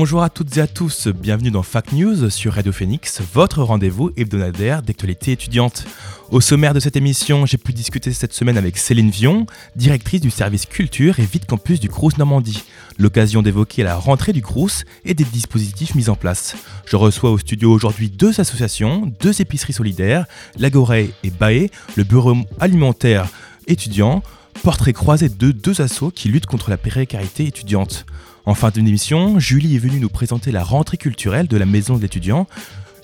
Bonjour 0.00 0.22
à 0.22 0.30
toutes 0.30 0.56
et 0.56 0.62
à 0.62 0.66
tous, 0.66 1.08
bienvenue 1.08 1.50
dans 1.50 1.62
Fact 1.62 1.92
News 1.92 2.30
sur 2.30 2.54
Radio 2.54 2.72
Phoenix, 2.72 3.20
votre 3.34 3.62
rendez-vous 3.62 4.12
hebdomadaire 4.16 4.80
d'actualité 4.80 5.32
étudiante. 5.32 5.84
Au 6.30 6.40
sommaire 6.40 6.72
de 6.72 6.80
cette 6.80 6.96
émission, 6.96 7.44
j'ai 7.44 7.58
pu 7.58 7.74
discuter 7.74 8.10
cette 8.14 8.32
semaine 8.32 8.56
avec 8.56 8.78
Céline 8.78 9.10
Vion, 9.10 9.44
directrice 9.76 10.22
du 10.22 10.30
service 10.30 10.64
culture 10.64 11.20
et 11.20 11.26
vide 11.26 11.44
campus 11.44 11.80
du 11.80 11.90
Crous 11.90 12.16
Normandie. 12.16 12.64
L'occasion 12.98 13.42
d'évoquer 13.42 13.82
la 13.82 13.94
rentrée 13.94 14.32
du 14.32 14.40
Crous 14.40 14.84
et 15.04 15.12
des 15.12 15.24
dispositifs 15.24 15.94
mis 15.94 16.08
en 16.08 16.16
place. 16.16 16.56
Je 16.86 16.96
reçois 16.96 17.30
au 17.30 17.36
studio 17.36 17.70
aujourd'hui 17.70 18.08
deux 18.08 18.40
associations, 18.40 19.12
deux 19.20 19.42
épiceries 19.42 19.74
solidaires, 19.74 20.24
Lagoré 20.58 21.12
et 21.24 21.30
Baé, 21.30 21.70
le 21.96 22.04
bureau 22.04 22.36
alimentaire 22.58 23.28
étudiant, 23.66 24.22
portrait 24.62 24.94
croisé 24.94 25.28
de 25.28 25.52
deux 25.52 25.82
assos 25.82 26.10
qui 26.10 26.30
luttent 26.30 26.46
contre 26.46 26.70
la 26.70 26.78
précarité 26.78 27.46
étudiante. 27.46 28.06
En 28.46 28.54
fin 28.54 28.70
d'émission, 28.70 29.38
Julie 29.38 29.76
est 29.76 29.78
venue 29.78 30.00
nous 30.00 30.08
présenter 30.08 30.50
la 30.50 30.64
rentrée 30.64 30.96
culturelle 30.96 31.46
de 31.46 31.56
la 31.56 31.66
maison 31.66 31.96
de 31.96 32.02
l'étudiant, 32.02 32.46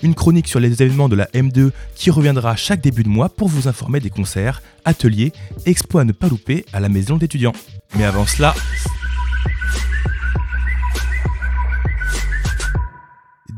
une 0.01 0.15
chronique 0.15 0.47
sur 0.47 0.59
les 0.59 0.81
événements 0.81 1.09
de 1.09 1.15
la 1.15 1.25
M2 1.27 1.71
qui 1.95 2.09
reviendra 2.09 2.55
chaque 2.55 2.81
début 2.81 3.03
de 3.03 3.09
mois 3.09 3.29
pour 3.29 3.47
vous 3.47 3.67
informer 3.67 3.99
des 3.99 4.09
concerts, 4.09 4.61
ateliers, 4.83 5.31
exploits 5.65 6.01
à 6.01 6.05
ne 6.05 6.11
pas 6.11 6.27
louper 6.27 6.65
à 6.73 6.79
la 6.79 6.89
maison 6.89 7.15
de 7.15 7.21
l'étudiant. 7.21 7.53
Mais 7.95 8.03
avant 8.03 8.25
cela, 8.25 8.55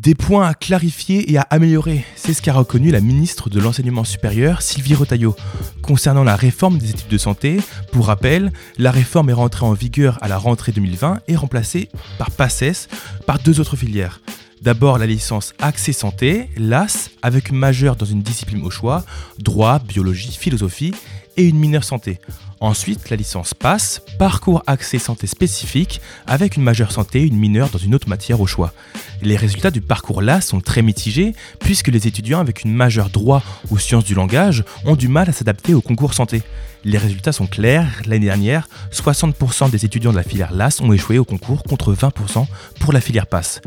Des 0.01 0.15
points 0.15 0.47
à 0.47 0.53
clarifier 0.53 1.29
et 1.29 1.37
à 1.37 1.41
améliorer, 1.49 2.05
c'est 2.15 2.33
ce 2.33 2.41
qu'a 2.41 2.53
reconnu 2.53 2.89
la 2.89 3.01
ministre 3.01 3.49
de 3.49 3.59
l'Enseignement 3.59 4.05
supérieur, 4.05 4.61
Sylvie 4.61 4.95
Retailleau. 4.95 5.35
Concernant 5.81 6.23
la 6.23 6.37
réforme 6.37 6.77
des 6.77 6.91
études 6.91 7.09
de 7.09 7.17
santé, 7.17 7.57
pour 7.91 8.07
rappel, 8.07 8.53
la 8.77 8.91
réforme 8.91 9.29
est 9.29 9.33
rentrée 9.33 9.65
en 9.65 9.73
vigueur 9.73 10.17
à 10.21 10.29
la 10.29 10.37
rentrée 10.37 10.71
2020 10.71 11.19
et 11.27 11.35
remplacée 11.35 11.89
par 12.17 12.31
PACES 12.31 12.87
par 13.25 13.39
deux 13.39 13.59
autres 13.59 13.75
filières. 13.75 14.21
D'abord 14.61 14.99
la 14.99 15.05
licence 15.05 15.53
Accès 15.59 15.91
Santé, 15.91 16.49
LAS, 16.55 17.09
avec 17.21 17.49
une 17.49 17.57
majeure 17.57 17.97
dans 17.97 18.05
une 18.05 18.21
discipline 18.21 18.63
au 18.63 18.69
choix, 18.69 19.03
droit, 19.37 19.79
biologie, 19.79 20.31
philosophie, 20.31 20.93
et 21.35 21.47
une 21.47 21.59
mineure 21.59 21.83
santé. 21.83 22.19
Ensuite, 22.61 23.09
la 23.09 23.15
licence 23.15 23.53
PASS, 23.53 24.01
Parcours 24.17 24.63
Accès 24.67 24.99
Santé 24.99 25.27
spécifique, 25.27 26.01
avec 26.27 26.57
une 26.57 26.63
majeure 26.63 26.91
santé 26.91 27.21
et 27.21 27.27
une 27.27 27.37
mineure 27.37 27.69
dans 27.69 27.77
une 27.77 27.95
autre 27.95 28.09
matière 28.09 28.41
au 28.41 28.47
choix. 28.47 28.73
Les 29.21 29.37
résultats 29.37 29.71
du 29.71 29.79
parcours 29.79 30.21
LAS 30.21 30.41
sont 30.41 30.59
très 30.59 30.81
mitigés, 30.81 31.33
puisque 31.59 31.87
les 31.87 32.07
étudiants 32.07 32.39
avec 32.39 32.63
une 32.63 32.73
majeure 32.73 33.09
droit 33.09 33.43
ou 33.69 33.77
sciences 33.77 34.03
du 34.03 34.13
langage 34.13 34.65
ont 34.85 34.95
du 34.95 35.07
mal 35.07 35.29
à 35.29 35.33
s'adapter 35.33 35.73
au 35.73 35.81
concours 35.81 36.13
santé. 36.13 36.41
Les 36.85 36.97
résultats 36.97 37.33
sont 37.33 37.47
clairs, 37.47 38.01
l'année 38.05 38.27
dernière, 38.27 38.69
60% 38.93 39.69
des 39.69 39.83
étudiants 39.83 40.11
de 40.11 40.15
la 40.15 40.23
filière 40.23 40.53
LAS 40.53 40.79
ont 40.81 40.93
échoué 40.93 41.19
au 41.19 41.25
concours 41.25 41.63
contre 41.63 41.93
20% 41.93 42.45
pour 42.79 42.93
la 42.93 43.01
filière 43.01 43.27
PASS. 43.27 43.59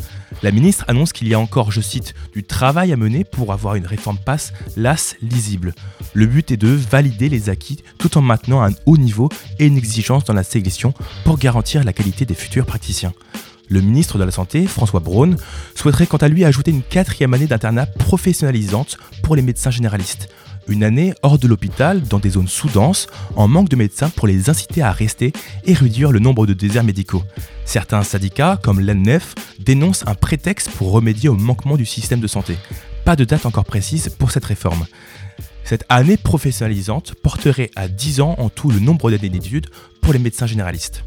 La 0.43 0.51
ministre 0.51 0.87
annonce 0.89 1.13
qu'il 1.13 1.29
y 1.29 1.35
a 1.35 1.39
encore, 1.39 1.71
je 1.71 1.83
cite, 1.83 2.15
du 2.33 2.43
travail 2.43 2.91
à 2.91 2.97
mener 2.97 3.25
pour 3.25 3.53
avoir 3.53 3.75
une 3.75 3.87
réforme 3.87 4.17
PASS 4.17 4.55
LAS 4.77 5.17
lisible. 5.21 5.75
Le 6.15 6.25
but 6.25 6.51
est 6.51 6.57
de 6.57 6.69
valider 6.69 7.29
les 7.29 7.51
acquis 7.51 7.85
tout 7.99 8.17
en 8.17 8.23
maintenant 8.23 8.63
un 8.63 8.73
haut 8.87 8.97
niveau 8.97 9.29
et 9.59 9.67
une 9.67 9.77
exigence 9.77 10.25
dans 10.25 10.35
la 10.35 10.43
sélection 10.43 10.95
pour 11.25 11.39
garantir 11.39 11.85
la 11.85 11.93
qualité 11.93 12.25
des 12.25 12.35
futurs 12.35 12.67
praticiens. 12.67 13.13
Le 13.69 13.81
ministre 13.81 14.19
de 14.19 14.25
la 14.25 14.31
Santé, 14.31 14.67
François 14.67 15.01
Braun, 15.01 15.37
souhaiterait 15.75 16.07
quant 16.07 16.19
à 16.19 16.29
lui 16.29 16.45
ajouter 16.45 16.71
une 16.71 16.83
quatrième 16.83 17.33
année 17.33 17.47
d'internat 17.47 17.87
professionnalisante 17.87 18.99
pour 19.23 19.35
les 19.35 19.43
médecins 19.43 19.71
généralistes. 19.71 20.29
Une 20.69 20.85
année 20.85 21.13
hors 21.23 21.39
de 21.39 21.49
l'hôpital, 21.49 22.03
dans 22.03 22.19
des 22.19 22.31
zones 22.31 22.49
sous-denses, 22.49 23.09
en 23.35 23.49
manque 23.49 23.69
de 23.69 23.77
médecins 23.77 24.11
pour 24.11 24.29
les 24.29 24.49
inciter 24.49 24.83
à 24.83 24.93
rester 24.93 25.33
et 25.65 25.75
réduire 25.75 26.13
le 26.13 26.21
nombre 26.21 26.47
de 26.47 26.55
déserts 26.55 26.85
médicaux. 26.85 27.25
Certains 27.65 28.03
syndicats, 28.05 28.61
comme 28.63 28.81
l'ANF, 28.81 29.35
dénoncent 29.59 30.05
un 30.07 30.15
prétexte 30.15 30.71
pour 30.71 30.93
remédier 30.93 31.29
au 31.29 31.35
manquement 31.35 31.77
du 31.77 31.87
système 31.87 32.21
de 32.21 32.29
santé. 32.29 32.57
Pas 33.05 33.17
de 33.17 33.25
date 33.25 33.47
encore 33.47 33.65
précise 33.65 34.11
pour 34.11 34.31
cette 34.31 34.45
réforme. 34.45 34.87
Cette 35.65 35.85
année 35.89 36.17
professionnalisante 36.17 37.15
porterait 37.15 37.71
à 37.77 37.89
10 37.89 38.21
ans 38.21 38.35
en 38.39 38.49
tout 38.49 38.71
le 38.71 38.81
nombre 38.81 39.11
d'années 39.11 39.29
d'études 39.29 39.69
pour 40.01 40.13
les 40.13 40.19
médecins 40.19 40.47
généralistes. 40.47 41.05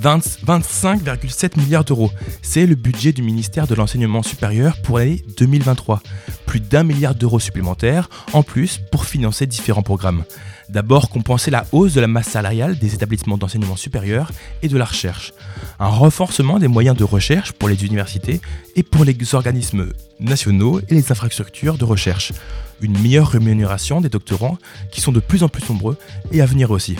25,7 0.00 1.58
milliards 1.58 1.84
d'euros. 1.84 2.10
C'est 2.42 2.66
le 2.66 2.74
budget 2.74 3.12
du 3.12 3.22
ministère 3.22 3.66
de 3.66 3.74
l'Enseignement 3.74 4.22
supérieur 4.22 4.76
pour 4.82 4.98
l'année 4.98 5.24
2023. 5.38 6.02
Plus 6.44 6.60
d'un 6.60 6.82
milliard 6.82 7.14
d'euros 7.14 7.40
supplémentaires 7.40 8.08
en 8.32 8.42
plus 8.42 8.78
pour 8.90 9.06
financer 9.06 9.46
différents 9.46 9.82
programmes. 9.82 10.24
D'abord, 10.68 11.10
compenser 11.10 11.50
la 11.50 11.64
hausse 11.70 11.94
de 11.94 12.00
la 12.00 12.08
masse 12.08 12.28
salariale 12.28 12.78
des 12.78 12.94
établissements 12.94 13.38
d'enseignement 13.38 13.76
supérieur 13.76 14.32
et 14.62 14.68
de 14.68 14.76
la 14.76 14.84
recherche. 14.84 15.32
Un 15.78 15.86
renforcement 15.86 16.58
des 16.58 16.66
moyens 16.68 16.96
de 16.96 17.04
recherche 17.04 17.52
pour 17.52 17.68
les 17.68 17.84
universités 17.84 18.40
et 18.74 18.82
pour 18.82 19.04
les 19.04 19.16
organismes 19.34 19.92
nationaux 20.18 20.80
et 20.88 20.94
les 20.94 21.12
infrastructures 21.12 21.78
de 21.78 21.84
recherche. 21.84 22.32
Une 22.80 22.98
meilleure 23.00 23.28
rémunération 23.28 24.00
des 24.00 24.08
doctorants 24.08 24.58
qui 24.90 25.00
sont 25.00 25.12
de 25.12 25.20
plus 25.20 25.44
en 25.44 25.48
plus 25.48 25.68
nombreux 25.68 25.96
et 26.32 26.40
à 26.40 26.46
venir 26.46 26.70
aussi. 26.72 26.96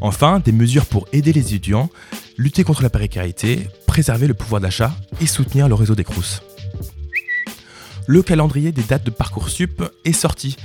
Enfin, 0.00 0.40
des 0.40 0.52
mesures 0.52 0.86
pour 0.86 1.06
aider 1.12 1.32
les 1.32 1.54
étudiants, 1.54 1.88
lutter 2.36 2.64
contre 2.64 2.82
la 2.82 2.90
précarité, 2.90 3.68
préserver 3.86 4.26
le 4.26 4.34
pouvoir 4.34 4.60
d'achat 4.60 4.92
et 5.20 5.26
soutenir 5.26 5.68
le 5.68 5.74
réseau 5.74 5.94
des 5.94 6.04
CROUS. 6.04 6.42
Le 8.06 8.22
calendrier 8.22 8.72
des 8.72 8.82
dates 8.82 9.04
de 9.04 9.10
Parcoursup 9.10 9.82
est 10.04 10.12
sorti. 10.12 10.56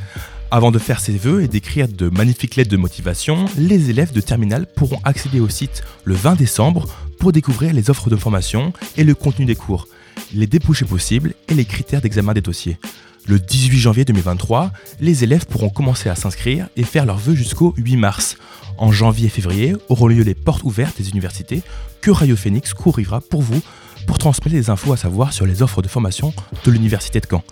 Avant 0.51 0.71
de 0.71 0.79
faire 0.79 0.99
ses 0.99 1.15
vœux 1.15 1.43
et 1.43 1.47
d'écrire 1.47 1.87
de 1.87 2.09
magnifiques 2.09 2.55
lettres 2.55 2.71
de 2.71 2.77
motivation, 2.77 3.45
les 3.55 3.91
élèves 3.91 4.13
de 4.13 4.19
terminale 4.19 4.65
pourront 4.65 4.99
accéder 5.03 5.39
au 5.39 5.47
site 5.47 5.83
le 6.05 6.15
20 6.15 6.35
décembre 6.37 6.87
pour 7.19 7.31
découvrir 7.31 7.71
les 7.71 7.91
offres 7.91 8.09
de 8.09 8.15
formation 8.15 8.73
et 8.97 9.03
le 9.03 9.13
contenu 9.13 9.45
des 9.45 9.55
cours, 9.55 9.87
les 10.33 10.47
débouchés 10.47 10.85
possibles 10.85 11.35
et 11.49 11.53
les 11.53 11.65
critères 11.65 12.01
d'examen 12.01 12.33
des 12.33 12.41
dossiers. 12.41 12.79
Le 13.27 13.37
18 13.37 13.77
janvier 13.77 14.05
2023, 14.05 14.71
les 14.99 15.23
élèves 15.23 15.45
pourront 15.45 15.69
commencer 15.69 16.09
à 16.09 16.15
s'inscrire 16.15 16.67
et 16.75 16.83
faire 16.83 17.05
leurs 17.05 17.19
vœux 17.19 17.35
jusqu'au 17.35 17.75
8 17.77 17.97
mars. 17.97 18.35
En 18.79 18.91
janvier 18.91 19.27
et 19.27 19.29
février 19.29 19.75
auront 19.87 20.07
lieu 20.07 20.23
les 20.23 20.33
portes 20.33 20.63
ouvertes 20.63 20.97
des 20.97 21.09
universités 21.09 21.61
que 22.01 22.09
Radio 22.09 22.35
Phoenix 22.35 22.73
couvrira 22.73 23.21
pour 23.21 23.43
vous 23.43 23.61
pour 24.09 24.17
transmettre 24.17 24.55
les 24.55 24.71
infos 24.71 24.91
à 24.91 24.97
savoir 24.97 25.33
sur 25.33 25.45
les 25.45 25.61
offres 25.61 25.83
de 25.83 25.87
formation 25.87 26.33
de 26.65 26.71
l'université 26.71 27.19
de 27.19 27.27
Caen. 27.29 27.43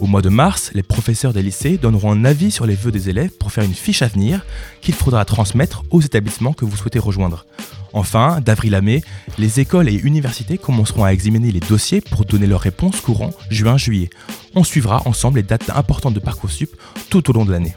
Au 0.00 0.06
mois 0.06 0.22
de 0.22 0.30
mars, 0.30 0.70
les 0.72 0.82
professeurs 0.82 1.34
des 1.34 1.42
lycées 1.42 1.76
donneront 1.76 2.10
un 2.10 2.24
avis 2.24 2.50
sur 2.50 2.64
les 2.64 2.74
vœux 2.74 2.90
des 2.90 3.10
élèves 3.10 3.32
pour 3.38 3.52
faire 3.52 3.64
une 3.64 3.74
fiche 3.74 4.00
à 4.00 4.08
venir 4.08 4.46
qu'il 4.80 4.94
faudra 4.94 5.26
transmettre 5.26 5.82
aux 5.90 6.00
établissements 6.00 6.54
que 6.54 6.64
vous 6.64 6.74
souhaitez 6.74 6.98
rejoindre. 6.98 7.44
Enfin, 7.92 8.40
d'avril 8.40 8.74
à 8.74 8.80
mai, 8.80 9.04
les 9.36 9.60
écoles 9.60 9.90
et 9.90 9.94
universités 9.94 10.56
commenceront 10.56 11.04
à 11.04 11.12
examiner 11.12 11.52
les 11.52 11.60
dossiers 11.60 12.00
pour 12.00 12.24
donner 12.24 12.46
leurs 12.46 12.62
réponses 12.62 13.02
courant 13.02 13.34
juin-juillet. 13.50 14.08
On 14.54 14.64
suivra 14.64 15.02
ensemble 15.04 15.40
les 15.40 15.42
dates 15.42 15.68
importantes 15.68 16.14
de 16.14 16.20
Parcoursup 16.20 16.70
tout 17.10 17.28
au 17.28 17.34
long 17.34 17.44
de 17.44 17.52
l'année. 17.52 17.74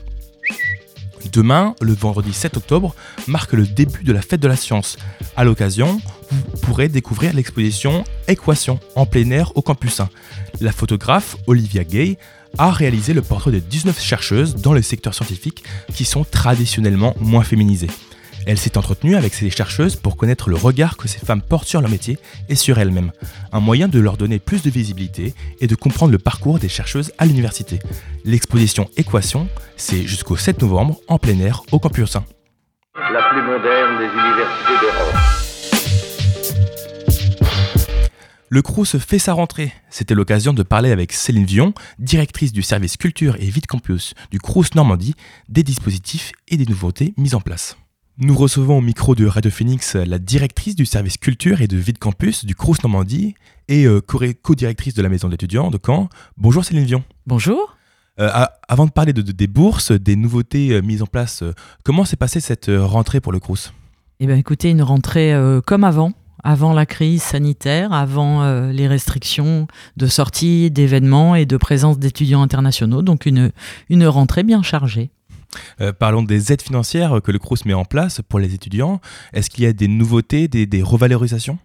Demain, 1.32 1.76
le 1.82 1.94
vendredi 1.94 2.34
7 2.34 2.58
octobre, 2.58 2.96
marque 3.28 3.54
le 3.54 3.66
début 3.66 4.04
de 4.04 4.14
la 4.14 4.22
fête 4.22 4.42
de 4.42 4.48
la 4.48 4.56
science. 4.56 4.98
À 5.36 5.44
l'occasion, 5.44 6.02
vous 6.32 6.58
pourrez 6.62 6.90
découvrir 6.90 7.34
l'exposition 7.34 8.04
Équation 8.28 8.80
en 8.96 9.06
plein 9.06 9.30
air 9.32 9.52
au 9.56 9.62
campus 9.62 10.00
1. 10.00 10.10
La 10.62 10.72
photographe 10.72 11.38
Olivia 11.48 11.84
Gay 11.84 12.18
a 12.58 12.72
réalisé 12.72 13.14
le 13.14 13.22
portrait 13.22 13.52
de 13.52 13.60
19 13.60 14.02
chercheuses 14.02 14.56
dans 14.56 14.74
le 14.74 14.82
secteur 14.82 15.14
scientifique 15.14 15.64
qui 15.94 16.06
sont 16.06 16.24
traditionnellement 16.24 17.16
moins 17.20 17.44
féminisées. 17.44 17.90
Elle 18.46 18.58
s'est 18.58 18.78
entretenue 18.78 19.16
avec 19.16 19.34
ces 19.34 19.50
chercheuses 19.50 19.96
pour 19.96 20.18
connaître 20.18 20.50
le 20.50 20.56
regard 20.56 20.98
que 20.98 21.08
ces 21.08 21.20
femmes 21.20 21.42
portent 21.42 21.68
sur 21.68 21.82
leur 21.82 21.90
métier 21.90 22.18
et 22.48 22.56
sur 22.56 22.80
elles-mêmes, 22.80 23.12
un 23.52 23.60
moyen 23.60 23.88
de 23.88 24.00
leur 24.00 24.18
donner 24.18 24.40
plus 24.40 24.62
de 24.62 24.70
visibilité 24.70 25.34
et 25.60 25.68
de 25.68 25.76
comprendre 25.76 26.12
le 26.12 26.20
parcours 26.20 26.60
des 26.60 26.70
chercheuses 26.70 27.12
à 27.18 27.26
l'université. 27.26 27.80
L'exposition 28.26 28.90
Équation, 28.98 29.48
c'est 29.76 30.04
jusqu'au 30.04 30.38
7 30.38 30.62
novembre 30.62 31.00
en 31.08 31.18
plein 31.20 31.40
air 31.40 31.62
au 31.72 31.80
campus 31.80 32.16
1. 32.16 32.24
la 32.96 33.30
plus 33.30 33.42
moderne 33.42 33.98
des 34.00 34.06
universités 34.06 34.74
d'Europe. 34.82 35.16
Le 38.52 38.64
Crous 38.64 38.98
fait 38.98 39.20
sa 39.20 39.34
rentrée. 39.34 39.72
C'était 39.92 40.16
l'occasion 40.16 40.54
de 40.54 40.64
parler 40.64 40.92
avec 40.92 41.14
Céline 41.14 41.46
Vion, 41.46 41.74
directrice 42.00 42.52
du 42.52 42.64
service 42.64 42.98
culture 42.98 43.36
et 43.40 43.46
vide 43.46 43.68
campus 43.68 44.16
du 44.32 44.40
Crous 44.40 44.74
Normandie, 44.74 45.14
des 45.50 45.62
dispositifs 45.62 46.32
et 46.48 46.58
des 46.58 46.66
nouveautés 46.66 47.14
mis 47.16 47.36
en 47.36 47.42
place. 47.42 47.78
Nous 48.22 48.36
recevons 48.36 48.80
au 48.80 48.82
micro 48.82 49.16
de 49.16 49.26
Radio 49.26 49.50
Phoenix 49.50 49.96
la 49.96 50.20
directrice 50.20 50.76
du 50.76 50.86
service 50.86 51.16
culture 51.18 51.62
et 51.62 51.68
de 51.68 51.78
vie 51.78 51.94
de 51.94 51.98
campus 51.98 52.44
du 52.44 52.54
Crous 52.54 52.76
Normandie 52.84 53.34
et 53.70 53.86
euh, 53.86 54.02
co- 54.02 54.20
co-directrice 54.42 54.94
de 54.94 55.02
la 55.02 55.08
maison 55.08 55.30
d'étudiants 55.30 55.72
de 55.72 55.80
Caen. 55.84 56.10
Bonjour 56.36 56.66
Céline 56.66 56.84
Vion. 56.84 57.04
Bonjour. 57.28 57.78
Euh, 58.20 58.30
avant 58.68 58.86
de 58.86 58.92
parler 58.92 59.14
de, 59.14 59.22
de- 59.22 59.32
des 59.32 59.48
bourses, 59.48 59.94
des 59.94 60.18
nouveautés 60.18 60.72
euh, 60.74 60.82
mises 60.82 61.02
en 61.02 61.06
place, 61.06 61.46
comment 61.86 62.04
s'est 62.04 62.18
passée 62.18 62.42
cette 62.42 62.70
rentrée 62.70 63.22
pour 63.22 63.32
le 63.32 63.40
Crous? 63.40 63.72
Eh 64.20 64.28
bien, 64.28 64.36
écoutez, 64.36 64.70
une 64.70 64.82
rentrée 64.82 65.34
comme 65.66 65.86
avant, 65.86 66.12
avant 66.44 66.74
la 66.74 66.86
crise 66.86 67.22
sanitaire, 67.24 67.94
avant 67.94 68.44
euh, 68.44 68.74
les 68.74 68.90
restrictions 68.90 69.66
de 69.96 70.08
sortie, 70.08 70.70
d'événements 70.72 71.36
et 71.36 71.46
de 71.46 71.56
présence 71.56 71.98
d'étudiants 71.98 72.42
internationaux. 72.42 73.02
Donc, 73.02 73.26
une, 73.26 73.54
une 73.90 74.06
rentrée 74.06 74.44
bien 74.44 74.62
chargée. 74.62 75.10
Euh, 75.82 75.94
Parlons 75.94 76.24
des 76.24 76.52
aides 76.52 76.62
financières 76.62 77.20
que 77.24 77.32
le 77.32 77.40
Crous 77.40 77.66
met 77.66 77.74
en 77.74 77.86
place 77.86 78.22
pour 78.28 78.40
les 78.40 78.54
étudiants. 78.54 79.02
Est-ce 79.34 79.50
qu'il 79.50 79.64
y 79.64 79.68
a 79.68 79.74
des 79.74 79.88
nouveautés, 79.88 80.48
des, 80.48 80.66
des 80.66 80.82
revalorisations? 80.84 81.58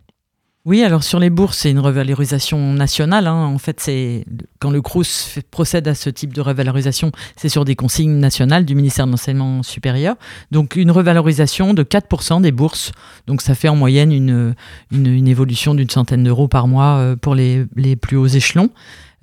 Oui, 0.66 0.82
alors 0.82 1.04
sur 1.04 1.18
les 1.18 1.28
bourses, 1.28 1.58
c'est 1.58 1.70
une 1.70 1.78
revalorisation 1.78 2.72
nationale. 2.72 3.26
hein. 3.26 3.34
En 3.44 3.58
fait, 3.58 3.80
c'est 3.80 4.24
quand 4.60 4.70
le 4.70 4.80
CRUS 4.80 5.38
procède 5.50 5.86
à 5.88 5.94
ce 5.94 6.08
type 6.08 6.32
de 6.32 6.40
revalorisation, 6.40 7.12
c'est 7.36 7.50
sur 7.50 7.66
des 7.66 7.76
consignes 7.76 8.16
nationales 8.18 8.64
du 8.64 8.74
ministère 8.74 9.04
de 9.04 9.10
l'Enseignement 9.10 9.62
supérieur. 9.62 10.16
Donc 10.52 10.76
une 10.76 10.90
revalorisation 10.90 11.74
de 11.74 11.82
4% 11.82 12.40
des 12.40 12.50
bourses. 12.50 12.92
Donc 13.26 13.42
ça 13.42 13.54
fait 13.54 13.68
en 13.68 13.76
moyenne 13.76 14.10
une, 14.10 14.54
une, 14.90 15.06
une 15.06 15.28
évolution 15.28 15.74
d'une 15.74 15.90
centaine 15.90 16.24
d'euros 16.24 16.48
par 16.48 16.66
mois 16.66 16.96
euh, 16.96 17.14
pour 17.14 17.34
les, 17.34 17.66
les 17.76 17.94
plus 17.94 18.16
hauts 18.16 18.26
échelons. 18.26 18.70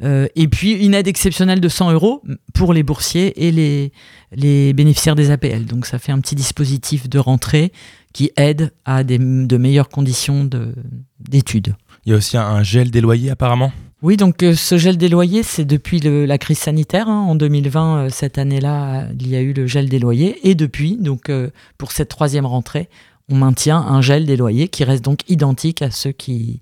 Euh, 0.04 0.28
et 0.36 0.48
puis 0.48 0.72
une 0.74 0.94
aide 0.94 1.08
exceptionnelle 1.08 1.62
de 1.62 1.70
100 1.70 1.92
euros 1.92 2.24
pour 2.54 2.74
les 2.74 2.82
boursiers 2.84 3.46
et 3.48 3.52
les, 3.52 3.92
les 4.36 4.74
bénéficiaires 4.74 5.16
des 5.16 5.30
APL. 5.32 5.66
Donc 5.66 5.86
ça 5.86 6.00
fait 6.00 6.12
un 6.12 6.20
petit 6.20 6.36
dispositif 6.36 7.08
de 7.10 7.20
rentrée 7.20 7.72
qui 8.14 8.32
aide 8.36 8.72
à 8.86 9.04
des, 9.04 9.18
de 9.20 9.58
meilleures 9.58 9.90
conditions 9.90 10.44
de- 10.44 10.74
d'études. 11.20 11.76
Il 12.06 12.12
y 12.12 12.14
a 12.14 12.18
aussi 12.18 12.36
un, 12.38 12.42
un 12.46 12.64
gel 12.64 12.90
des 12.92 13.00
loyers 13.02 13.30
apparemment? 13.30 13.72
Oui, 14.02 14.18
donc 14.18 14.42
euh, 14.42 14.56
ce 14.56 14.80
gel 14.80 14.98
des 14.98 15.08
loyers, 15.10 15.44
c'est 15.44 15.66
depuis 15.66 16.00
le- 16.00 16.26
la 16.26 16.40
crise 16.40 16.58
sanitaire. 16.58 17.08
hein. 17.08 17.20
En 17.28 17.36
2020, 17.36 17.98
euh, 17.98 18.10
cette 18.10 18.40
année-là, 18.40 19.06
il 19.20 19.28
y 19.28 19.36
a 19.36 19.42
eu 19.42 19.54
le 19.54 19.68
gel 19.68 19.88
des 19.88 20.00
loyers. 20.00 20.40
Et 20.50 20.56
depuis, 20.56 20.98
donc 20.98 21.30
euh, 21.30 21.52
pour 21.78 21.92
cette 21.92 22.10
troisième 22.10 22.48
rentrée, 22.48 22.90
on 23.30 23.36
maintient 23.36 23.78
un 23.78 24.02
gel 24.02 24.26
des 24.26 24.36
loyers 24.36 24.68
qui 24.68 24.84
reste 24.84 25.06
donc 25.06 25.20
identique 25.30 25.84
à 25.84 25.92
ceux 25.92 26.12
qui, 26.12 26.60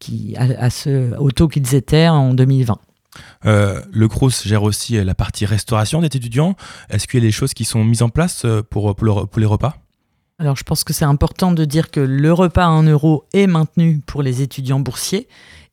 qui 0.00 0.34
à, 0.36 0.64
à 0.64 0.70
ceux, 0.70 1.12
au 1.18 1.30
taux 1.30 1.46
qu'ils 1.46 1.74
étaient 1.76 2.08
en 2.08 2.34
2020. 2.34 2.78
Euh, 3.46 3.80
le 3.92 4.08
Crous 4.08 4.46
gère 4.46 4.62
aussi 4.62 4.96
euh, 4.96 5.04
la 5.04 5.14
partie 5.14 5.44
restauration 5.46 6.00
des 6.00 6.06
étudiants. 6.06 6.56
Est-ce 6.90 7.06
qu'il 7.06 7.20
y 7.20 7.22
a 7.22 7.26
des 7.26 7.32
choses 7.32 7.54
qui 7.54 7.64
sont 7.64 7.84
mises 7.84 8.02
en 8.02 8.08
place 8.08 8.44
euh, 8.44 8.62
pour, 8.62 8.94
pour, 8.94 9.04
le- 9.06 9.26
pour 9.26 9.40
les 9.40 9.46
repas? 9.46 9.76
Alors, 10.38 10.56
je 10.56 10.62
pense 10.62 10.84
que 10.84 10.92
c'est 10.92 11.04
important 11.04 11.52
de 11.52 11.64
dire 11.64 11.90
que 11.90 12.00
le 12.00 12.32
repas 12.32 12.64
à 12.64 12.68
1 12.68 12.84
euro 12.84 13.24
est 13.34 13.46
maintenu 13.46 14.00
pour 14.06 14.22
les 14.22 14.40
étudiants 14.42 14.80
boursiers 14.80 15.28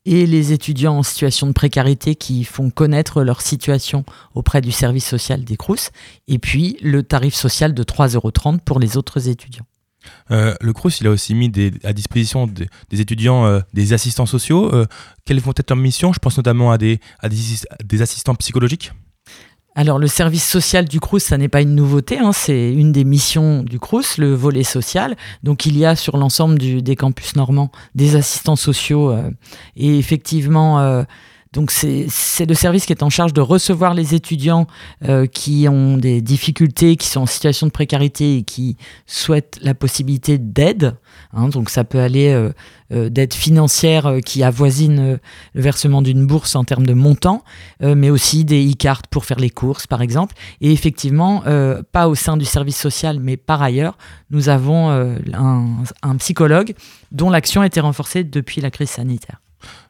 et 0.05 0.25
les 0.25 0.51
étudiants 0.51 0.97
en 0.97 1.03
situation 1.03 1.47
de 1.47 1.51
précarité 1.53 2.15
qui 2.15 2.43
font 2.43 2.69
connaître 2.69 3.23
leur 3.23 3.41
situation 3.41 4.03
auprès 4.35 4.61
du 4.61 4.71
service 4.71 5.05
social 5.05 5.43
des 5.43 5.57
CRUS, 5.57 5.91
et 6.27 6.39
puis 6.39 6.77
le 6.81 7.03
tarif 7.03 7.35
social 7.35 7.73
de 7.73 7.83
3,30 7.83 8.15
euros 8.15 8.57
pour 8.65 8.79
les 8.79 8.97
autres 8.97 9.27
étudiants. 9.29 9.65
Euh, 10.31 10.53
le 10.61 10.73
Crous, 10.73 10.99
il 10.99 11.07
a 11.07 11.11
aussi 11.11 11.35
mis 11.35 11.51
à 11.83 11.93
disposition 11.93 12.47
des, 12.47 13.01
étudiants 13.01 13.45
euh, 13.45 13.59
des 13.73 13.93
assistants 13.93 14.25
sociaux. 14.25 14.73
Euh, 14.73 14.85
quelles 15.25 15.39
vont 15.39 15.53
être 15.55 15.69
leurs 15.69 15.77
missions? 15.77 16.13
Je 16.13 16.19
pense 16.19 16.37
notamment 16.37 16.71
à 16.71 16.77
des, 16.77 16.99
assistants 17.99 18.35
psychologiques. 18.35 18.91
Alors, 19.75 19.99
le 19.99 20.07
service 20.07 20.43
social 20.43 20.85
du 20.85 20.99
CRUS, 20.99 21.23
ça 21.23 21.37
n'est 21.37 21.49
pas 21.49 21.61
une 21.61 21.75
nouveauté, 21.75 22.17
hein, 22.17 22.31
c'est 22.33 22.73
une 22.73 22.91
des 22.91 23.03
missions 23.03 23.61
du 23.61 23.79
CRUS, 23.79 24.17
le 24.17 24.33
volet 24.33 24.63
social. 24.63 25.15
Donc, 25.43 25.67
il 25.67 25.77
y 25.77 25.85
a 25.85 25.95
sur 25.95 26.17
l'ensemble 26.17 26.57
des 26.57 26.95
campus 26.95 27.35
normands 27.35 27.71
des 27.93 28.15
assistants 28.15 28.55
sociaux. 28.55 29.15
et 29.75 29.99
effectivement, 29.99 31.05
donc 31.53 31.71
c'est 31.71 32.45
le 32.45 32.53
service 32.53 32.85
qui 32.85 32.93
est 32.93 33.03
en 33.03 33.09
charge 33.09 33.33
de 33.33 33.41
recevoir 33.41 33.93
les 33.93 34.15
étudiants 34.15 34.67
euh, 35.07 35.25
qui 35.25 35.67
ont 35.69 35.97
des 35.97 36.21
difficultés, 36.21 36.95
qui 36.95 37.07
sont 37.07 37.21
en 37.21 37.25
situation 37.25 37.67
de 37.67 37.71
précarité 37.71 38.37
et 38.37 38.43
qui 38.43 38.77
souhaitent 39.05 39.59
la 39.61 39.73
possibilité 39.73 40.37
d'aide. 40.37 40.95
hein. 41.33 41.49
donc, 41.49 41.69
ça 41.69 41.83
peut 41.83 41.99
aller 41.99 42.29
euh, 42.29 42.51
euh, 42.93 43.09
d'aide 43.09 43.33
financière 43.33 44.05
euh, 44.05 44.19
qui 44.21 44.43
avoisine 44.43 44.99
euh, 44.99 45.17
le 45.53 45.61
versement 45.61 46.01
d'une 46.01 46.25
bourse 46.25 46.55
en 46.55 46.63
termes 46.63 46.85
de 46.85 46.93
montant, 46.93 47.43
mais 47.81 48.09
aussi 48.09 48.45
des 48.45 48.71
e-cartes 48.71 49.07
pour 49.07 49.25
faire 49.25 49.39
les 49.39 49.49
courses, 49.49 49.87
par 49.87 50.01
exemple. 50.01 50.35
Et 50.61 50.71
effectivement, 50.71 51.43
pas 51.91 52.07
au 52.07 52.15
sein 52.15 52.37
du 52.37 52.45
service 52.45 52.77
social, 52.77 53.19
mais 53.19 53.37
par 53.37 53.61
ailleurs, 53.61 53.97
nous 54.29 54.49
avons 54.49 54.89
un 54.89 56.15
psychologue 56.17 56.73
dont 57.11 57.29
l'action 57.29 57.61
a 57.61 57.65
été 57.65 57.79
renforcée 57.79 58.23
depuis 58.23 58.61
la 58.61 58.71
crise 58.71 58.89
sanitaire. 58.89 59.39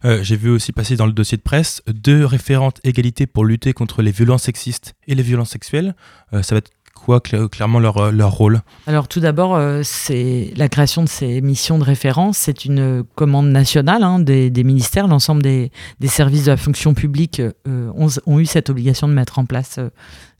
Euh, 0.05 0.19
J'ai 0.23 0.35
vu 0.35 0.49
aussi 0.49 0.71
passer 0.71 0.95
dans 0.95 1.05
le 1.05 1.11
dossier 1.13 1.37
de 1.37 1.43
presse 1.43 1.81
deux 1.87 2.25
référentes 2.25 2.79
égalité 2.83 3.27
pour 3.27 3.45
lutter 3.45 3.73
contre 3.73 4.01
les 4.01 4.11
violences 4.11 4.43
sexistes 4.43 4.93
et 5.07 5.15
les 5.15 5.23
violences 5.23 5.49
sexuelles. 5.51 5.95
Euh, 6.33 6.41
ça 6.43 6.55
va 6.55 6.59
être 6.59 6.71
quoi 6.95 7.19
cla- 7.19 7.47
clairement 7.47 7.79
leur, 7.79 7.97
euh, 7.97 8.11
leur 8.11 8.31
rôle? 8.31 8.61
Alors 8.87 9.07
tout 9.07 9.19
d'abord, 9.19 9.57
la 9.57 10.69
création 10.69 11.03
de 11.03 11.09
ces 11.09 11.41
missions 11.41 11.77
de 11.77 11.83
référence, 11.83 12.37
c'est 12.37 12.65
une 12.65 13.03
commande 13.15 13.49
nationale 13.49 14.03
hein, 14.03 14.19
des, 14.19 14.49
ministères. 14.63 15.07
L'ensemble 15.07 15.43
des, 15.43 15.71
des 15.99 16.07
services 16.07 16.45
de 16.45 16.51
la 16.51 16.57
fonction 16.57 16.93
publique 16.93 17.41
ont 17.65 18.39
eu 18.39 18.45
cette 18.45 18.69
obligation 18.69 19.07
de 19.07 19.13
mettre 19.13 19.37
en 19.39 19.45
place 19.45 19.79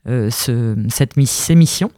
euh, 0.08 0.30
ce- 0.30 0.76
cette, 0.88 1.12
ces 1.26 1.54
missions. 1.54 1.90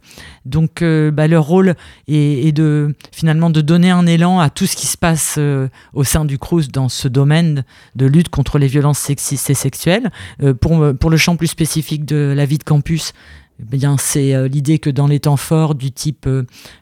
Donc 0.45 0.81
euh, 0.81 1.11
bah, 1.11 1.27
leur 1.27 1.45
rôle 1.45 1.75
est, 2.07 2.51
de 2.51 2.93
finalement 3.11 3.49
de 3.49 3.61
donner 3.61 3.89
un 3.89 4.05
élan 4.05 4.39
à 4.39 4.49
tout 4.49 4.65
ce 4.65 4.75
qui 4.75 4.87
se 4.87 4.97
passe 4.97 5.35
euh, 5.37 5.67
au 5.93 6.03
sein 6.03 6.25
du 6.25 6.37
CRUS 6.37 6.67
dans 6.69 6.89
ce 6.89 7.07
domaine 7.07 7.63
de 7.95 8.05
lutte 8.05 8.29
contre 8.29 8.57
les 8.57 8.67
violences 8.67 8.99
sexistes 8.99 9.49
et 9.49 9.53
sexuelles. 9.53 10.11
Pour, 10.59 11.09
le 11.09 11.17
champ 11.17 11.35
plus 11.35 11.47
spécifique 11.47 12.05
de 12.05 12.33
la 12.35 12.45
vie 12.45 12.57
de 12.57 12.63
campus, 12.63 13.13
eh 13.59 13.77
bien, 13.77 13.97
c'est 13.97 14.47
l'idée 14.49 14.79
que 14.79 14.89
dans 14.89 15.07
les 15.07 15.19
temps 15.19 15.37
forts 15.37 15.75
du 15.75 15.91
type 15.91 16.27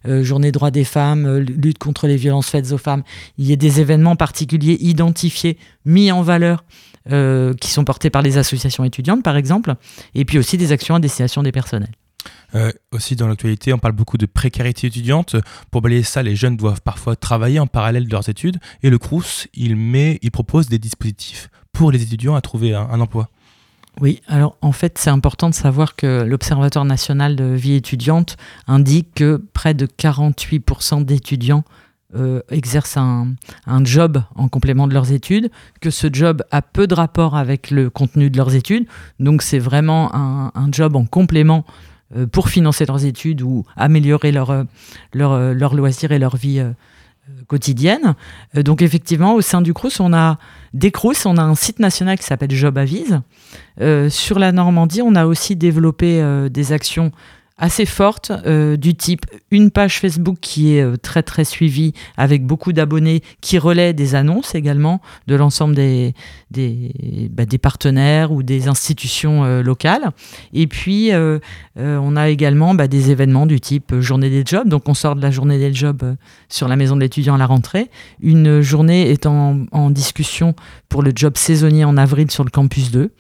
journée 0.06 0.52
droits 0.52 0.72
des 0.72 0.84
femmes, 0.84 1.38
lutte 1.38 1.78
contre 1.78 2.08
les 2.08 2.16
violences 2.16 2.50
faites 2.50 2.72
aux 2.72 2.78
femmes, 2.78 3.04
il 3.38 3.46
y 3.46 3.52
ait 3.54 3.58
des 3.58 3.82
événements 3.82 4.16
particuliers 4.16 4.78
identifiés, 4.80 5.58
mis 5.86 6.12
en 6.12 6.22
valeur, 6.22 6.64
euh, 7.12 7.54
qui 7.54 7.70
sont 7.70 7.84
portés 7.84 8.10
par 8.10 8.22
les 8.22 8.38
associations 8.38 8.84
étudiantes, 8.84 9.24
par 9.24 9.36
exemple, 9.36 9.76
et 10.16 10.26
puis 10.26 10.38
aussi 10.38 10.58
des 10.58 10.72
actions 10.72 10.96
à 10.96 11.00
destination 11.00 11.44
des 11.44 11.52
personnels. 11.52 11.92
Euh, 12.56 12.72
Aussi 12.92 13.16
dans 13.16 13.28
l'actualité, 13.28 13.74
on 13.74 13.78
parle 13.78 13.94
beaucoup 13.94 14.18
de 14.18 14.26
précarité 14.26 14.88
étudiante. 14.88 15.36
Pour 15.72 15.82
balayer 15.82 16.04
ça, 16.04 16.24
les 16.24 16.36
jeunes 16.36 16.58
doivent 16.58 16.82
parfois 16.82 17.16
travailler 17.16 17.60
en 17.60 17.68
parallèle 17.68 18.06
de 18.06 18.12
leurs 18.12 18.28
études. 18.30 18.58
Et 18.84 18.90
le 18.90 18.98
Crous, 18.98 19.48
il, 19.54 19.76
met, 19.76 20.20
il 20.22 20.32
propose 20.32 20.68
des 20.68 20.80
dispositifs 20.80 21.50
pour 21.72 21.92
les 21.92 22.02
étudiants 22.02 22.36
à 22.36 22.42
trouver 22.42 22.74
un, 22.74 22.90
un 22.90 23.00
emploi. 23.00 23.30
Oui, 24.02 24.22
alors 24.28 24.56
en 24.62 24.72
fait, 24.72 24.98
c'est 24.98 25.10
important 25.10 25.50
de 25.50 25.56
savoir 25.56 25.96
que 25.96 26.24
l'Observatoire 26.24 26.86
national 26.86 27.36
de 27.36 27.46
vie 27.46 27.74
étudiante 27.74 28.38
indique 28.68 29.14
que 29.16 29.44
près 29.54 29.74
de 29.74 29.86
48% 29.86 31.04
d'étudiants 31.04 31.64
euh, 32.16 32.42
exercent 32.50 32.98
un, 32.98 33.28
un 33.68 33.86
job 33.86 34.24
en 34.34 34.48
complément 34.48 34.88
de 34.88 34.96
leurs 34.96 35.12
études, 35.12 35.52
que 35.80 35.92
ce 35.92 36.08
job 36.12 36.44
a 36.50 36.64
peu 36.64 36.88
de 36.88 36.96
rapport 36.96 37.38
avec 37.38 37.70
le 37.70 37.92
contenu 37.92 38.32
de 38.32 38.38
leurs 38.38 38.56
études, 38.56 38.88
donc 39.20 39.44
c'est 39.44 39.60
vraiment 39.60 40.10
un, 40.16 40.52
un 40.56 40.72
job 40.72 40.96
en 40.96 41.06
complément 41.06 41.66
euh, 42.18 42.26
pour 42.26 42.50
financer 42.50 42.88
leurs 42.88 43.06
études 43.06 43.44
ou 43.44 43.64
améliorer 43.78 44.32
leur, 44.32 44.50
euh, 44.50 44.64
leur, 45.14 45.54
leur 45.54 45.76
loisir 45.76 46.12
et 46.12 46.18
leur 46.18 46.36
vie 46.36 46.64
quotidienne. 47.46 48.16
Donc 48.56 48.82
effectivement, 48.82 49.36
au 49.36 49.42
sein 49.42 49.62
du 49.62 49.76
CRUS, 49.76 50.00
on 50.00 50.12
a 50.12 50.40
des 50.74 50.90
CRUS, 50.90 51.28
on 51.28 51.38
a 51.38 51.44
un 51.44 51.54
site 51.54 51.78
national 51.78 52.18
qui 52.18 52.24
s'appelle 52.24 52.50
Job 52.50 52.76
Avise. 52.76 53.22
Sur 54.10 54.40
la 54.40 54.52
Normandie, 54.52 55.04
on 55.04 55.14
a 55.14 55.28
aussi 55.28 55.56
développé 55.56 56.50
des 56.50 56.74
actions 56.74 57.12
assez 57.60 57.86
fortes 57.86 58.32
euh, 58.46 58.78
du 58.78 58.96
type 58.96 59.26
une 59.52 59.70
page 59.70 60.00
Facebook 60.00 60.38
qui 60.42 60.76
est 60.76 60.82
euh, 60.82 60.96
très 60.96 61.22
très 61.22 61.44
suivie 61.44 61.94
avec 62.18 62.46
beaucoup 62.46 62.74
d'abonnés 62.74 63.22
qui 63.42 63.58
relaie 63.60 63.94
des 63.94 64.16
annonces 64.16 64.56
également 64.56 65.02
de 65.28 65.36
l'ensemble 65.36 65.76
des, 65.76 66.14
des, 66.52 67.30
bah, 67.32 67.44
partenaires 67.62 68.32
ou 68.32 68.42
des 68.42 68.68
institutions 68.68 69.44
euh, 69.44 69.62
locales. 69.62 70.12
Et 70.54 70.68
puis 70.68 71.12
on 71.76 72.16
a 72.16 72.30
également 72.30 72.74
bah, 72.74 72.88
des 72.88 73.12
événements 73.12 73.46
du 73.46 73.60
type 73.60 74.00
journée 74.00 74.30
des 74.30 74.44
jobs. 74.46 74.68
Donc 74.68 74.88
on 74.88 74.94
sort 74.94 75.16
de 75.16 75.22
la 75.22 75.32
journée 75.32 75.58
des 75.58 75.74
jobs 75.74 76.16
sur 76.48 76.68
la 76.68 76.76
maison 76.76 76.96
de 76.96 77.02
l'étudiant 77.02 77.36
à 77.36 77.38
la 77.38 77.46
rentrée. 77.46 77.90
Une 78.22 78.62
journée 78.62 79.10
est 79.10 79.26
en, 79.26 79.66
en 79.72 79.90
discussion 79.90 80.56
pour 80.88 81.04
le 81.04 81.12
job 81.14 81.36
saisonnier 81.36 81.84
en 81.84 81.98
avril 81.98 82.32
sur 82.32 82.44
le 82.44 82.52
campus 82.52 82.92
2 82.92 83.12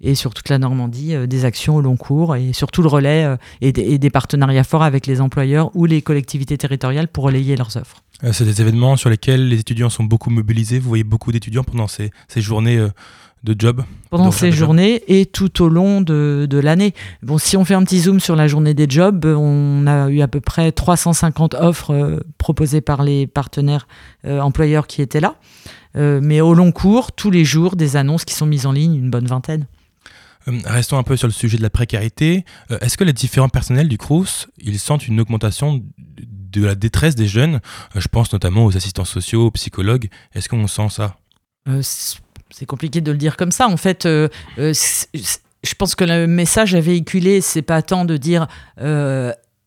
et 0.00 0.14
sur 0.14 0.34
toute 0.34 0.48
la 0.48 0.58
Normandie, 0.58 1.14
euh, 1.14 1.26
des 1.26 1.44
actions 1.44 1.76
au 1.76 1.80
long 1.80 1.96
cours 1.96 2.36
et 2.36 2.52
surtout 2.52 2.82
le 2.82 2.88
relais 2.88 3.24
euh, 3.24 3.36
et, 3.60 3.72
des, 3.72 3.82
et 3.82 3.98
des 3.98 4.10
partenariats 4.10 4.64
forts 4.64 4.82
avec 4.82 5.06
les 5.06 5.20
employeurs 5.20 5.70
ou 5.74 5.86
les 5.86 6.02
collectivités 6.02 6.58
territoriales 6.58 7.08
pour 7.08 7.24
relayer 7.24 7.56
leurs 7.56 7.76
offres. 7.76 8.02
Euh, 8.24 8.32
c'est 8.32 8.44
des 8.44 8.60
événements 8.60 8.96
sur 8.96 9.10
lesquels 9.10 9.48
les 9.48 9.60
étudiants 9.60 9.90
sont 9.90 10.04
beaucoup 10.04 10.30
mobilisés. 10.30 10.78
Vous 10.78 10.88
voyez 10.88 11.04
beaucoup 11.04 11.32
d'étudiants 11.32 11.64
pendant 11.64 11.86
ces, 11.86 12.10
ces 12.28 12.40
journées 12.40 12.78
de 13.44 13.54
job 13.56 13.84
pendant 14.10 14.30
ces 14.30 14.50
job 14.50 14.58
journées 14.58 15.02
et 15.08 15.26
tout 15.26 15.62
au 15.62 15.68
long 15.68 16.00
de, 16.00 16.46
de 16.48 16.58
l'année. 16.58 16.94
Bon, 17.22 17.38
si 17.38 17.56
on 17.56 17.64
fait 17.64 17.74
un 17.74 17.84
petit 17.84 18.00
zoom 18.00 18.18
sur 18.18 18.34
la 18.34 18.48
journée 18.48 18.74
des 18.74 18.86
jobs, 18.88 19.24
on 19.24 19.86
a 19.86 20.08
eu 20.08 20.20
à 20.20 20.28
peu 20.28 20.40
près 20.40 20.72
350 20.72 21.54
offres 21.54 22.22
proposées 22.38 22.80
par 22.80 23.04
les 23.04 23.26
partenaires 23.26 23.86
employeurs 24.24 24.86
qui 24.86 25.02
étaient 25.02 25.20
là. 25.20 25.36
Mais 25.94 26.40
au 26.40 26.54
long 26.54 26.72
cours, 26.72 27.12
tous 27.12 27.30
les 27.30 27.44
jours, 27.44 27.76
des 27.76 27.96
annonces 27.96 28.24
qui 28.24 28.34
sont 28.34 28.46
mises 28.46 28.66
en 28.66 28.72
ligne, 28.72 28.96
une 28.96 29.10
bonne 29.10 29.26
vingtaine. 29.26 29.66
Euh, 30.48 30.58
Restons 30.64 30.98
un 30.98 31.02
peu 31.02 31.16
sur 31.16 31.28
le 31.28 31.32
sujet 31.32 31.56
de 31.58 31.62
la 31.62 31.70
précarité. 31.70 32.44
Euh, 32.70 32.78
Est-ce 32.80 32.96
que 32.96 33.04
les 33.04 33.12
différents 33.12 33.48
personnels 33.48 33.88
du 33.88 33.98
CRUS, 33.98 34.46
ils 34.58 34.78
sentent 34.78 35.06
une 35.08 35.20
augmentation 35.20 35.82
de 35.98 36.64
la 36.64 36.74
détresse 36.74 37.14
des 37.14 37.26
jeunes? 37.26 37.60
Euh, 37.94 38.00
Je 38.00 38.08
pense 38.08 38.32
notamment 38.32 38.64
aux 38.64 38.76
assistants 38.76 39.04
sociaux, 39.04 39.46
aux 39.46 39.50
psychologues. 39.50 40.08
Est-ce 40.34 40.48
qu'on 40.48 40.66
sent 40.66 40.88
ça? 40.90 41.16
C'est 42.50 42.66
compliqué 42.66 43.00
de 43.00 43.10
le 43.10 43.18
dire 43.18 43.36
comme 43.36 43.50
ça. 43.50 43.66
En 43.68 43.76
fait, 43.76 44.04
je 44.06 45.74
pense 45.76 45.94
que 45.96 46.04
le 46.04 46.26
message 46.28 46.76
à 46.76 46.80
véhiculer, 46.80 47.40
c'est 47.40 47.62
pas 47.62 47.82
tant 47.82 48.04
de 48.04 48.16
dire 48.16 48.46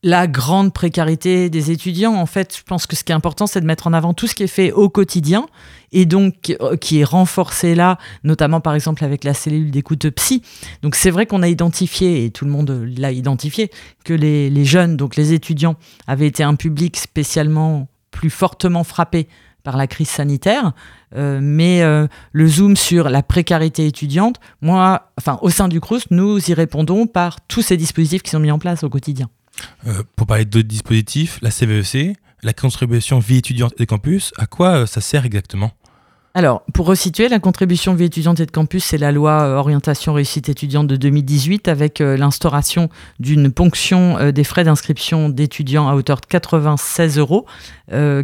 la 0.01 0.27
grande 0.27 0.73
précarité 0.73 1.49
des 1.49 1.71
étudiants. 1.71 2.15
En 2.15 2.25
fait, 2.25 2.55
je 2.57 2.63
pense 2.63 2.87
que 2.87 2.95
ce 2.95 3.03
qui 3.03 3.11
est 3.11 3.15
important, 3.15 3.47
c'est 3.47 3.59
de 3.59 3.65
mettre 3.65 3.87
en 3.87 3.93
avant 3.93 4.13
tout 4.13 4.27
ce 4.27 4.35
qui 4.35 4.43
est 4.43 4.47
fait 4.47 4.71
au 4.71 4.89
quotidien 4.89 5.47
et 5.91 6.05
donc 6.05 6.55
euh, 6.61 6.77
qui 6.77 6.99
est 6.99 7.03
renforcé 7.03 7.75
là, 7.75 7.97
notamment 8.23 8.61
par 8.61 8.75
exemple 8.75 9.03
avec 9.03 9.23
la 9.23 9.33
cellule 9.33 9.71
d'écoute 9.71 10.09
psy. 10.11 10.41
Donc 10.83 10.95
c'est 10.95 11.09
vrai 11.09 11.25
qu'on 11.25 11.41
a 11.41 11.47
identifié, 11.47 12.25
et 12.25 12.31
tout 12.31 12.45
le 12.45 12.51
monde 12.51 12.87
l'a 12.97 13.11
identifié, 13.11 13.71
que 14.05 14.13
les, 14.13 14.65
jeunes, 14.65 14.95
donc 14.95 15.15
les 15.15 15.33
étudiants, 15.33 15.75
avaient 16.07 16.27
été 16.27 16.43
un 16.43 16.55
public 16.55 16.95
spécialement 16.95 17.87
plus 18.11 18.29
fortement 18.29 18.83
frappé 18.83 19.27
par 19.63 19.75
la 19.75 19.87
crise 19.87 20.09
sanitaire. 20.09 20.71
Euh, 21.15 21.39
mais 21.41 21.81
euh, 21.81 22.07
le 22.31 22.47
zoom 22.47 22.77
sur 22.77 23.09
la 23.09 23.23
précarité 23.23 23.85
étudiante, 23.85 24.39
moi, 24.61 25.11
enfin, 25.17 25.39
au 25.41 25.49
sein 25.49 25.67
du 25.67 25.81
CRUS, 25.81 26.03
nous 26.11 26.49
y 26.49 26.53
répondons 26.53 27.07
par 27.07 27.41
tous 27.47 27.63
ces 27.63 27.75
dispositifs 27.75 28.23
qui 28.23 28.29
sont 28.29 28.39
mis 28.39 28.51
en 28.51 28.59
place 28.59 28.83
au 28.83 28.89
quotidien. 28.89 29.27
Euh, 29.87 30.03
Pour 30.15 30.27
parler 30.27 30.45
d'autres 30.45 30.67
dispositifs, 30.67 31.39
la 31.41 31.51
CVEC, 31.51 32.15
la 32.43 32.53
contribution 32.53 33.19
vie 33.19 33.37
étudiante 33.37 33.73
et 33.79 33.85
campus, 33.85 34.31
à 34.37 34.45
quoi 34.45 34.69
euh, 34.69 34.85
ça 34.85 35.01
sert 35.01 35.25
exactement? 35.25 35.71
Alors, 36.35 36.61
pour 36.73 36.85
resituer, 36.85 37.27
la 37.27 37.39
contribution 37.39 37.95
vie 37.95 38.05
étudiante 38.05 38.39
et 38.39 38.45
de 38.45 38.51
campus, 38.51 38.83
c'est 38.83 38.99
la 38.99 39.11
loi 39.11 39.41
euh, 39.41 39.55
orientation 39.55 40.13
réussite 40.13 40.47
étudiante 40.47 40.85
de 40.85 40.95
2018 40.95 41.67
avec 41.67 41.99
l'instauration 41.99 42.89
d'une 43.19 43.51
ponction 43.51 44.31
des 44.31 44.43
frais 44.43 44.63
d'inscription 44.63 45.29
d'étudiants 45.29 45.89
à 45.89 45.95
hauteur 45.95 46.21
de 46.21 46.27
96 46.27 47.17
euros 47.17 47.45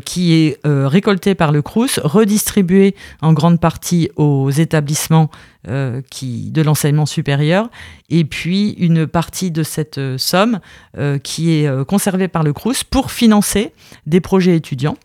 qui 0.05 0.33
est 0.33 0.59
récoltée 0.63 1.33
par 1.33 1.51
le 1.51 1.63
CRUS, 1.63 1.99
redistribuée 2.03 2.95
en 3.21 3.33
grande 3.33 3.59
partie 3.59 4.11
aux 4.15 4.51
établissements 4.51 5.31
euh, 5.67 6.01
de 6.21 6.61
l'enseignement 6.61 7.05
supérieur, 7.05 7.69
et 8.09 8.23
puis 8.23 8.71
une 8.77 9.07
partie 9.07 9.51
de 9.51 9.63
cette 9.63 9.97
euh, 9.97 10.17
somme 10.17 10.59
euh, 10.97 11.17
qui 11.17 11.53
est 11.53 11.85
conservée 11.85 12.27
par 12.27 12.43
le 12.43 12.53
CRUS 12.53 12.83
pour 12.83 13.11
financer 13.11 13.71
des 14.05 14.21
projets 14.21 14.55
étudiants 14.55 14.97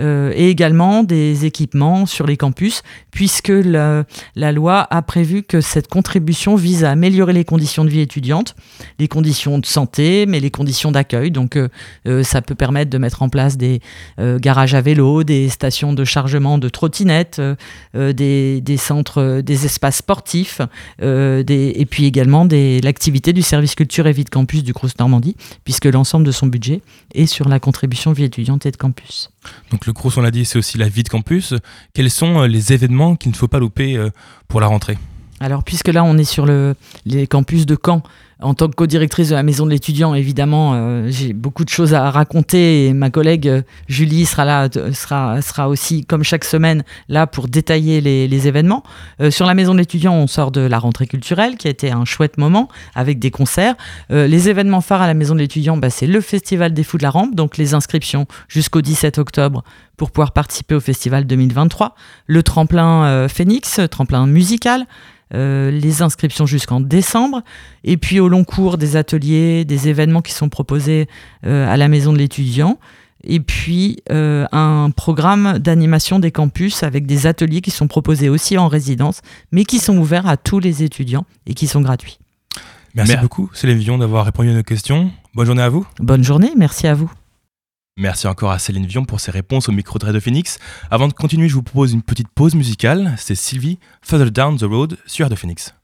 et 0.00 0.48
également 0.48 1.02
des 1.02 1.44
équipements 1.44 2.06
sur 2.06 2.24
les 2.24 2.36
campus, 2.36 2.84
puisque 3.10 3.48
la, 3.48 4.04
loi 4.52 4.86
a 4.90 5.02
prévu 5.02 5.42
que 5.42 5.60
cette 5.60 5.88
contribution 5.88 6.54
vise 6.54 6.84
à 6.84 6.92
améliorer 6.92 7.32
les 7.32 7.44
conditions 7.44 7.84
de 7.84 7.90
vie 7.90 7.98
étudiante, 7.98 8.54
les 9.00 9.08
conditions 9.08 9.58
de 9.58 9.66
santé, 9.66 10.24
mais 10.26 10.38
les 10.38 10.52
conditions 10.52 10.92
d'accueil. 10.92 11.32
Donc 11.32 11.58
ça 12.22 12.42
peut 12.42 12.54
permettre 12.54 12.92
de 12.92 12.98
mettre 12.98 13.22
en 13.22 13.28
place 13.28 13.56
des 13.56 13.80
garages 14.18 14.74
à 14.76 14.80
vélo, 14.80 15.24
des 15.24 15.48
stations 15.48 15.92
de 15.92 16.04
chargement 16.04 16.58
de 16.58 16.68
trottinettes, 16.68 17.42
des, 17.92 18.60
des 18.60 18.76
centres, 18.76 19.40
des 19.40 19.64
espaces 19.64 20.00
sportifs, 20.08 20.62
euh, 21.02 21.42
des, 21.42 21.74
et 21.76 21.84
puis 21.84 22.06
également 22.06 22.48
l'activité 22.50 23.34
du 23.34 23.42
service 23.42 23.74
culture 23.74 24.06
et 24.06 24.12
vie 24.12 24.24
de 24.24 24.30
campus 24.30 24.62
du 24.62 24.72
Crous 24.72 24.98
Normandie, 24.98 25.36
puisque 25.64 25.84
l'ensemble 25.84 26.24
de 26.24 26.32
son 26.32 26.46
budget 26.46 26.80
est 27.14 27.26
sur 27.26 27.46
la 27.46 27.60
contribution 27.60 28.12
vie 28.12 28.24
étudiante 28.24 28.64
et 28.64 28.70
de 28.70 28.78
campus. 28.78 29.28
Donc 29.70 29.84
le 29.86 29.92
CRUS, 29.92 30.16
on 30.16 30.22
l'a 30.22 30.30
dit, 30.30 30.46
c'est 30.46 30.58
aussi 30.58 30.78
la 30.78 30.88
vie 30.88 31.02
de 31.02 31.10
campus. 31.10 31.52
Quels 31.92 32.10
sont 32.10 32.40
euh, 32.40 32.46
les 32.46 32.72
événements 32.72 33.16
qu'il 33.16 33.32
ne 33.32 33.36
faut 33.36 33.48
pas 33.48 33.58
louper 33.58 33.98
euh, 33.98 34.08
pour 34.48 34.62
la 34.62 34.66
rentrée? 34.66 34.96
Alors, 35.40 35.62
puisque 35.62 35.88
là, 35.88 36.02
on 36.02 36.16
est 36.16 36.24
sur 36.24 36.46
le, 36.46 36.74
les 37.04 37.26
campus 37.26 37.66
de 37.66 37.76
Caen, 37.76 38.02
en 38.40 38.54
tant 38.54 38.68
que 38.68 38.74
co-directrice 38.74 39.30
de 39.30 39.34
la 39.34 39.42
maison 39.42 39.66
de 39.66 39.70
l'étudiant, 39.70 40.14
évidemment, 40.14 40.72
euh, 40.74 41.08
j'ai 41.10 41.32
beaucoup 41.32 41.64
de 41.64 41.68
choses 41.68 41.92
à 41.92 42.08
raconter 42.10 42.86
et 42.86 42.92
ma 42.92 43.10
collègue 43.10 43.48
euh, 43.48 43.62
Julie 43.88 44.26
sera 44.26 44.68
aussi, 45.68 46.04
comme 46.04 46.22
chaque 46.22 46.44
semaine, 46.44 46.84
là 47.08 47.26
pour 47.26 47.48
détailler 47.48 48.00
les, 48.00 48.48
événements. 48.48 48.84
Euh, 49.20 49.32
sur 49.32 49.46
la 49.46 49.54
maison 49.54 49.74
de 49.74 49.80
l'étudiant, 49.80 50.14
on 50.14 50.28
sort 50.28 50.52
de 50.52 50.60
la 50.60 50.78
rentrée 50.78 51.08
culturelle 51.08 51.56
qui 51.56 51.66
a 51.66 51.70
été 51.70 51.90
un 51.90 52.04
chouette 52.04 52.38
moment 52.38 52.68
avec 52.94 53.18
des 53.18 53.32
concerts. 53.32 53.74
Les 54.10 54.48
événements 54.48 54.80
phares 54.80 55.02
à 55.02 55.08
la 55.08 55.14
maison 55.14 55.34
de 55.34 55.40
l'étudiant, 55.40 55.76
bah, 55.76 55.90
c'est 55.90 56.06
le 56.06 56.20
Festival 56.20 56.72
des 56.72 56.84
Fous 56.84 56.98
de 56.98 57.02
la 57.02 57.10
Rampe, 57.10 57.34
donc 57.34 57.56
les 57.56 57.74
inscriptions 57.74 58.26
jusqu'au 58.46 58.80
17 58.80 59.18
octobre 59.18 59.64
pour 59.96 60.12
pouvoir 60.12 60.30
participer 60.30 60.76
au 60.76 60.80
festival 60.80 61.26
2023. 61.26 61.96
Le 62.26 62.42
tremplin 62.44 63.26
Phoenix, 63.28 63.80
tremplin 63.90 64.26
musical. 64.26 64.86
Euh, 65.34 65.70
les 65.70 66.00
inscriptions 66.00 66.46
jusqu'en 66.46 66.80
décembre, 66.80 67.42
et 67.84 67.98
puis 67.98 68.18
au 68.18 68.28
long 68.28 68.44
cours 68.44 68.78
des 68.78 68.96
ateliers, 68.96 69.66
des 69.66 69.88
événements 69.90 70.22
qui 70.22 70.32
sont 70.32 70.48
proposés 70.48 71.06
euh, 71.44 71.70
à 71.70 71.76
la 71.76 71.88
maison 71.88 72.14
de 72.14 72.18
l'étudiant, 72.18 72.78
et 73.24 73.38
puis 73.40 73.98
euh, 74.10 74.46
un 74.52 74.90
programme 74.90 75.58
d'animation 75.58 76.18
des 76.18 76.30
campus 76.30 76.82
avec 76.82 77.04
des 77.04 77.26
ateliers 77.26 77.60
qui 77.60 77.70
sont 77.70 77.88
proposés 77.88 78.30
aussi 78.30 78.56
en 78.56 78.68
résidence, 78.68 79.20
mais 79.52 79.64
qui 79.64 79.80
sont 79.80 79.98
ouverts 79.98 80.26
à 80.26 80.38
tous 80.38 80.60
les 80.60 80.82
étudiants 80.82 81.26
et 81.46 81.52
qui 81.52 81.66
sont 81.66 81.82
gratuits. 81.82 82.18
Merci 82.94 83.12
Mer- 83.12 83.20
beaucoup, 83.20 83.50
Céline 83.52 83.76
Vion, 83.76 83.98
d'avoir 83.98 84.24
répondu 84.24 84.48
à 84.48 84.54
nos 84.54 84.62
questions. 84.62 85.10
Bonne 85.34 85.44
journée 85.46 85.62
à 85.62 85.68
vous. 85.68 85.86
Bonne 85.98 86.24
journée, 86.24 86.52
merci 86.56 86.86
à 86.86 86.94
vous. 86.94 87.12
Merci 87.98 88.28
encore 88.28 88.52
à 88.52 88.60
Céline 88.60 88.86
Vion 88.86 89.04
pour 89.04 89.18
ses 89.18 89.32
réponses 89.32 89.68
au 89.68 89.72
micro 89.72 89.98
de 89.98 90.20
Phoenix. 90.20 90.60
Avant 90.88 91.08
de 91.08 91.12
continuer, 91.12 91.48
je 91.48 91.54
vous 91.54 91.64
propose 91.64 91.92
une 91.92 92.02
petite 92.02 92.28
pause 92.28 92.54
musicale. 92.54 93.14
C'est 93.18 93.34
Sylvie, 93.34 93.80
Further 94.02 94.30
Down 94.30 94.56
the 94.56 94.62
Road 94.62 94.96
sur 95.04 95.24
Radio 95.24 95.36
Phoenix. 95.36 95.74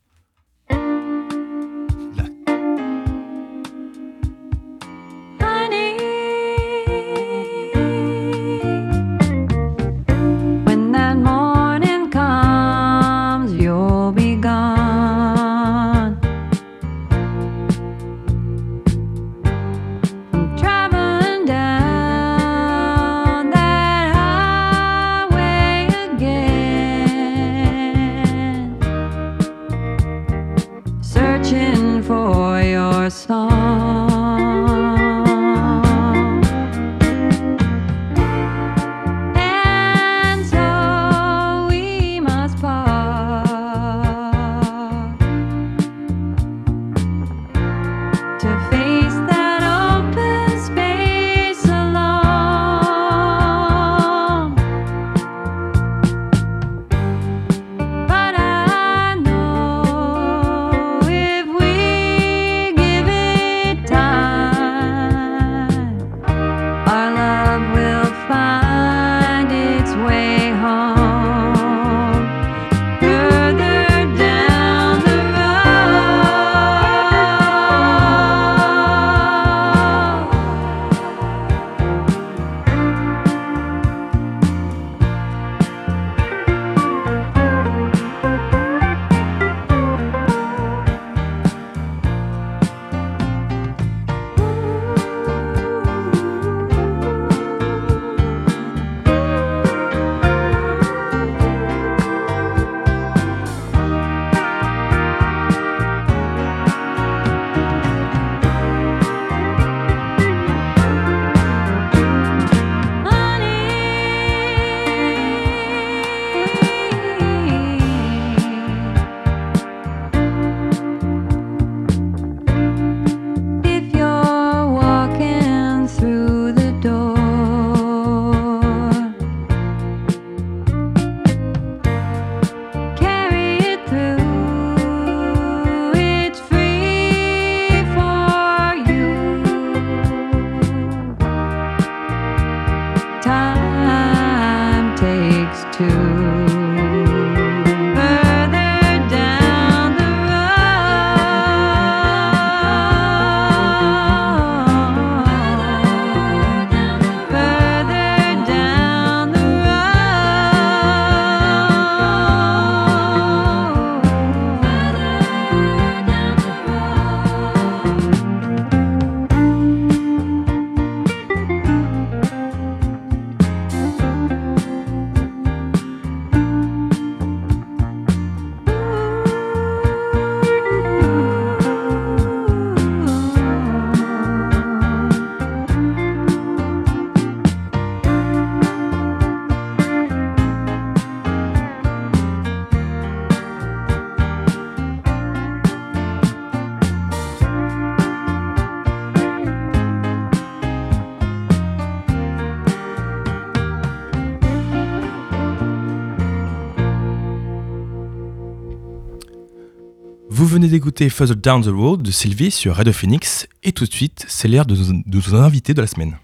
D'écouter 210.95 211.11
Further 211.11 211.35
Down 211.35 211.61
the 211.61 211.75
Road 211.75 212.03
de 212.03 212.13
Sylvie 212.13 212.53
sur 212.53 212.77
Radio 212.77 212.93
Phoenix 212.93 213.49
et 213.65 213.73
tout 213.73 213.85
de 213.85 213.91
suite, 213.91 214.25
c'est 214.29 214.47
l'heure 214.47 214.65
de, 214.65 214.77
de 214.77 215.31
nos 215.33 215.35
invités 215.35 215.75
de 215.75 215.81
la 215.81 215.89
semaine. 215.89 216.17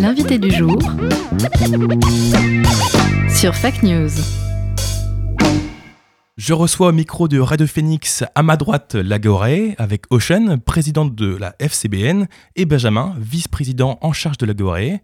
L'invité 0.00 0.38
du 0.38 0.50
jour 0.50 0.76
sur 3.28 3.54
Fake 3.54 3.84
News. 3.84 4.10
Je 6.36 6.52
reçois 6.52 6.88
au 6.88 6.92
micro 6.92 7.28
de 7.28 7.38
Radio 7.38 7.68
Phoenix 7.68 8.24
à 8.34 8.42
ma 8.42 8.56
droite 8.56 8.96
Lagoré 8.96 9.76
avec 9.78 10.06
Ocean, 10.10 10.58
présidente 10.58 11.14
de 11.14 11.36
la 11.36 11.54
FCBN, 11.60 12.26
et 12.56 12.64
Benjamin, 12.64 13.14
vice-président 13.20 13.98
en 14.00 14.12
charge 14.12 14.38
de 14.38 14.46
Lagoré. 14.46 15.00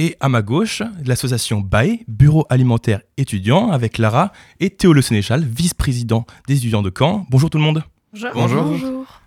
Et 0.00 0.16
à 0.20 0.28
ma 0.28 0.42
gauche, 0.42 0.80
l'association 1.04 1.58
BAE, 1.58 2.04
Bureau 2.06 2.46
alimentaire 2.50 3.00
étudiant, 3.16 3.72
avec 3.72 3.98
Lara 3.98 4.30
et 4.60 4.70
Théo 4.70 4.92
Le 4.92 5.02
Sénéchal, 5.02 5.42
vice-président 5.42 6.24
des 6.46 6.58
étudiants 6.58 6.82
de 6.82 6.92
Caen. 6.96 7.26
Bonjour 7.30 7.50
tout 7.50 7.58
le 7.58 7.64
monde. 7.64 7.82
Bonjour. 8.32 8.76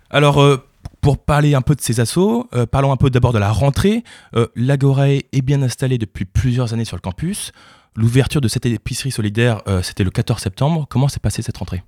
Alors, 0.08 0.40
euh, 0.40 0.66
pour 1.02 1.18
parler 1.18 1.54
un 1.54 1.60
peu 1.60 1.74
de 1.74 1.82
ces 1.82 2.00
assos, 2.00 2.48
euh, 2.54 2.64
parlons 2.64 2.90
un 2.90 2.96
peu 2.96 3.10
d'abord 3.10 3.34
de 3.34 3.38
la 3.38 3.52
rentrée. 3.52 4.02
Euh, 4.34 4.46
est 4.56 5.42
bien 5.42 5.60
installé 5.60 5.98
depuis 5.98 6.24
plusieurs 6.24 6.72
années 6.72 6.86
sur 6.86 6.96
le 6.96 7.02
campus. 7.02 7.52
L'ouverture 7.94 8.40
de 8.40 8.48
cette 8.48 8.64
épicerie 8.64 9.10
solidaire, 9.10 9.60
euh, 9.68 9.82
c'était 9.82 10.04
le 10.04 10.10
14 10.10 10.40
septembre. 10.40 10.86
Comment 10.88 11.08
s'est 11.08 11.20
passée 11.20 11.42
cette 11.42 11.58
rentrée? 11.58 11.82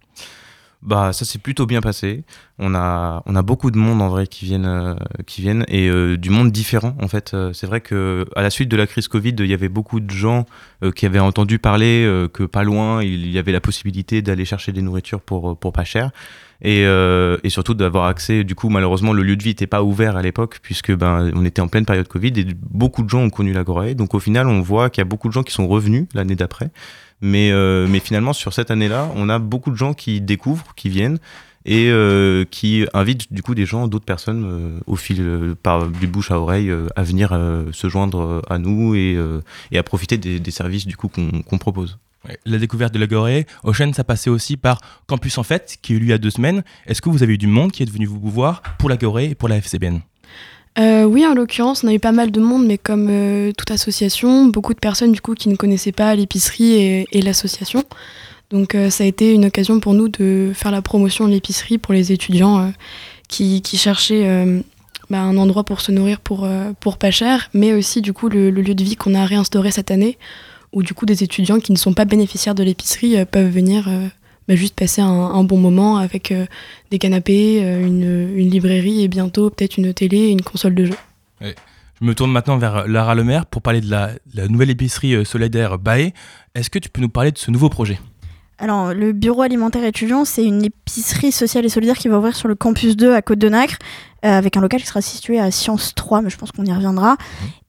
Bah 0.85 1.15
ça 1.15 1.25
s'est 1.25 1.39
plutôt 1.39 1.65
bien 1.65 1.81
passé. 1.81 2.25
On 2.59 2.75
a 2.75 3.23
on 3.25 3.35
a 3.37 3.43
beaucoup 3.43 3.71
de 3.71 3.79
monde 3.79 4.03
en 4.03 4.11
vrai 4.11 4.27
qui 4.27 4.45
viennent 4.45 4.67
euh, 4.67 4.95
qui 5.27 5.41
viennent 5.41 5.65
et 5.69 5.89
euh, 5.89 6.19
du 6.19 6.29
monde 6.29 6.53
différent 6.53 6.95
en 7.01 7.09
fait. 7.09 7.33
Euh, 7.33 7.55
c'est 7.55 7.67
vrai 7.67 7.81
que 7.81 8.27
à 8.37 8.43
la 8.43 8.51
suite 8.51 8.69
de 8.69 8.77
la 8.77 8.87
crise 8.87 9.09
Covid, 9.09 9.35
il 9.39 9.47
y 9.47 9.55
avait 9.55 9.71
beaucoup 9.71 10.01
de 10.01 10.11
gens 10.11 10.45
qui 10.95 11.07
avaient 11.07 11.21
entendu 11.21 11.59
parler 11.59 12.07
que 12.35 12.43
pas 12.45 12.63
loin 12.63 13.03
il 13.03 13.31
y 13.31 13.39
avait 13.39 13.53
la 13.53 13.63
possibilité 13.63 14.21
d'aller 14.21 14.45
chercher 14.45 14.73
des 14.73 14.83
nourritures 14.83 15.23
pour 15.23 15.59
pour 15.59 15.73
pas 15.73 15.85
cher. 15.85 16.11
Et, 16.63 16.85
euh, 16.87 17.37
et 17.45 17.51
surtout 17.51 17.75
d'avoir 17.75 18.07
accès, 18.07 18.45
du 18.45 18.55
coup 18.55 18.69
malheureusement 18.69 19.13
le 19.13 19.23
lieu 19.23 19.37
de 19.37 19.43
vie 19.43 19.51
n'était 19.51 19.67
pas 19.67 19.83
ouvert 19.83 20.17
à 20.17 20.23
l'époque 20.23 20.61
puisque 20.63 20.93
ben 20.95 21.31
on 21.35 21.45
était 21.45 21.61
en 21.61 21.69
pleine 21.69 21.85
période 21.85 22.09
Covid 22.09 22.33
et 22.37 22.47
beaucoup 22.71 23.03
de 23.03 23.09
gens 23.11 23.21
ont 23.21 23.31
connu 23.31 23.53
la 23.53 23.65
Gorée. 23.65 23.95
Donc 23.95 24.15
au 24.15 24.21
final 24.21 24.49
on 24.49 24.61
voit 24.61 24.91
qu'il 24.91 25.01
y 25.01 25.07
a 25.07 25.09
beaucoup 25.09 25.29
de 25.29 25.33
gens 25.33 25.43
qui 25.43 25.53
sont 25.53 25.67
revenus 25.67 26.07
l'année 26.15 26.37
d'après. 26.37 26.71
Mais, 27.21 27.51
euh, 27.51 27.87
mais 27.89 28.01
finalement, 28.01 28.33
sur 28.33 28.53
cette 28.53 28.71
année-là, 28.71 29.11
on 29.17 29.29
a 29.29 29.39
beaucoup 29.39 29.71
de 29.71 29.77
gens 29.77 29.95
qui 29.95 30.21
découvrent, 30.21 30.75
qui 30.75 30.89
viennent 30.89 31.19
et 31.67 31.89
euh, 31.89 32.45
qui 32.51 32.85
invitent 32.93 33.33
du 33.33 33.43
coup 33.43 33.55
des 33.55 33.65
gens, 33.65 33.89
d'autres 33.89 34.05
personnes, 34.05 34.45
euh, 34.45 34.81
au 34.87 34.97
fil 34.97 35.55
par 35.63 35.89
du 35.89 36.07
bouche 36.07 36.31
à 36.31 36.39
oreille, 36.39 36.71
à 36.97 37.03
venir 37.03 37.31
se 37.73 37.89
joindre 37.89 38.43
à 38.51 38.59
nous 38.59 38.95
et, 38.95 39.19
à 39.75 39.83
profiter 39.83 40.19
des, 40.19 40.51
services 40.51 40.87
du 40.87 40.97
coup 40.97 41.09
qu'on 41.09 41.59
propose. 41.59 41.99
La 42.47 42.59
découverte 42.59 42.95
de 42.95 42.99
l'Agoré, 42.99 43.47
Ocean, 43.65 43.93
ça 43.93 44.03
passait 44.03 44.31
aussi 44.31 44.57
par 44.57 44.81
Campus 45.07 45.37
en 45.37 45.43
Fête, 45.43 45.77
qui 45.83 45.93
a 45.93 45.97
eu 45.97 45.99
lieu 45.99 46.07
il 46.07 46.11
y 46.11 46.13
a 46.15 46.19
deux 46.19 46.31
semaines. 46.31 46.65
Est-ce 46.87 47.03
que 47.03 47.11
vous 47.11 47.23
avez 47.23 47.35
eu 47.35 47.39
du 47.39 47.47
monde 47.47 47.71
qui 47.71 47.83
est 47.83 47.91
venu 47.91 48.07
vous 48.07 48.19
voir 48.31 48.63
pour 48.79 48.89
l'Agoré 48.89 49.31
et 49.31 49.35
pour 49.35 49.49
la 49.49 49.57
FCBN 49.57 50.01
Euh, 50.79 51.05
oui, 51.05 51.25
en 51.25 51.35
l'occurrence, 51.35 51.85
on 51.85 51.89
a 51.89 51.95
eu 51.95 52.01
pas 52.01 52.13
mal 52.13 52.31
de 52.31 52.41
monde, 52.41 52.67
mais 52.67 52.79
comme 52.79 53.07
euh, 53.09 53.53
toute 53.53 53.71
association, 53.71 54.47
beaucoup 54.47 54.75
de 54.75 54.81
personnes 54.81 55.13
du 55.13 55.21
coup 55.21 55.35
qui 55.35 55.49
ne 55.49 55.57
connaissaient 55.57 55.93
pas 55.93 56.15
l'épicerie 56.15 57.07
et, 57.11 57.23
l'association. 57.23 57.85
Donc 58.51 58.75
euh, 58.75 58.91
ça 58.91 59.05
a 59.05 59.07
été 59.07 59.33
une 59.33 59.47
occasion 59.47 59.79
pour 59.79 59.95
nous 59.95 60.09
de 60.09 60.53
faire 60.55 60.73
la 60.73 60.83
promotion 60.83 61.27
de 61.27 61.33
l'épicerie 61.33 61.79
pour 61.79 61.95
les 61.95 62.13
étudiants 62.13 62.73
qui, 63.29 63.63
cherchaient 63.77 64.63
bah, 65.11 65.21
un 65.21 65.37
endroit 65.37 65.65
pour 65.65 65.81
se 65.81 65.93
nourrir 65.93 66.21
pour, 66.21 66.49
pas 66.99 67.11
cher, 67.11 67.51
mais 67.55 67.73
aussi 67.73 68.01
du 68.01 68.13
coup 68.13 68.29
le, 68.29 68.51
le 68.51 68.63
lieu 68.63 68.75
de 68.75 68.85
vie 68.85 68.97
qu'on 68.97 69.15
a 69.15 69.25
réinstauré 69.25 69.71
cette 69.71 69.91
année, 69.91 70.19
où 70.73 70.83
du 70.83 70.93
coup 70.93 71.07
des 71.07 71.23
étudiants 71.23 71.61
qui 71.61 71.73
ne 71.73 71.79
sont 71.79 71.95
pas 71.95 72.05
bénéficiaires 72.05 72.55
de 72.55 72.65
l'épicerie 72.65 73.25
peuvent 73.27 73.51
venir 73.51 73.89
bah, 74.49 74.55
juste 74.55 74.75
passer 74.75 75.01
un, 75.01 75.07
un 75.09 75.45
bon 75.45 75.59
moment 75.59 75.97
avec 75.99 76.33
euh, 76.33 76.47
des 76.91 76.99
canapés, 76.99 77.61
euh, 77.63 77.87
une, 77.87 78.37
une 78.37 78.51
librairie 78.51 79.03
et 79.03 79.09
bientôt 79.09 79.51
peut-être 79.51 79.77
une 79.77 79.93
télé 79.95 80.19
et 80.19 80.31
une 80.31 80.43
console 80.43 80.75
de 80.75 80.85
jeu. 80.87 80.95
Je 81.41 82.05
me 82.05 82.15
tourne 82.15 82.33
maintenant 82.33 82.59
vers 82.59 82.89
Lara 82.89 83.15
Lemaire 83.15 83.47
pour 83.47 83.63
parler 83.63 83.81
de 83.81 83.89
la, 83.91 84.11
la 84.35 84.49
nouvelle 84.49 84.71
épicerie 84.71 85.15
euh, 85.15 85.25
solidaire 85.25 85.79
BAE. 85.79 86.11
Est-ce 86.55 86.69
que 86.69 86.79
tu 86.79 86.89
peux 86.89 87.01
nous 87.01 87.09
parler 87.09 87.31
de 87.31 87.39
ce 87.39 87.51
nouveau 87.51 87.69
projet? 87.69 87.99
Alors, 88.59 88.95
le 88.95 89.13
bureau 89.13 89.43
alimentaire 89.43 89.85
étudiant, 89.85 90.25
c'est 90.25 90.45
une 90.45 90.65
épicerie 90.65 91.33
sociale 91.33 91.65
et 91.65 91.69
solidaire 91.69 91.97
qui 91.97 92.09
va 92.09 92.19
ouvrir 92.19 92.37
sur 92.37 92.47
le 92.47 92.55
campus 92.55 92.97
2 92.97 93.13
à 93.13 93.21
Côte 93.23 93.41
de 93.41 93.49
Nacre, 93.49 93.79
euh, 93.79 94.14
avec 94.31 94.57
un 94.57 94.61
local 94.61 94.81
qui 94.81 94.87
sera 94.87 95.03
situé 95.03 95.39
à 95.39 95.51
Sciences 95.51 95.95
3, 95.95 96.23
mais 96.23 96.31
je 96.31 96.37
pense 96.37 96.51
qu'on 96.53 96.65
y 96.65 96.73
reviendra. 96.73 97.17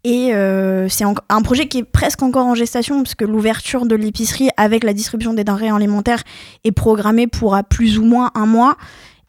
Et 0.06 0.34
euh, 0.36 0.88
c'est 0.88 1.04
un 1.04 1.42
projet 1.42 1.68
qui 1.68 1.80
est 1.80 1.84
presque 1.84 2.22
encore 2.22 2.46
en 2.46 2.56
gestation, 2.56 3.02
parce 3.02 3.16
que 3.16 3.26
l'ouverture 3.26 3.86
de 3.86 3.96
l'épicerie 3.96 4.50
avec 4.56 4.84
la 4.84 4.94
distribution 4.94 5.34
des 5.34 5.44
denrées 5.44 5.70
alimentaires 5.70 6.24
est 6.64 6.72
programmée 6.72 7.28
pour 7.28 7.56
à 7.56 7.64
plus 7.64 7.98
ou 7.98 8.04
moins 8.04 8.32
un 8.36 8.46
mois. 8.46 8.78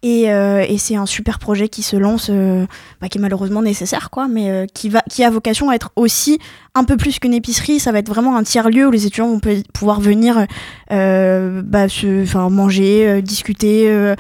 Et, 0.03 0.31
euh, 0.31 0.65
et 0.69 0.79
c'est 0.79 0.95
un 0.95 1.07
super 1.07 1.39
projet 1.39 1.69
qui 1.69 1.83
se 1.83 1.97
lance, 1.97 2.29
euh, 2.31 2.67
bah, 3.01 3.09
qui 3.09 3.19
est 3.19 3.21
malheureusement 3.21 3.62
nécessaire, 3.62 4.11
quoi, 4.11 4.29
mais 4.29 4.51
euh, 4.51 4.67
qui, 4.73 4.89
va, 4.89 5.03
qui 5.11 5.25
a 5.25 5.31
vocation 5.31 5.71
à 5.71 5.75
être 5.75 5.91
aussi 5.97 6.39
un 6.75 6.85
peu 6.85 6.97
plus 6.97 7.19
qu'une 7.19 7.35
épicerie. 7.35 7.81
Ça 7.81 7.91
va 7.91 7.99
être 7.99 8.09
vraiment 8.09 8.37
un 8.37 8.43
tiers-lieu 8.43 8.87
où 8.87 8.91
les 8.91 9.07
étudiants 9.07 9.29
vont 9.29 9.41
pouvoir 9.73 10.01
venir 10.01 10.47
euh, 10.93 11.62
bah, 11.65 11.89
se, 11.89 12.49
manger, 12.49 13.09
euh, 13.09 13.21
discuter, 13.21 13.89
euh, 13.89 14.15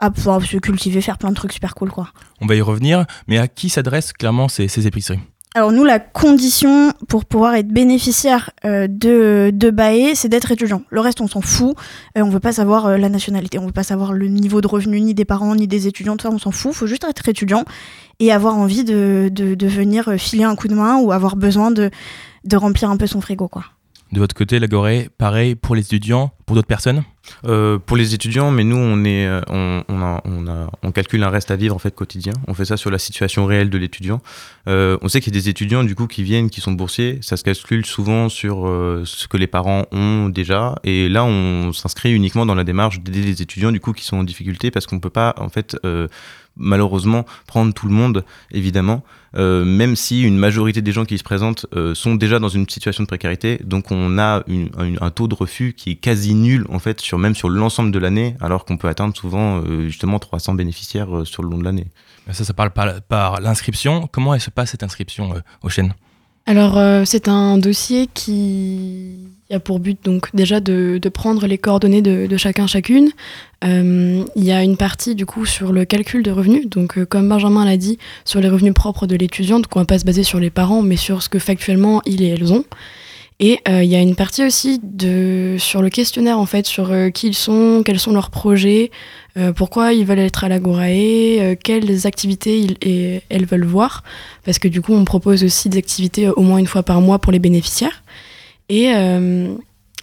à 0.00 0.10
pouvoir 0.10 0.42
se 0.42 0.56
cultiver, 0.56 1.00
faire 1.00 1.18
plein 1.18 1.30
de 1.30 1.34
trucs 1.34 1.52
super 1.52 1.74
cool, 1.74 1.90
quoi. 1.90 2.08
On 2.40 2.46
va 2.46 2.54
y 2.54 2.62
revenir, 2.62 3.04
mais 3.28 3.38
à 3.38 3.48
qui 3.48 3.68
s'adressent 3.68 4.12
clairement 4.12 4.48
ces, 4.48 4.66
ces 4.66 4.86
épiceries 4.86 5.20
Alors 5.54 5.72
nous, 5.72 5.84
la 5.84 5.98
condition 5.98 6.92
pour 7.08 7.26
pouvoir 7.26 7.54
être 7.54 7.68
bénéficiaire 7.68 8.50
euh, 8.64 8.86
de, 8.88 9.50
de 9.52 9.70
BAE, 9.70 10.14
c'est 10.14 10.28
d'être 10.28 10.50
étudiant. 10.52 10.82
Le 10.88 11.00
reste, 11.00 11.20
on 11.20 11.28
s'en 11.28 11.42
fout. 11.42 11.76
Euh, 12.16 12.22
on 12.22 12.30
veut 12.30 12.40
pas 12.40 12.52
savoir 12.52 12.86
euh, 12.86 12.96
la 12.96 13.08
nationalité, 13.10 13.58
on 13.58 13.66
veut 13.66 13.72
pas 13.72 13.82
savoir 13.82 14.12
le 14.14 14.28
niveau 14.28 14.60
de 14.60 14.66
revenu 14.68 15.00
ni 15.00 15.12
des 15.12 15.24
parents 15.26 15.54
ni 15.54 15.66
des 15.66 15.86
étudiants, 15.86 16.16
tout 16.16 16.28
ça, 16.28 16.34
on 16.34 16.38
s'en 16.38 16.50
fout. 16.50 16.72
faut 16.72 16.86
juste 16.86 17.04
être 17.04 17.28
étudiant 17.28 17.64
et 18.20 18.32
avoir 18.32 18.56
envie 18.56 18.84
de, 18.84 19.28
de, 19.30 19.54
de 19.54 19.66
venir 19.66 20.14
filer 20.18 20.44
un 20.44 20.56
coup 20.56 20.68
de 20.68 20.74
main 20.74 20.96
ou 20.98 21.12
avoir 21.12 21.36
besoin 21.36 21.70
de, 21.70 21.90
de 22.44 22.56
remplir 22.56 22.90
un 22.90 22.96
peu 22.96 23.06
son 23.06 23.20
frigo, 23.20 23.48
quoi. 23.48 23.64
De 24.12 24.18
votre 24.18 24.34
côté, 24.34 24.58
l'Agoré, 24.58 25.08
pareil 25.18 25.54
pour 25.54 25.76
les 25.76 25.82
étudiants, 25.82 26.32
pour 26.44 26.56
d'autres 26.56 26.66
personnes 26.66 27.04
Euh, 27.44 27.78
pour 27.78 27.96
les 27.96 28.12
étudiants, 28.12 28.50
mais 28.50 28.64
nous, 28.64 28.76
on, 28.76 29.04
est, 29.04 29.24
euh, 29.24 29.40
on, 29.48 29.84
on, 29.88 30.68
on, 30.82 30.90
calcule 30.90 31.22
un 31.22 31.30
reste 31.30 31.52
à 31.52 31.56
vivre 31.56 31.76
en 31.76 31.78
fait 31.78 31.94
quotidien. 31.94 32.32
On 32.48 32.54
fait 32.54 32.64
ça 32.64 32.76
sur 32.76 32.90
la 32.90 32.98
situation 32.98 33.46
réelle 33.46 33.70
de 33.70 33.78
l'étudiant. 33.78 34.20
Euh, 34.66 34.98
on 35.02 35.08
sait 35.08 35.20
qu'il 35.20 35.32
y 35.32 35.38
a 35.38 35.40
des 35.40 35.48
étudiants 35.48 35.84
du 35.84 35.94
coup 35.94 36.08
qui 36.08 36.24
viennent, 36.24 36.50
qui 36.50 36.60
sont 36.60 36.72
boursiers. 36.72 37.20
Ça 37.22 37.36
se 37.36 37.44
calcule 37.44 37.86
souvent 37.86 38.28
sur 38.28 38.66
ce 39.04 39.28
que 39.28 39.36
les 39.36 39.46
parents 39.46 39.84
ont 39.92 40.28
déjà. 40.28 40.74
Et 40.82 41.08
là, 41.08 41.24
on 41.24 41.72
s'inscrit 41.72 42.12
uniquement 42.12 42.46
dans 42.46 42.56
la 42.56 42.64
démarche 42.64 43.00
d'aider 43.00 43.22
les 43.22 43.42
étudiants 43.42 43.70
du 43.70 43.78
coup 43.78 43.92
qui 43.92 44.04
sont 44.04 44.16
en 44.16 44.24
difficulté 44.24 44.72
parce 44.72 44.86
qu'on 44.86 44.98
peut 44.98 45.10
pas 45.10 45.36
en 45.38 45.50
fait 45.50 45.76
malheureusement 46.60 47.24
prendre 47.46 47.72
tout 47.74 47.86
le 47.88 47.92
monde 47.94 48.24
évidemment. 48.52 49.02
Euh, 49.36 49.64
même 49.64 49.94
si 49.94 50.22
une 50.22 50.36
majorité 50.36 50.82
des 50.82 50.90
gens 50.90 51.04
qui 51.04 51.16
se 51.16 51.22
présentent 51.22 51.64
euh, 51.76 51.94
sont 51.94 52.16
déjà 52.16 52.40
dans 52.40 52.48
une 52.48 52.68
situation 52.68 53.04
de 53.04 53.06
précarité, 53.06 53.60
donc 53.64 53.92
on 53.92 54.18
a 54.18 54.42
une- 54.48 54.70
un, 54.76 54.94
un 55.00 55.10
taux 55.10 55.28
de 55.28 55.36
refus 55.36 55.72
qui 55.76 55.90
est 55.92 55.94
quasi 55.94 56.34
nul 56.34 56.66
en 56.68 56.80
fait 56.80 57.00
sur 57.00 57.16
même 57.16 57.36
sur 57.36 57.48
l'ensemble 57.48 57.92
de 57.92 57.98
l'année, 58.00 58.34
alors 58.40 58.64
qu'on 58.64 58.76
peut 58.76 58.88
atteindre 58.88 59.16
souvent 59.16 59.62
euh, 59.62 59.84
justement 59.86 60.18
300 60.18 60.54
bénéficiaires 60.54 61.18
euh, 61.18 61.24
sur 61.24 61.44
le 61.44 61.48
long 61.50 61.58
de 61.58 61.64
l'année. 61.64 61.86
Ça, 62.32 62.44
ça 62.44 62.52
parle 62.54 62.70
par, 62.70 63.00
par 63.02 63.40
l'inscription. 63.40 64.08
Comment 64.10 64.34
elle 64.34 64.40
se 64.40 64.50
passe 64.50 64.70
cette 64.72 64.82
inscription 64.82 65.32
euh, 65.34 65.40
au 65.62 65.68
chêne 65.68 65.94
Alors, 66.46 66.76
euh, 66.76 67.04
c'est 67.04 67.28
un 67.28 67.56
dossier 67.56 68.08
qui 68.12 69.28
a 69.54 69.60
pour 69.60 69.80
but 69.80 69.98
donc 70.04 70.28
déjà 70.34 70.60
de, 70.60 71.00
prendre 71.12 71.46
les 71.46 71.58
coordonnées 71.58 72.02
de, 72.02 72.36
chacun 72.36 72.66
chacune. 72.66 73.10
Euh, 73.64 74.24
il 74.36 74.44
y 74.44 74.52
a 74.52 74.62
une 74.62 74.76
partie 74.76 75.14
du 75.14 75.26
coup 75.26 75.44
sur 75.44 75.72
le 75.72 75.84
calcul 75.84 76.22
de 76.22 76.30
revenus. 76.30 76.68
Donc, 76.68 76.96
euh, 76.96 77.04
comme 77.04 77.28
Benjamin 77.28 77.64
l'a 77.64 77.76
dit, 77.76 77.98
sur 78.24 78.40
les 78.40 78.48
revenus 78.48 78.72
propres 78.72 79.06
de 79.06 79.16
l'étudiant. 79.16 79.58
Donc, 79.58 79.74
on 79.76 79.80
va 79.80 79.84
pas 79.84 79.98
se 79.98 80.04
baser 80.04 80.22
sur 80.22 80.40
les 80.40 80.50
parents, 80.50 80.82
mais 80.82 80.96
sur 80.96 81.22
ce 81.22 81.28
que 81.28 81.38
factuellement 81.38 82.00
ils 82.06 82.22
et 82.22 82.28
elles 82.28 82.52
ont. 82.52 82.64
Et 83.38 83.58
euh, 83.68 83.82
il 83.82 83.88
y 83.88 83.96
a 83.96 84.00
une 84.00 84.16
partie 84.16 84.44
aussi 84.44 84.80
de, 84.82 85.56
sur 85.58 85.82
le 85.82 85.88
questionnaire, 85.88 86.38
en 86.38 86.46
fait, 86.46 86.66
sur 86.66 86.92
qui 87.12 87.28
ils 87.28 87.34
sont, 87.34 87.82
quels 87.84 87.98
sont 87.98 88.12
leurs 88.12 88.30
projets, 88.30 88.90
pourquoi 89.56 89.92
ils 89.92 90.04
veulent 90.04 90.18
être 90.18 90.44
à 90.44 90.48
l'Agorae, 90.48 91.38
euh, 91.40 91.54
quelles 91.62 92.06
activités 92.06 92.58
ils 92.58 92.76
et 92.82 93.22
elles 93.28 93.46
veulent 93.46 93.64
voir. 93.64 94.02
Parce 94.44 94.58
que 94.58 94.68
du 94.68 94.82
coup, 94.82 94.92
on 94.92 95.04
propose 95.04 95.44
aussi 95.44 95.68
des 95.68 95.78
activités 95.78 96.28
au 96.28 96.42
moins 96.42 96.58
une 96.58 96.66
fois 96.66 96.82
par 96.82 97.00
mois 97.00 97.18
pour 97.18 97.32
les 97.32 97.38
bénéficiaires. 97.38 98.02
Et 98.70 98.94
euh, 98.94 99.52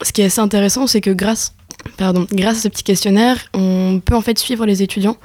ce 0.03 0.11
qui 0.11 0.21
est 0.21 0.25
assez 0.25 0.41
intéressant, 0.41 0.87
c'est 0.87 1.01
que 1.01 1.09
grâce, 1.09 1.55
pardon, 1.97 2.27
grâce 2.31 2.57
à 2.57 2.61
ce 2.61 2.67
petit 2.67 2.83
questionnaire, 2.83 3.37
on 3.53 4.01
peut 4.03 4.13
en 4.13 4.21
fait 4.21 4.37
suivre 4.37 4.65
les 4.65 4.83
étudiants. 4.83 5.17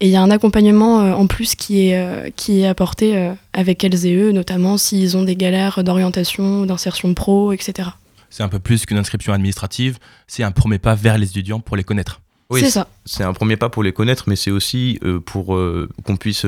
Et 0.00 0.06
il 0.06 0.12
y 0.12 0.16
a 0.16 0.22
un 0.22 0.30
accompagnement 0.30 1.00
euh, 1.00 1.12
en 1.12 1.26
plus 1.28 1.54
qui 1.54 1.88
est, 1.88 1.96
euh, 1.96 2.28
qui 2.34 2.60
est 2.60 2.66
apporté 2.66 3.16
euh, 3.16 3.32
avec 3.52 3.84
elles 3.84 4.04
et 4.04 4.14
eux, 4.16 4.32
notamment 4.32 4.76
s'ils 4.76 5.16
ont 5.16 5.22
des 5.22 5.36
galères 5.36 5.82
d'orientation, 5.84 6.66
d'insertion 6.66 7.14
pro, 7.14 7.52
etc. 7.52 7.90
C'est 8.30 8.42
un 8.42 8.48
peu 8.48 8.58
plus 8.58 8.84
qu'une 8.84 8.98
inscription 8.98 9.32
administrative, 9.32 9.98
c'est 10.26 10.42
un 10.42 10.50
premier 10.50 10.78
pas 10.78 10.96
vers 10.96 11.18
les 11.18 11.28
étudiants 11.28 11.60
pour 11.60 11.76
les 11.76 11.84
connaître. 11.84 12.20
Oui, 12.50 12.60
C'est 12.60 12.70
ça. 12.70 12.88
C'est 13.04 13.24
un 13.24 13.34
premier 13.34 13.56
pas 13.56 13.68
pour 13.68 13.82
les 13.82 13.92
connaître, 13.92 14.24
mais 14.26 14.36
c'est 14.36 14.50
aussi 14.50 14.98
euh, 15.04 15.20
pour 15.20 15.54
euh, 15.54 15.88
qu'on 16.04 16.16
puisse 16.16 16.46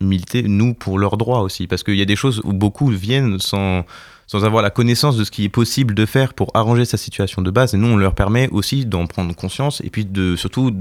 militer, 0.00 0.42
nous, 0.44 0.74
pour 0.74 0.98
leurs 0.98 1.16
droits 1.16 1.42
aussi. 1.42 1.66
Parce 1.66 1.82
qu'il 1.82 1.96
y 1.96 2.02
a 2.02 2.06
des 2.06 2.16
choses 2.16 2.40
où 2.44 2.52
beaucoup 2.52 2.88
viennent 2.88 3.38
sans, 3.40 3.84
sans 4.30 4.44
avoir 4.44 4.62
la 4.62 4.70
connaissance 4.70 5.16
de 5.16 5.24
ce 5.24 5.32
qui 5.32 5.42
est 5.42 5.48
possible 5.48 5.92
de 5.92 6.06
faire 6.06 6.34
pour 6.34 6.52
arranger 6.54 6.84
sa 6.84 6.96
situation 6.96 7.42
de 7.42 7.50
base. 7.50 7.74
Et 7.74 7.76
nous, 7.76 7.88
on 7.88 7.96
leur 7.96 8.14
permet 8.14 8.48
aussi 8.50 8.86
d'en 8.86 9.08
prendre 9.08 9.34
conscience 9.34 9.80
et 9.84 9.90
puis 9.90 10.04
de 10.04 10.36
surtout, 10.36 10.72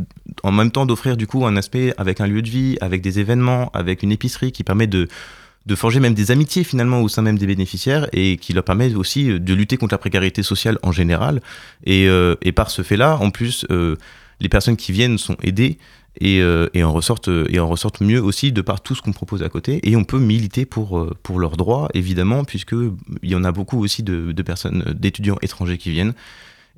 en 0.43 0.51
même 0.51 0.69
temps, 0.69 0.85
d'offrir 0.85 1.17
du 1.17 1.25
coup 1.25 1.47
un 1.47 1.55
aspect 1.57 1.91
avec 1.97 2.21
un 2.21 2.27
lieu 2.27 2.43
de 2.43 2.47
vie, 2.49 2.77
avec 2.79 3.01
des 3.01 3.17
événements, 3.17 3.71
avec 3.73 4.03
une 4.03 4.11
épicerie 4.11 4.51
qui 4.51 4.63
permet 4.63 4.85
de 4.85 5.07
de 5.65 5.75
forger 5.75 5.99
même 5.99 6.13
des 6.13 6.31
amitiés 6.31 6.63
finalement 6.63 7.01
au 7.01 7.09
sein 7.09 7.21
même 7.21 7.37
des 7.37 7.45
bénéficiaires 7.47 8.07
et 8.13 8.37
qui 8.37 8.53
leur 8.53 8.63
permet 8.63 8.93
aussi 8.95 9.39
de 9.39 9.53
lutter 9.53 9.77
contre 9.77 9.93
la 9.93 9.97
précarité 9.97 10.41
sociale 10.41 10.77
en 10.83 10.91
général. 10.91 11.41
Et, 11.85 12.07
euh, 12.07 12.35
et 12.41 12.51
par 12.51 12.69
ce 12.69 12.81
fait-là, 12.81 13.17
en 13.17 13.29
plus, 13.29 13.65
euh, 13.71 13.95
les 14.39 14.49
personnes 14.49 14.77
qui 14.77 14.91
viennent 14.91 15.17
sont 15.17 15.35
aidées 15.41 15.77
et, 16.19 16.41
euh, 16.41 16.67
et, 16.73 16.83
en 16.83 16.91
ressortent, 16.91 17.29
et 17.49 17.59
en 17.59 17.67
ressortent 17.67 18.01
mieux 18.01 18.21
aussi 18.21 18.51
de 18.51 18.61
par 18.61 18.81
tout 18.81 18.95
ce 18.95 19.01
qu'on 19.01 19.13
propose 19.13 19.43
à 19.43 19.49
côté. 19.49 19.79
Et 19.83 19.95
on 19.95 20.03
peut 20.03 20.19
militer 20.19 20.65
pour, 20.65 20.99
euh, 20.99 21.15
pour 21.23 21.39
leurs 21.39 21.57
droits, 21.57 21.89
évidemment, 21.93 22.43
puisqu'il 22.43 22.93
y 23.23 23.35
en 23.35 23.43
a 23.43 23.51
beaucoup 23.51 23.79
aussi 23.79 24.03
de, 24.03 24.31
de 24.31 24.41
personnes, 24.43 24.83
d'étudiants 24.97 25.37
étrangers 25.41 25.77
qui 25.77 25.91
viennent 25.91 26.13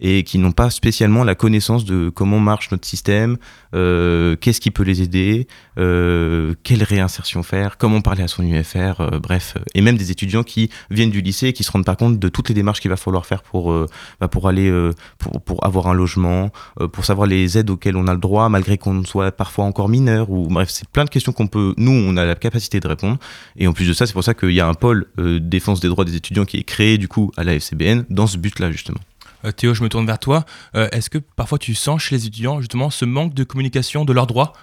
et 0.02 0.24
qui 0.24 0.40
n'ont 0.40 0.52
pas 0.52 0.70
spécialement 0.70 1.24
la 1.24 1.36
connaissance 1.36 1.86
de 1.86 2.10
comment 2.10 2.40
marche 2.40 2.72
notre 2.72 2.88
système, 2.88 3.38
euh, 3.76 4.36
qu'est-ce 4.36 4.60
qui 4.60 4.72
peut 4.72 4.84
les 4.84 5.02
aider, 5.02 5.48
euh, 5.78 6.56
quelle 6.64 6.84
réinsertion 6.84 7.44
faire, 7.44 7.78
comment 7.78 8.02
parler 8.02 8.24
à 8.24 8.28
son 8.28 8.44
UFR, 8.44 9.00
euh, 9.00 9.20
bref, 9.20 9.58
et 9.76 9.82
même 9.82 9.98
des 9.98 10.12
étudiants 10.12 10.44
qui 10.44 10.70
viennent 10.90 11.12
du 11.12 11.22
lycée 11.22 11.48
et 11.48 11.54
qui 11.54 11.64
se 11.64 11.72
rendent 11.72 11.86
pas 11.86 11.96
compte 11.96 12.20
de 12.20 12.30
toutes 12.30 12.50
les 12.50 12.56
démarches 12.56 12.82
qu'il 12.82 12.90
va 12.90 12.98
falloir 12.98 13.26
faire 13.26 13.44
pour 13.44 13.74
bah, 14.20 14.28
pour 14.28 14.48
aller 14.48 14.72
pour, 15.20 15.42
pour 15.42 15.66
avoir 15.66 15.88
un 15.88 15.94
logement, 15.94 16.52
pour 16.92 17.06
savoir 17.06 17.28
les 17.28 17.58
aides 17.58 17.70
auxquelles 17.70 17.96
on 17.96 18.08
a 18.08 18.14
le 18.14 18.20
droit 18.20 18.50
malgré 18.50 18.78
qu'on 18.78 19.04
soit 19.04 19.32
parfois 19.32 19.66
encore 19.66 19.90
mineur 19.90 20.30
ou 20.32 20.48
bref, 20.48 20.70
c'est 20.70 20.88
plein 20.88 21.06
de 21.06 21.10
questions 21.10 21.32
qu'on 21.32 21.48
peut 21.48 21.74
nous 21.78 21.92
on 21.92 22.18
a 22.18 22.26
la 22.26 22.36
capacité 22.36 22.80
de 22.80 22.88
répondre 22.88 23.18
et 23.56 23.68
en 23.68 23.74
plus 23.74 23.88
de 23.88 23.94
ça, 23.94 24.08
c'est 24.08 24.14
pour 24.14 24.24
ça 24.24 24.34
qu'il 24.34 24.52
y 24.52 24.62
a 24.62 24.68
un 24.68 24.74
pôle 24.74 25.06
défense 25.18 25.80
des 25.80 25.88
droits 25.88 26.06
des 26.06 26.16
étudiants 26.16 26.46
qui 26.46 26.58
est 26.58 26.64
créé 26.64 26.98
du 26.98 27.08
coup 27.08 27.32
à 27.38 27.44
la 27.44 27.54
FCBN 27.54 28.06
dans 28.10 28.28
ce 28.28 28.38
but-là 28.38 28.72
justement. 28.72 29.00
Euh, 29.46 29.52
Théo, 29.52 29.74
je 29.74 29.84
me 29.84 29.90
tourne 29.90 30.06
vers 30.06 30.20
toi. 30.20 30.46
Euh, 30.76 30.90
Est-ce 30.92 31.10
que 31.10 31.18
parfois 31.18 31.58
tu 31.58 31.74
sens 31.76 32.02
chez 32.02 32.16
les 32.16 32.28
étudiants 32.28 32.60
justement 32.60 32.90
ce 32.90 33.06
manque 33.06 33.34
de 33.34 33.44
communication 33.44 34.06
de 34.06 34.14
leurs 34.14 34.28
droits? 34.28 34.54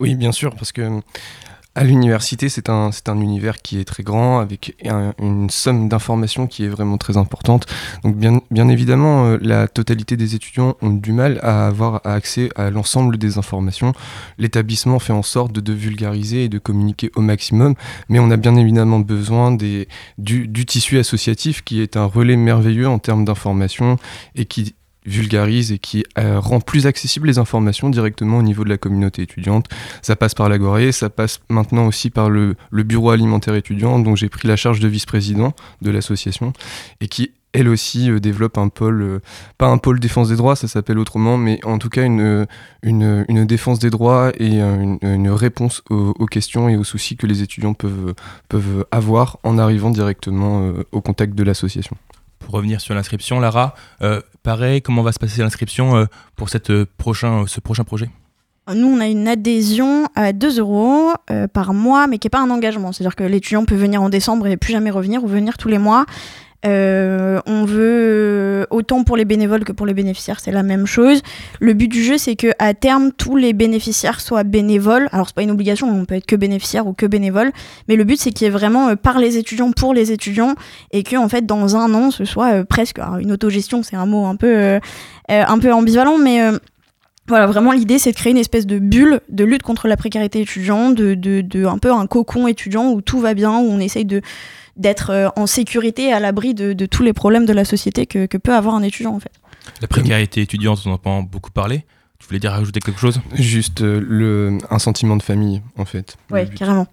Oui, 0.00 0.14
bien 0.14 0.32
sûr, 0.32 0.54
parce 0.54 0.72
que 0.72 1.00
à 1.74 1.84
l'université, 1.84 2.48
c'est 2.48 2.68
un, 2.68 2.90
un 3.06 3.20
univers 3.20 3.62
qui 3.62 3.78
est 3.78 3.84
très 3.84 4.02
grand, 4.02 4.40
avec 4.40 4.76
un- 4.84 5.14
une 5.18 5.48
somme 5.48 5.88
d'informations 5.88 6.46
qui 6.46 6.64
est 6.64 6.68
vraiment 6.68 6.98
très 6.98 7.16
importante. 7.16 7.66
Donc 8.04 8.16
bien, 8.16 8.40
bien 8.50 8.68
évidemment, 8.68 9.24
euh, 9.24 9.38
la 9.40 9.68
totalité 9.68 10.16
des 10.16 10.34
étudiants 10.34 10.76
ont 10.82 10.90
du 10.90 11.12
mal 11.12 11.38
à 11.42 11.66
avoir 11.66 12.00
accès 12.04 12.50
à 12.56 12.70
l'ensemble 12.70 13.16
des 13.16 13.38
informations. 13.38 13.94
L'établissement 14.36 14.98
fait 14.98 15.14
en 15.14 15.22
sorte 15.22 15.52
de, 15.52 15.60
de 15.60 15.72
vulgariser 15.72 16.44
et 16.44 16.48
de 16.48 16.58
communiquer 16.58 17.10
au 17.16 17.22
maximum, 17.22 17.74
mais 18.08 18.18
on 18.18 18.30
a 18.30 18.36
bien 18.36 18.56
évidemment 18.56 19.00
besoin 19.00 19.50
des, 19.50 19.88
du, 20.18 20.48
du 20.48 20.66
tissu 20.66 20.98
associatif 20.98 21.62
qui 21.62 21.80
est 21.80 21.96
un 21.96 22.04
relais 22.04 22.36
merveilleux 22.36 22.88
en 22.88 22.98
termes 22.98 23.24
d'informations 23.24 23.96
et 24.34 24.44
qui 24.44 24.74
vulgarise 25.06 25.72
et 25.72 25.78
qui 25.78 26.04
euh, 26.18 26.38
rend 26.38 26.60
plus 26.60 26.86
accessibles 26.86 27.26
les 27.26 27.38
informations 27.38 27.90
directement 27.90 28.38
au 28.38 28.42
niveau 28.42 28.64
de 28.64 28.68
la 28.68 28.78
communauté 28.78 29.22
étudiante. 29.22 29.66
Ça 30.00 30.16
passe 30.16 30.34
par 30.34 30.48
l'Agoré, 30.48 30.92
ça 30.92 31.10
passe 31.10 31.40
maintenant 31.48 31.86
aussi 31.86 32.10
par 32.10 32.30
le, 32.30 32.56
bureau 32.72 33.10
alimentaire 33.10 33.54
étudiant, 33.54 33.98
dont 33.98 34.16
j'ai 34.16 34.28
pris 34.28 34.48
la 34.48 34.56
charge 34.56 34.80
de 34.80 34.88
vice-président 34.88 35.54
de 35.80 35.90
l'association, 35.90 36.52
et 37.00 37.08
qui 37.08 37.32
elle 37.54 37.68
aussi 37.68 38.10
euh, 38.10 38.18
développe 38.18 38.56
un 38.56 38.68
pôle, 38.68 39.02
euh, 39.02 39.20
pas 39.58 39.66
un 39.66 39.76
pôle 39.76 40.00
défense 40.00 40.30
des 40.30 40.36
droits, 40.36 40.56
ça 40.56 40.68
s'appelle 40.68 40.98
autrement, 40.98 41.36
mais 41.36 41.60
en 41.64 41.78
tout 41.78 41.90
cas 41.90 42.04
une, 42.04 42.46
défense 43.46 43.78
des 43.78 43.90
droits 43.90 44.32
et 44.38 44.60
une, 44.60 45.28
réponse 45.30 45.82
aux, 45.90 46.26
questions 46.26 46.68
et 46.68 46.76
aux 46.76 46.84
soucis 46.84 47.16
que 47.16 47.26
les 47.26 47.42
étudiants 47.42 47.74
peuvent, 47.74 48.86
avoir 48.90 49.38
en 49.42 49.58
arrivant 49.58 49.90
directement 49.90 50.72
au 50.92 51.00
contact 51.02 51.34
de 51.34 51.42
l'association. 51.42 51.96
Pour 52.44 52.54
revenir 52.54 52.80
sur 52.80 52.94
l'inscription, 52.94 53.40
Lara, 53.40 53.74
euh, 54.02 54.20
pareil, 54.42 54.82
comment 54.82 55.02
va 55.02 55.12
se 55.12 55.18
passer 55.18 55.40
l'inscription 55.42 55.96
euh, 55.96 56.04
pour 56.36 56.48
euh, 56.48 57.46
ce 57.46 57.60
prochain 57.60 57.84
projet? 57.84 58.10
Nous, 58.72 58.86
on 58.86 59.00
a 59.00 59.06
une 59.06 59.26
adhésion 59.26 60.06
à 60.14 60.32
2 60.32 60.60
euros 60.60 61.12
par 61.52 61.74
mois, 61.74 62.06
mais 62.06 62.18
qui 62.18 62.26
n'est 62.26 62.30
pas 62.30 62.40
un 62.40 62.50
engagement. 62.50 62.92
C'est-à-dire 62.92 63.16
que 63.16 63.24
l'étudiant 63.24 63.64
peut 63.64 63.74
venir 63.74 64.00
en 64.00 64.08
décembre 64.08 64.46
et 64.46 64.56
plus 64.56 64.72
jamais 64.72 64.90
revenir 64.92 65.24
ou 65.24 65.26
venir 65.26 65.58
tous 65.58 65.66
les 65.66 65.78
mois. 65.78 66.06
Euh, 66.64 67.40
on 67.46 67.64
veut 67.64 68.66
autant 68.70 69.02
pour 69.02 69.16
les 69.16 69.24
bénévoles 69.24 69.64
que 69.64 69.72
pour 69.72 69.86
les 69.86 69.94
bénéficiaires, 69.94 70.38
c'est 70.40 70.52
la 70.52 70.62
même 70.62 70.86
chose. 70.86 71.22
Le 71.60 71.72
but 71.72 71.88
du 71.88 72.02
jeu, 72.02 72.18
c'est 72.18 72.36
que 72.36 72.48
à 72.58 72.74
terme, 72.74 73.10
tous 73.12 73.36
les 73.36 73.52
bénéficiaires 73.52 74.20
soient 74.20 74.44
bénévoles. 74.44 75.08
Alors 75.12 75.26
c'est 75.26 75.34
pas 75.34 75.42
une 75.42 75.50
obligation, 75.50 75.88
on 75.88 76.04
peut 76.04 76.14
être 76.14 76.26
que 76.26 76.36
bénéficiaire 76.36 76.86
ou 76.86 76.92
que 76.92 77.06
bénévole, 77.06 77.50
mais 77.88 77.96
le 77.96 78.04
but 78.04 78.18
c'est 78.18 78.30
qu'il 78.30 78.46
y 78.46 78.48
ait 78.48 78.52
vraiment 78.52 78.88
euh, 78.90 78.96
par 78.96 79.18
les 79.18 79.38
étudiants 79.38 79.72
pour 79.72 79.92
les 79.92 80.12
étudiants 80.12 80.54
et 80.92 81.02
que 81.02 81.16
en 81.16 81.28
fait 81.28 81.46
dans 81.46 81.76
un 81.76 81.92
an, 81.94 82.10
ce 82.10 82.24
soit 82.24 82.52
euh, 82.52 82.64
presque 82.64 82.98
alors, 82.98 83.18
une 83.18 83.32
autogestion. 83.32 83.82
C'est 83.82 83.96
un 83.96 84.06
mot 84.06 84.26
un 84.26 84.36
peu 84.36 84.56
euh, 84.56 84.78
euh, 85.30 85.44
un 85.46 85.58
peu 85.58 85.72
ambivalent, 85.72 86.18
mais 86.18 86.42
euh, 86.42 86.58
voilà, 87.28 87.46
vraiment 87.46 87.72
l'idée 87.72 87.98
c'est 87.98 88.12
de 88.12 88.16
créer 88.16 88.32
une 88.32 88.38
espèce 88.38 88.66
de 88.66 88.78
bulle 88.78 89.20
de 89.28 89.44
lutte 89.44 89.62
contre 89.62 89.88
la 89.88 89.96
précarité 89.96 90.40
étudiante, 90.40 90.94
de, 90.94 91.14
de, 91.14 91.40
de 91.40 91.64
un 91.64 91.78
peu 91.78 91.92
un 91.92 92.06
cocon 92.06 92.46
étudiant 92.46 92.90
où 92.92 93.00
tout 93.00 93.18
va 93.20 93.34
bien, 93.34 93.58
où 93.58 93.68
on 93.70 93.78
essaye 93.78 94.04
de 94.04 94.20
d'être 94.76 95.10
euh, 95.10 95.28
en 95.36 95.46
sécurité 95.46 96.12
à 96.12 96.20
l'abri 96.20 96.54
de, 96.54 96.72
de 96.72 96.86
tous 96.86 97.02
les 97.02 97.12
problèmes 97.12 97.46
de 97.46 97.52
la 97.52 97.64
société 97.64 98.06
que, 98.06 98.26
que 98.26 98.38
peut 98.38 98.54
avoir 98.54 98.74
un 98.74 98.82
étudiant 98.82 99.14
en 99.14 99.20
fait. 99.20 99.32
La 99.80 99.88
précarité 99.88 100.40
étudiante, 100.40 100.80
on 100.84 100.90
en 100.90 100.94
entend 100.94 101.22
beaucoup 101.22 101.50
parler. 101.50 101.84
Tu 102.18 102.26
voulais 102.26 102.40
dire 102.40 102.52
rajouter 102.52 102.80
quelque 102.80 103.00
chose? 103.00 103.20
Juste 103.34 103.82
euh, 103.82 104.00
le, 104.00 104.58
un 104.70 104.78
sentiment 104.78 105.16
de 105.16 105.22
famille, 105.22 105.60
en 105.76 105.84
fait. 105.84 106.16
But. 106.30 106.54
carrément. 106.54 106.86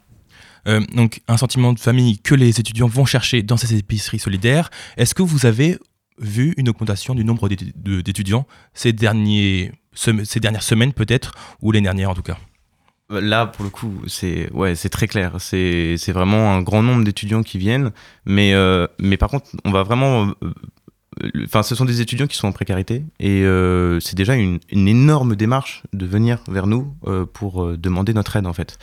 Euh, 0.67 0.81
donc 0.93 1.21
un 1.27 1.37
sentiment 1.37 1.71
de 1.71 1.79
famille 1.79 2.19
que 2.19 2.35
les 2.35 2.59
étudiants 2.59 2.87
vont 2.87 3.05
chercher 3.05 3.43
dans 3.43 3.55
ces 3.55 3.75
épiceries 3.75 4.19
solidaires. 4.19 4.69
Est-ce 4.97 5.15
que 5.15 5.21
vous 5.21 5.45
avez 5.45 5.77
vu 6.19 6.53
une 6.57 6.67
augmentation 6.67 7.15
du 7.15 7.23
nombre 7.23 7.47
d'étudiants 7.47 8.45
ces, 8.73 8.91
derniers, 8.91 9.71
ces 9.93 10.39
dernières 10.39 10.63
semaines 10.63 10.93
peut-être, 10.93 11.33
ou 11.61 11.71
les 11.71 11.79
dernières 11.79 12.09
en 12.09 12.15
tout 12.15 12.23
cas? 12.23 12.37
Là, 13.09 13.47
pour 13.47 13.63
le 13.65 13.71
coup, 13.71 14.01
c'est 14.07 14.51
ouais, 14.53 14.75
c'est 14.75 14.89
très 14.89 15.07
clair. 15.07 15.37
C'est 15.39 15.95
c'est 15.97 16.11
vraiment 16.11 16.53
un 16.53 16.61
grand 16.61 16.83
nombre 16.83 17.03
d'étudiants 17.03 17.41
qui 17.41 17.57
viennent, 17.57 17.91
mais 18.25 18.53
euh, 18.53 18.85
mais 18.99 19.17
par 19.17 19.29
contre, 19.29 19.47
on 19.65 19.71
va 19.71 19.83
vraiment. 19.83 20.27
euh, 20.43 20.53
Enfin, 21.43 21.63
ce 21.63 21.75
sont 21.75 21.83
des 21.85 21.99
étudiants 21.99 22.27
qui 22.27 22.37
sont 22.37 22.47
en 22.47 22.53
précarité 22.53 23.03
et 23.19 23.43
euh, 23.43 23.99
c'est 23.99 24.15
déjà 24.15 24.35
une, 24.35 24.59
une 24.69 24.87
énorme 24.87 25.35
démarche 25.35 25.83
de 25.91 26.05
venir 26.05 26.39
vers 26.47 26.65
nous 26.65 26.95
euh, 27.07 27.25
pour 27.25 27.63
euh, 27.65 27.77
demander 27.77 28.13
notre 28.13 28.37
aide 28.37 28.47
en 28.47 28.53
fait. 28.53 28.77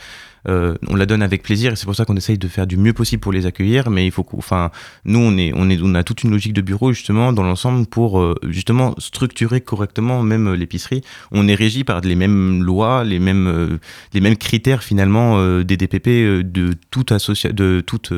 Euh, 0.47 0.75
on 0.87 0.95
la 0.95 1.05
donne 1.05 1.21
avec 1.21 1.43
plaisir 1.43 1.73
et 1.73 1.75
c'est 1.75 1.85
pour 1.85 1.95
ça 1.95 2.05
qu'on 2.05 2.15
essaye 2.15 2.37
de 2.37 2.47
faire 2.47 2.67
du 2.67 2.77
mieux 2.77 2.93
possible 2.93 3.21
pour 3.21 3.31
les 3.31 3.45
accueillir. 3.45 3.89
Mais 3.89 4.05
il 4.05 4.11
faut 4.11 4.25
enfin, 4.37 4.71
nous 5.05 5.19
on 5.19 5.37
est, 5.37 5.51
on 5.55 5.69
est, 5.69 5.79
on 5.81 5.95
a 5.95 6.03
toute 6.03 6.23
une 6.23 6.31
logique 6.31 6.53
de 6.53 6.61
bureau 6.61 6.93
justement 6.93 7.33
dans 7.33 7.43
l'ensemble 7.43 7.85
pour 7.85 8.19
euh, 8.19 8.35
justement 8.47 8.95
structurer 8.97 9.61
correctement 9.61 10.23
même 10.23 10.47
euh, 10.47 10.55
l'épicerie. 10.55 11.01
On 11.31 11.47
est 11.47 11.55
régi 11.55 11.83
par 11.83 12.01
les 12.01 12.15
mêmes 12.15 12.63
lois, 12.63 13.03
les 13.03 13.19
mêmes, 13.19 13.79
les 14.13 14.21
mêmes 14.21 14.37
critères 14.37 14.83
finalement 14.83 15.61
des 15.61 15.77
DPP 15.77 16.07
de 16.43 16.73
toute 16.91 17.11
de 17.11 17.81
toute 17.81 18.13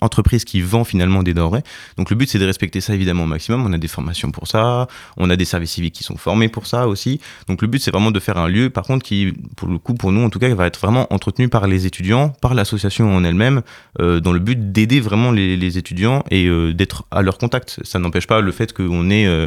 entreprise 0.00 0.44
qui 0.44 0.60
vend 0.60 0.84
finalement 0.84 1.22
des 1.22 1.34
denrées. 1.34 1.62
Donc 1.96 2.10
le 2.10 2.16
but 2.16 2.28
c'est 2.28 2.38
de 2.38 2.46
respecter 2.46 2.80
ça 2.80 2.94
évidemment 2.94 3.24
au 3.24 3.26
maximum. 3.26 3.64
On 3.66 3.72
a 3.72 3.78
des 3.78 3.88
formations 3.88 4.30
pour 4.30 4.48
ça, 4.48 4.86
on 5.16 5.30
a 5.30 5.36
des 5.36 5.44
services 5.44 5.72
civiques 5.72 5.94
qui 5.94 6.04
sont 6.04 6.16
formés 6.16 6.48
pour 6.48 6.66
ça 6.66 6.88
aussi. 6.88 7.20
Donc 7.48 7.62
le 7.62 7.68
but 7.68 7.82
c'est 7.82 7.90
vraiment 7.90 8.10
de 8.10 8.20
faire 8.20 8.38
un 8.38 8.48
lieu 8.48 8.70
par 8.70 8.84
contre 8.84 9.04
qui 9.04 9.32
pour 9.56 9.68
le 9.68 9.78
coup 9.78 9.94
pour 9.94 10.12
nous 10.12 10.22
en 10.22 10.30
tout 10.30 10.38
cas 10.38 10.52
va 10.54 10.66
être 10.66 10.80
vraiment 10.80 11.12
entretenu 11.12 11.48
par 11.54 11.68
les 11.68 11.86
étudiants, 11.86 12.30
par 12.30 12.52
l'association 12.52 13.14
en 13.14 13.22
elle-même, 13.22 13.62
euh, 14.00 14.18
dans 14.18 14.32
le 14.32 14.40
but 14.40 14.72
d'aider 14.72 14.98
vraiment 14.98 15.30
les, 15.30 15.78
étudiants 15.78 16.24
et 16.28 16.48
euh, 16.48 16.74
d'être 16.74 17.04
à 17.12 17.22
leur 17.22 17.38
contact. 17.38 17.78
Ça 17.84 18.00
n'empêche 18.00 18.26
pas 18.26 18.40
le 18.40 18.50
fait 18.50 18.72
qu'on 18.72 19.08
ait 19.08 19.28
euh, 19.28 19.46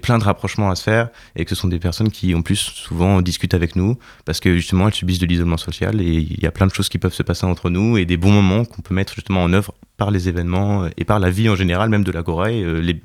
plein 0.00 0.16
de 0.16 0.24
rapprochements 0.24 0.70
à 0.70 0.76
se 0.76 0.82
faire 0.82 1.10
et 1.36 1.44
que 1.44 1.50
ce 1.50 1.54
sont 1.54 1.68
des 1.68 1.78
personnes 1.78 2.10
qui 2.10 2.34
en 2.34 2.40
plus 2.40 2.56
souvent 2.56 3.20
discutent 3.20 3.52
avec 3.52 3.76
nous 3.76 3.98
parce 4.24 4.40
que 4.40 4.56
justement 4.56 4.88
elles 4.88 4.94
subissent 4.94 5.18
de 5.18 5.26
l'isolement 5.26 5.58
social 5.58 6.00
et 6.00 6.06
il 6.06 6.42
y 6.42 6.46
a 6.46 6.50
plein 6.50 6.66
de 6.66 6.72
choses 6.72 6.88
qui 6.88 6.96
peuvent 6.96 7.12
se 7.12 7.22
passer 7.22 7.44
entre 7.44 7.68
nous 7.68 7.98
et 7.98 8.06
des 8.06 8.16
bons 8.16 8.32
moments 8.32 8.64
qu'on 8.64 8.80
peut 8.80 8.94
mettre 8.94 9.14
justement 9.14 9.42
en 9.42 9.52
œuvre 9.52 9.74
par 9.98 10.10
les 10.10 10.30
événements 10.30 10.88
et 10.96 11.04
par 11.04 11.20
la 11.20 11.28
vie 11.28 11.50
en 11.50 11.54
général 11.54 11.90
même 11.90 12.02
de 12.02 12.12
l'Agora 12.12 12.46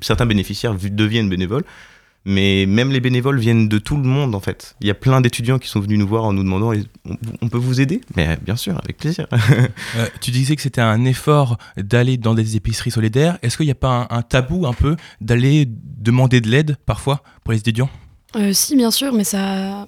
certains 0.00 0.24
bénéficiaires 0.24 0.74
deviennent 0.74 1.28
bénévoles 1.28 1.64
mais 2.24 2.66
même 2.66 2.90
les 2.92 3.00
bénévoles 3.00 3.38
viennent 3.38 3.68
de 3.68 3.78
tout 3.78 3.96
le 3.96 4.04
monde 4.04 4.34
en 4.34 4.40
fait. 4.40 4.76
Il 4.80 4.86
y 4.86 4.90
a 4.90 4.94
plein 4.94 5.20
d'étudiants 5.20 5.58
qui 5.58 5.68
sont 5.68 5.80
venus 5.80 5.98
nous 5.98 6.06
voir 6.06 6.24
en 6.24 6.32
nous 6.32 6.42
demandant 6.42 6.72
on, 7.40 7.48
peut 7.48 7.58
vous 7.58 7.80
aider? 7.80 8.00
Mais 8.16 8.38
bien 8.42 8.56
sûr, 8.56 8.78
avec 8.82 8.98
plaisir. 8.98 9.26
Euh, 9.96 10.06
tu 10.20 10.30
disais 10.30 10.56
que 10.56 10.62
c'était 10.62 10.80
un 10.80 11.04
effort 11.04 11.58
d'aller 11.76 12.16
dans 12.16 12.34
des 12.34 12.56
épiceries 12.56 12.90
solidaires. 12.90 13.38
Est-ce 13.42 13.56
qu'il 13.56 13.66
n'y 13.66 13.72
a 13.72 13.76
pas 13.76 14.08
un, 14.10 14.16
un 14.16 14.22
tabou 14.22 14.66
un 14.66 14.72
peu 14.72 14.96
d'aller 15.20 15.68
demander 15.68 16.40
de 16.40 16.48
l'aide 16.48 16.76
parfois 16.86 17.22
pour 17.44 17.52
les 17.52 17.58
étudiants? 17.58 17.90
Euh, 18.36 18.52
si, 18.52 18.76
bien 18.76 18.90
sûr, 18.90 19.12
mais 19.12 19.24
ça, 19.24 19.86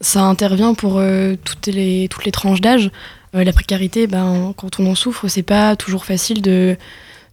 ça 0.00 0.22
intervient 0.22 0.74
pour 0.74 0.98
euh, 0.98 1.34
toutes, 1.44 1.66
les, 1.66 2.08
toutes 2.08 2.24
les 2.24 2.32
tranches 2.32 2.60
d'âge. 2.60 2.90
Euh, 3.34 3.44
la 3.44 3.52
précarité, 3.52 4.06
ben, 4.06 4.54
quand 4.56 4.80
on 4.80 4.86
en 4.86 4.94
souffre, 4.94 5.28
c'est 5.28 5.42
pas 5.42 5.76
toujours 5.76 6.04
facile 6.04 6.42
de, 6.42 6.76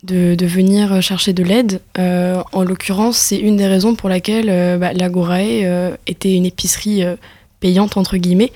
de, 0.04 0.46
venir 0.46 1.02
chercher 1.02 1.34
de 1.34 1.44
l'aide. 1.44 1.82
Euh, 1.98 2.42
en 2.52 2.64
l'occurrence, 2.64 3.18
c'est 3.18 3.38
une 3.38 3.58
des 3.58 3.68
raisons 3.68 3.96
pour 3.96 4.10
laquelle 4.10 4.50
euh, 4.50 4.78
bah, 4.78 4.94
l'Agorae 4.94 5.64
euh, 5.64 5.96
était 6.08 6.34
une 6.34 6.46
épicerie 6.46 7.04
euh, 7.04 7.16
payante, 7.60 7.98
entre 7.98 8.18
guillemets. 8.18 8.52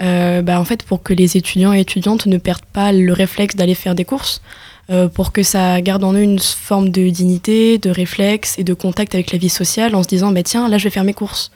Bah, 0.00 0.60
en 0.60 0.64
fait, 0.64 0.84
pour 0.84 1.02
que 1.02 1.12
les 1.12 1.36
étudiants 1.36 1.72
et 1.72 1.80
étudiantes 1.80 2.26
ne 2.26 2.38
perdent 2.38 2.64
pas 2.72 2.92
le 2.92 3.12
réflexe 3.12 3.56
d'aller 3.56 3.74
faire 3.74 3.96
des 3.96 4.04
courses, 4.04 4.42
pour 5.12 5.32
que 5.32 5.42
ça 5.42 5.80
garde 5.80 6.04
en 6.04 6.14
eux 6.14 6.22
une 6.22 6.38
forme 6.38 6.90
de 6.90 7.08
dignité, 7.08 7.78
de 7.78 7.90
réflexe 7.90 8.58
et 8.58 8.64
de 8.64 8.74
contact 8.74 9.14
avec 9.16 9.32
la 9.32 9.38
vie 9.38 9.48
sociale 9.48 9.96
en 9.96 10.04
se 10.04 10.08
disant, 10.08 10.30
bah, 10.30 10.44
tiens, 10.44 10.68
là, 10.68 10.78
je 10.78 10.84
vais 10.84 10.90
faire 10.90 11.02
mes 11.02 11.14
courses. 11.14 11.50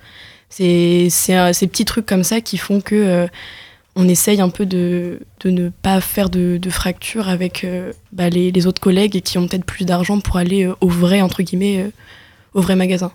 C'est 0.48 1.08
ces 1.08 1.66
petits 1.68 1.84
trucs 1.84 2.04
comme 2.04 2.24
ça 2.24 2.40
qui 2.40 2.58
font 2.58 2.80
que 2.80 3.28
on 3.94 4.08
essaye 4.08 4.40
un 4.40 4.48
peu 4.48 4.64
de, 4.66 5.20
de 5.40 5.50
ne 5.50 5.68
pas 5.68 6.00
faire 6.00 6.30
de, 6.30 6.56
de 6.56 6.70
fracture 6.70 7.28
avec 7.28 7.64
euh, 7.64 7.92
bah, 8.12 8.30
les, 8.30 8.50
les 8.50 8.66
autres 8.66 8.80
collègues 8.80 9.20
qui 9.20 9.38
ont 9.38 9.46
peut-être 9.46 9.64
plus 9.64 9.84
d'argent 9.84 10.20
pour 10.20 10.36
aller 10.36 10.64
euh, 10.64 10.74
au 10.80 10.88
vrai, 10.88 11.20
entre 11.20 11.42
guillemets, 11.42 11.82
euh, 11.82 11.90
au 12.54 12.62
vrai 12.62 12.76
magasin. 12.76 13.12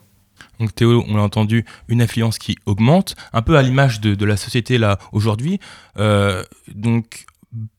Donc 0.59 0.73
Théo, 0.73 1.03
on 1.07 1.15
l'a 1.15 1.23
entendu, 1.23 1.65
une 1.87 2.01
affluence 2.01 2.37
qui 2.37 2.57
augmente, 2.65 3.15
un 3.33 3.41
peu 3.41 3.57
à 3.57 3.61
l'image 3.61 4.01
de, 4.01 4.15
de 4.15 4.25
la 4.25 4.37
société 4.37 4.77
là 4.77 4.97
aujourd'hui. 5.11 5.59
Donc 6.73 7.25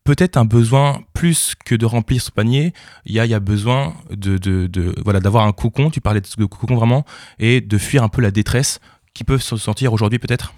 peut-être 0.05 0.37
un 0.37 0.45
besoin 0.45 1.03
plus 1.13 1.55
que 1.65 1.75
de 1.75 1.85
remplir 1.87 2.23
ce 2.23 2.31
panier, 2.31 2.73
il 3.05 3.15
y 3.15 3.21
a, 3.21 3.27
y 3.27 3.35
a 3.35 3.41
besoin 3.41 3.95
de, 4.11 4.39
de, 4.39 4.95
voilà 5.05 5.21
d'avoir 5.21 5.45
un 5.45 5.53
cocon. 5.53 5.91
Tu 5.91 6.01
parlais 6.01 6.21
de 6.21 6.45
cocon 6.45 6.77
vraiment 6.77 7.05
et 7.39 7.61
de 7.61 7.79
fuir 7.79 8.03
un 8.05 8.09
peu 8.09 8.23
la 8.23 8.31
détresse 8.31 8.81
qui 9.13 9.25
peuvent 9.25 9.43
se 9.43 9.57
sentir 9.57 9.93
aujourd'hui 9.93 10.19
peut-être? 10.21 10.55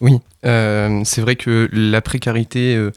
Oui, 0.00 0.18
euh, 0.44 1.00
c'est 1.04 1.22
vrai 1.22 1.36
que 1.36 1.70
la 1.72 2.02
précarité 2.02 2.76
euh, 2.76 2.92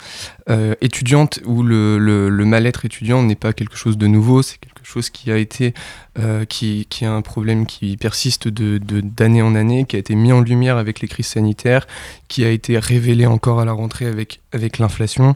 euh, 0.49 0.75
étudiante 0.81 1.39
ou 1.45 1.63
le, 1.63 2.29
mal-être 2.45 2.85
étudiant 2.85 3.23
n'est 3.23 3.35
pas 3.35 3.53
quelque 3.53 3.77
chose 3.77 3.97
de 3.97 4.07
nouveau, 4.07 4.41
c'est 4.41 4.57
quelque 4.57 4.85
chose 4.85 5.09
qui 5.09 5.31
a 5.31 5.37
été, 5.37 5.73
euh, 6.19 6.45
qui, 6.45 6.85
qui 6.89 7.03
est 7.03 7.07
un 7.07 7.21
problème 7.21 7.65
qui 7.65 7.97
persiste 7.97 8.47
de 8.47 8.77
de- 8.77 9.01
d'année 9.01 9.41
en 9.41 9.55
année, 9.55 9.85
qui 9.85 9.95
a 9.95 9.99
été 9.99 10.15
mis 10.15 10.31
en 10.31 10.41
lumière 10.41 10.77
avec 10.77 10.99
les 11.01 11.07
crises 11.07 11.27
sanitaires, 11.27 11.87
qui 12.27 12.43
a 12.45 12.49
été 12.49 12.77
révélé 12.77 13.25
encore 13.25 13.59
à 13.59 13.65
la 13.65 13.71
rentrée 13.71 14.05
avec, 14.05 14.41
avec 14.51 14.77
l'inflation. 14.77 15.35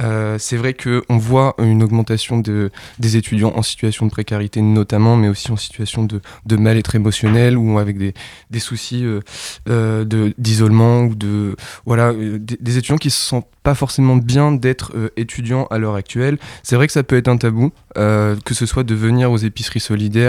Euh, 0.00 0.36
c'est 0.38 0.56
vrai 0.56 0.74
qu'on 0.74 1.18
voit 1.18 1.54
une 1.58 1.82
augmentation 1.82 2.38
de, 2.38 2.70
des 2.98 3.16
étudiants 3.16 3.52
en 3.54 3.62
situation 3.62 4.06
de 4.06 4.10
précarité 4.10 4.62
notamment, 4.62 5.16
mais 5.16 5.28
aussi 5.28 5.50
en 5.52 5.56
situation 5.56 6.04
de, 6.04 6.20
de 6.46 6.56
mal-être 6.56 6.94
émotionnel 6.94 7.58
ou 7.58 7.78
avec 7.78 7.98
des, 7.98 8.14
des 8.50 8.60
soucis 8.60 9.04
euh, 9.04 9.20
euh, 9.68 10.32
d'isolement 10.38 11.02
ou 11.02 11.14
de 11.14 11.56
voilà 11.84 12.12
des, 12.14 12.78
étudiants 12.78 12.96
qui 12.96 13.10
se 13.10 13.20
sentent 13.20 13.48
pas 13.62 13.74
forcément 13.74 14.16
bien 14.16 14.52
d'être 14.52 14.92
étudiants 15.18 15.66
à 15.70 15.76
l'heure 15.76 15.94
actuelle. 15.96 16.38
C'est 16.62 16.76
vrai 16.76 16.86
que 16.86 16.92
ça 16.94 17.02
peut 17.02 17.16
être 17.18 17.28
un 17.28 17.36
tabou, 17.36 17.72
que 17.94 18.54
ce 18.54 18.64
soit 18.64 18.84
de 18.84 18.94
venir 18.94 19.30
aux 19.30 19.36
épiceries 19.36 19.80
solidaires 19.80 20.19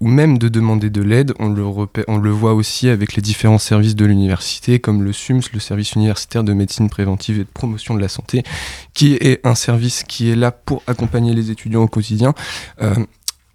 ou 0.00 0.08
même 0.08 0.38
de 0.38 0.48
demander 0.48 0.90
de 0.90 1.02
l'aide. 1.02 1.32
On 1.38 1.48
le, 1.48 2.30
voit 2.30 2.54
aussi 2.54 2.88
avec 2.88 3.14
les 3.14 3.22
différents 3.22 3.58
services 3.58 3.96
de 3.96 4.04
l'université, 4.04 4.78
comme 4.78 5.02
le 5.02 5.12
SUMS, 5.12 5.42
le 5.52 5.60
service 5.60 5.92
universitaire 5.92 6.44
de 6.44 6.52
médecine 6.52 6.88
préventive 6.88 7.36
et 7.36 7.44
de 7.44 7.50
promotion 7.52 7.94
de 7.94 8.00
la 8.00 8.08
santé, 8.08 8.42
qui 8.94 9.14
est 9.14 9.44
un 9.44 9.54
service 9.54 10.02
qui 10.04 10.30
est 10.30 10.36
là 10.36 10.50
pour 10.50 10.82
accompagner 10.86 11.34
les 11.34 11.50
étudiants 11.50 11.82
au 11.82 11.88
quotidien. 11.88 12.34
Euh, 12.82 12.94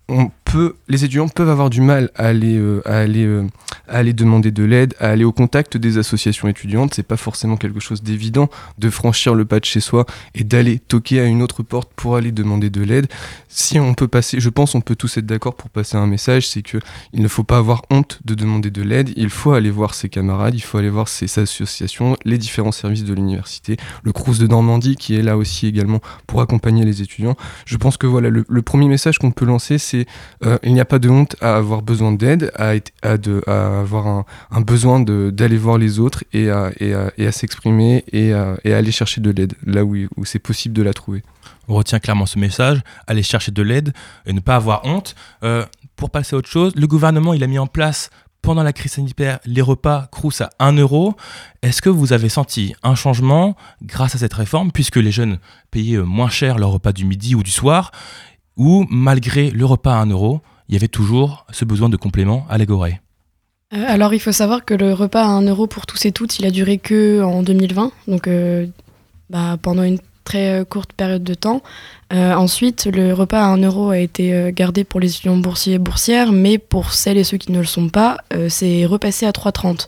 on 0.07 0.29
peut, 0.43 0.75
les 0.87 1.03
étudiants 1.03 1.27
peuvent 1.27 1.49
avoir 1.49 1.69
du 1.69 1.81
mal 1.81 2.11
à 2.15 2.27
aller, 2.27 2.57
euh, 2.57 2.81
à 2.85 2.99
aller, 2.99 3.25
euh, 3.25 3.47
à 3.87 3.97
aller 3.97 4.13
demander 4.13 4.51
de 4.51 4.63
l'aide, 4.63 4.93
à 4.99 5.09
aller 5.09 5.23
au 5.23 5.31
contact 5.31 5.77
des 5.77 5.97
associations 5.97 6.47
étudiantes. 6.47 6.93
C'est 6.93 7.03
pas 7.03 7.17
forcément 7.17 7.57
quelque 7.57 7.79
chose 7.79 8.03
d'évident 8.03 8.49
de 8.77 8.89
franchir 8.91 9.33
le 9.33 9.45
pas 9.45 9.59
de 9.59 9.65
chez 9.65 9.79
soi 9.79 10.05
et 10.35 10.43
d'aller 10.43 10.77
toquer 10.77 11.19
à 11.21 11.25
une 11.25 11.41
autre 11.41 11.63
porte 11.63 11.91
pour 11.95 12.15
aller 12.15 12.31
demander 12.31 12.69
de 12.69 12.83
l'aide. 12.83 13.07
Si 13.49 13.79
on 13.79 13.95
peut 13.95 14.07
passer, 14.07 14.39
je 14.39 14.49
pense, 14.49 14.75
on 14.75 14.81
peut 14.81 14.95
tous 14.95 15.17
être 15.17 15.25
d'accord 15.25 15.55
pour 15.55 15.69
passer 15.71 15.97
un 15.97 16.07
message, 16.07 16.47
c'est 16.47 16.61
que 16.61 16.77
il 17.11 17.21
ne 17.21 17.27
faut 17.27 17.43
pas 17.43 17.57
avoir 17.57 17.81
honte 17.89 18.19
de 18.25 18.35
demander 18.35 18.69
de 18.69 18.83
l'aide. 18.83 19.11
Il 19.15 19.29
faut 19.29 19.53
aller 19.53 19.71
voir 19.71 19.95
ses 19.95 20.09
camarades, 20.09 20.53
il 20.53 20.61
faut 20.61 20.77
aller 20.77 20.89
voir 20.89 21.07
ses 21.07 21.39
associations, 21.39 22.15
les 22.25 22.37
différents 22.37 22.71
services 22.71 23.03
de 23.05 23.13
l'université, 23.13 23.77
le 24.03 24.11
Crous 24.11 24.37
de 24.37 24.45
Normandie 24.45 24.95
qui 24.95 25.15
est 25.15 25.23
là 25.23 25.35
aussi 25.37 25.65
également 25.65 26.01
pour 26.27 26.41
accompagner 26.41 26.85
les 26.85 27.01
étudiants. 27.01 27.35
Je 27.65 27.77
pense 27.77 27.97
que 27.97 28.05
voilà, 28.05 28.29
le, 28.29 28.45
le 28.47 28.61
premier 28.61 28.87
message 28.87 29.17
qu'on 29.17 29.31
peut 29.31 29.45
lancer, 29.45 29.77
c'est 29.79 29.94
euh, 30.43 30.57
il 30.63 30.73
n'y 30.73 30.79
a 30.79 30.85
pas 30.85 30.99
de 30.99 31.09
honte 31.09 31.35
à 31.41 31.55
avoir 31.57 31.81
besoin 31.81 32.11
d'aide, 32.11 32.51
à, 32.55 32.73
avoir 33.79 34.25
un, 34.51 34.61
besoin 34.61 34.99
d'aller 34.99 35.57
voir 35.57 35.77
les 35.77 35.99
autres 35.99 36.23
et 36.33 36.49
à, 36.49 36.71
s'exprimer 37.31 38.03
et 38.11 38.33
à, 38.33 38.57
aller 38.65 38.91
chercher 38.91 39.21
de 39.21 39.31
l'aide 39.31 39.53
là 39.65 39.83
où, 39.83 39.95
où 40.17 40.25
c'est 40.25 40.39
possible 40.39 40.75
de 40.75 40.83
la 40.83 40.93
trouver. 40.93 41.23
On 41.67 41.75
retient 41.75 41.99
clairement 41.99 42.25
ce 42.25 42.39
message, 42.39 42.81
aller 43.07 43.23
chercher 43.23 43.51
de 43.51 43.61
l'aide 43.61 43.93
et 44.25 44.33
ne 44.33 44.39
pas 44.39 44.55
avoir 44.55 44.85
honte. 44.85 45.15
Euh, 45.43 45.65
pour 45.95 46.09
passer 46.09 46.35
à 46.35 46.39
autre 46.39 46.49
chose, 46.49 46.73
le 46.75 46.87
gouvernement 46.87 47.33
il 47.33 47.43
a 47.43 47.47
mis 47.47 47.59
en 47.59 47.67
place 47.67 48.09
pendant 48.41 48.61
la 48.61 48.73
crise 48.73 48.93
sanitaire 48.93 49.39
les 49.45 49.61
repas 49.61 50.07
Crous 50.11 50.41
à 50.41 50.49
1 50.59 50.73
euro. 50.73 51.15
Est-ce 51.63 51.81
que 51.81 51.89
vous 51.89 52.13
avez 52.13 52.29
senti 52.29 52.75
un 52.83 52.93
changement 52.93 53.55
grâce 53.81 54.13
à 54.13 54.19
cette 54.19 54.33
réforme, 54.33 54.71
puisque 54.71 54.97
les 54.97 55.11
jeunes 55.11 55.39
payaient 55.71 55.97
euh, 55.97 56.03
moins 56.03 56.29
cher 56.29 56.59
leur 56.59 56.69
repas 56.69 56.91
du 56.91 57.05
midi 57.05 57.33
ou 57.33 57.41
du 57.41 57.49
soir, 57.49 57.91
ou 58.57 58.85
malgré 58.89 59.51
le 59.51 59.65
repas 59.65 59.95
à 59.95 60.01
1 60.01 60.07
euro, 60.07 60.41
il 60.69 60.73
y 60.73 60.77
avait 60.77 60.87
toujours 60.87 61.45
ce 61.51 61.65
besoin 61.65 61.89
de 61.89 61.97
complément 61.97 62.45
à 62.49 62.57
Euh, 63.73 63.85
alors, 63.87 64.13
il 64.13 64.19
faut 64.19 64.31
savoir 64.31 64.65
que 64.65 64.73
le 64.73 64.93
repas 64.93 65.23
à 65.23 65.27
1 65.27 65.43
euro 65.43 65.67
pour 65.67 65.85
tous 65.85 66.05
et 66.05 66.11
toutes, 66.11 66.39
il 66.39 66.45
a 66.45 66.51
duré 66.51 66.77
que 66.77 67.21
en 67.21 67.43
2020, 67.43 67.91
donc 68.07 68.27
euh, 68.27 68.67
bah, 69.29 69.57
pendant 69.61 69.83
une 69.83 69.99
très 70.25 70.59
euh, 70.59 70.65
courte 70.65 70.91
période 70.91 71.23
de 71.23 71.33
temps. 71.33 71.63
Euh, 72.11 72.33
ensuite, 72.33 72.87
le 72.87 73.13
repas 73.13 73.41
à 73.41 73.47
1 73.47 73.61
euro 73.61 73.91
a 73.91 73.99
été 73.99 74.51
gardé 74.53 74.83
pour 74.83 74.99
les 74.99 75.11
étudiants 75.11 75.37
boursiers 75.37 75.75
et 75.75 75.79
boursières, 75.79 76.33
mais 76.33 76.57
pour 76.57 76.91
celles 76.91 77.17
et 77.17 77.23
ceux 77.23 77.37
qui 77.37 77.53
ne 77.53 77.59
le 77.59 77.65
sont 77.65 77.87
pas, 77.87 78.17
euh, 78.33 78.49
c'est 78.49 78.85
repassé 78.85 79.25
à 79.25 79.31
3,30. 79.31 79.87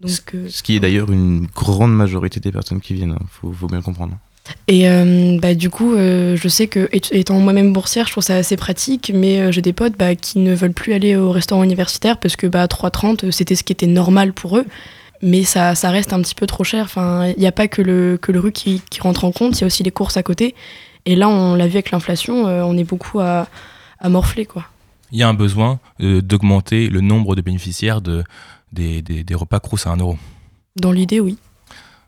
Donc, 0.00 0.36
Ce 0.48 0.62
qui 0.62 0.76
est 0.76 0.80
d'ailleurs 0.80 1.10
une 1.10 1.46
grande 1.46 1.92
majorité 1.92 2.38
des 2.38 2.52
personnes 2.52 2.80
qui 2.80 2.94
viennent, 2.94 3.16
hein. 3.18 3.26
faut, 3.30 3.50
faut 3.52 3.66
bien 3.66 3.82
comprendre. 3.82 4.16
Et 4.66 4.88
euh, 4.88 5.38
bah, 5.40 5.54
du 5.54 5.70
coup, 5.70 5.94
euh, 5.94 6.36
je 6.36 6.48
sais 6.48 6.66
que 6.66 6.88
étant 6.92 7.38
moi-même 7.40 7.72
boursière, 7.72 8.06
je 8.06 8.12
trouve 8.12 8.24
ça 8.24 8.36
assez 8.36 8.56
pratique, 8.56 9.10
mais 9.14 9.40
euh, 9.40 9.52
j'ai 9.52 9.62
des 9.62 9.72
potes 9.72 9.94
bah, 9.98 10.14
qui 10.14 10.38
ne 10.38 10.54
veulent 10.54 10.72
plus 10.72 10.92
aller 10.92 11.16
au 11.16 11.30
restaurant 11.30 11.62
universitaire 11.64 12.18
parce 12.18 12.36
que 12.36 12.46
bah, 12.46 12.66
3,30 12.66 13.26
euh, 13.26 13.30
c'était 13.30 13.54
ce 13.54 13.64
qui 13.64 13.72
était 13.72 13.86
normal 13.86 14.32
pour 14.32 14.56
eux. 14.58 14.66
Mais 15.20 15.42
ça, 15.42 15.74
ça 15.74 15.90
reste 15.90 16.12
un 16.12 16.20
petit 16.22 16.34
peu 16.36 16.46
trop 16.46 16.62
cher. 16.64 16.84
Enfin, 16.84 17.26
il 17.36 17.40
n'y 17.40 17.46
a 17.46 17.52
pas 17.52 17.66
que 17.66 17.82
le, 17.82 18.18
que 18.20 18.30
le 18.30 18.38
RU 18.40 18.52
qui, 18.52 18.82
qui 18.90 19.00
rentre 19.00 19.24
en 19.24 19.32
compte, 19.32 19.58
il 19.58 19.62
y 19.62 19.64
a 19.64 19.66
aussi 19.66 19.82
les 19.82 19.90
courses 19.90 20.16
à 20.16 20.22
côté. 20.22 20.54
Et 21.06 21.16
là, 21.16 21.28
on 21.28 21.54
l'a 21.56 21.66
vu 21.66 21.72
avec 21.72 21.90
l'inflation, 21.90 22.44
on 22.44 22.76
est 22.78 22.84
beaucoup 22.84 23.18
à, 23.18 23.48
à 23.98 24.08
morfler. 24.08 24.46
Quoi. 24.46 24.64
Il 25.10 25.18
y 25.18 25.22
a 25.24 25.28
un 25.28 25.34
besoin 25.34 25.80
d'augmenter 25.98 26.88
le 26.88 27.00
nombre 27.00 27.34
de 27.34 27.40
bénéficiaires 27.40 28.00
de, 28.00 28.22
des, 28.72 29.02
des- 29.02 29.24
des 29.24 29.34
repas 29.34 29.58
Crous 29.58 29.86
à 29.86 29.90
1 29.90 29.96
euro. 29.96 30.16
Dans 30.76 30.92
l'idée, 30.92 31.18
oui. 31.18 31.36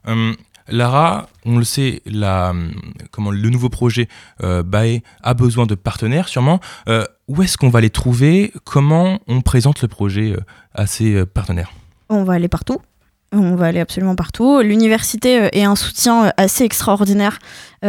Hum, 0.07 0.37
Lara, 0.71 1.29
on 1.45 1.59
le 1.59 1.65
sait, 1.65 2.03
la, 2.07 2.55
comment, 3.11 3.31
le 3.31 3.51
nouveau 3.51 3.69
projet 3.69 4.09
euh, 4.43 4.63
BAE 4.63 5.01
a 5.23 5.35
besoin 5.35 5.67
de 5.67 5.75
partenaires 5.75 6.29
sûrement. 6.29 6.61
Euh, 6.89 7.05
où 7.29 7.43
est-ce 7.43 7.57
qu'on 7.57 7.71
va 7.71 7.81
les 7.81 7.91
trouver? 7.91 8.53
Comment 8.65 9.19
on 9.27 9.41
présente 9.41 9.83
le 9.83 9.89
projet 9.89 10.33
euh, 10.33 10.41
à 10.75 10.87
ces 10.87 11.15
euh, 11.15 11.27
partenaires? 11.27 11.73
On 12.09 12.25
va 12.25 12.35
aller 12.35 12.49
partout. 12.49 12.79
On 13.33 13.55
va 13.55 13.67
aller 13.67 13.79
absolument 13.79 14.17
partout. 14.17 14.61
L'université 14.61 15.49
est 15.53 15.63
un 15.63 15.77
soutien 15.77 16.33
assez 16.37 16.65
extraordinaire. 16.65 17.39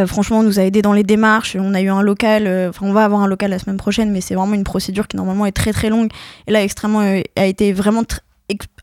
Franchement, 0.06 0.42
on 0.42 0.44
nous 0.44 0.60
a 0.60 0.64
aidés 0.64 0.84
dans 0.84 0.94
les 0.94 1.02
démarches. 1.02 1.58
On 1.60 1.74
a 1.74 1.82
eu 1.82 1.90
un 1.90 2.04
local. 2.04 2.48
Enfin, 2.70 2.86
on 2.86 2.94
va 2.94 3.04
avoir 3.04 3.22
un 3.22 3.28
local 3.28 3.50
la 3.50 3.58
semaine 3.58 3.78
prochaine, 3.78 4.12
mais 4.12 4.22
c'est 4.22 4.36
vraiment 4.36 4.54
une 4.54 4.64
procédure 4.64 5.08
qui 5.08 5.18
normalement 5.18 5.48
est 5.48 5.52
très 5.52 5.74
très 5.74 5.90
longue. 5.90 6.12
Et 6.46 6.52
là, 6.52 6.62
extrêmement 6.62 7.00
a 7.00 7.46
été 7.48 7.74
vraiment 7.74 8.04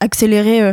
accélérée. 0.01 0.73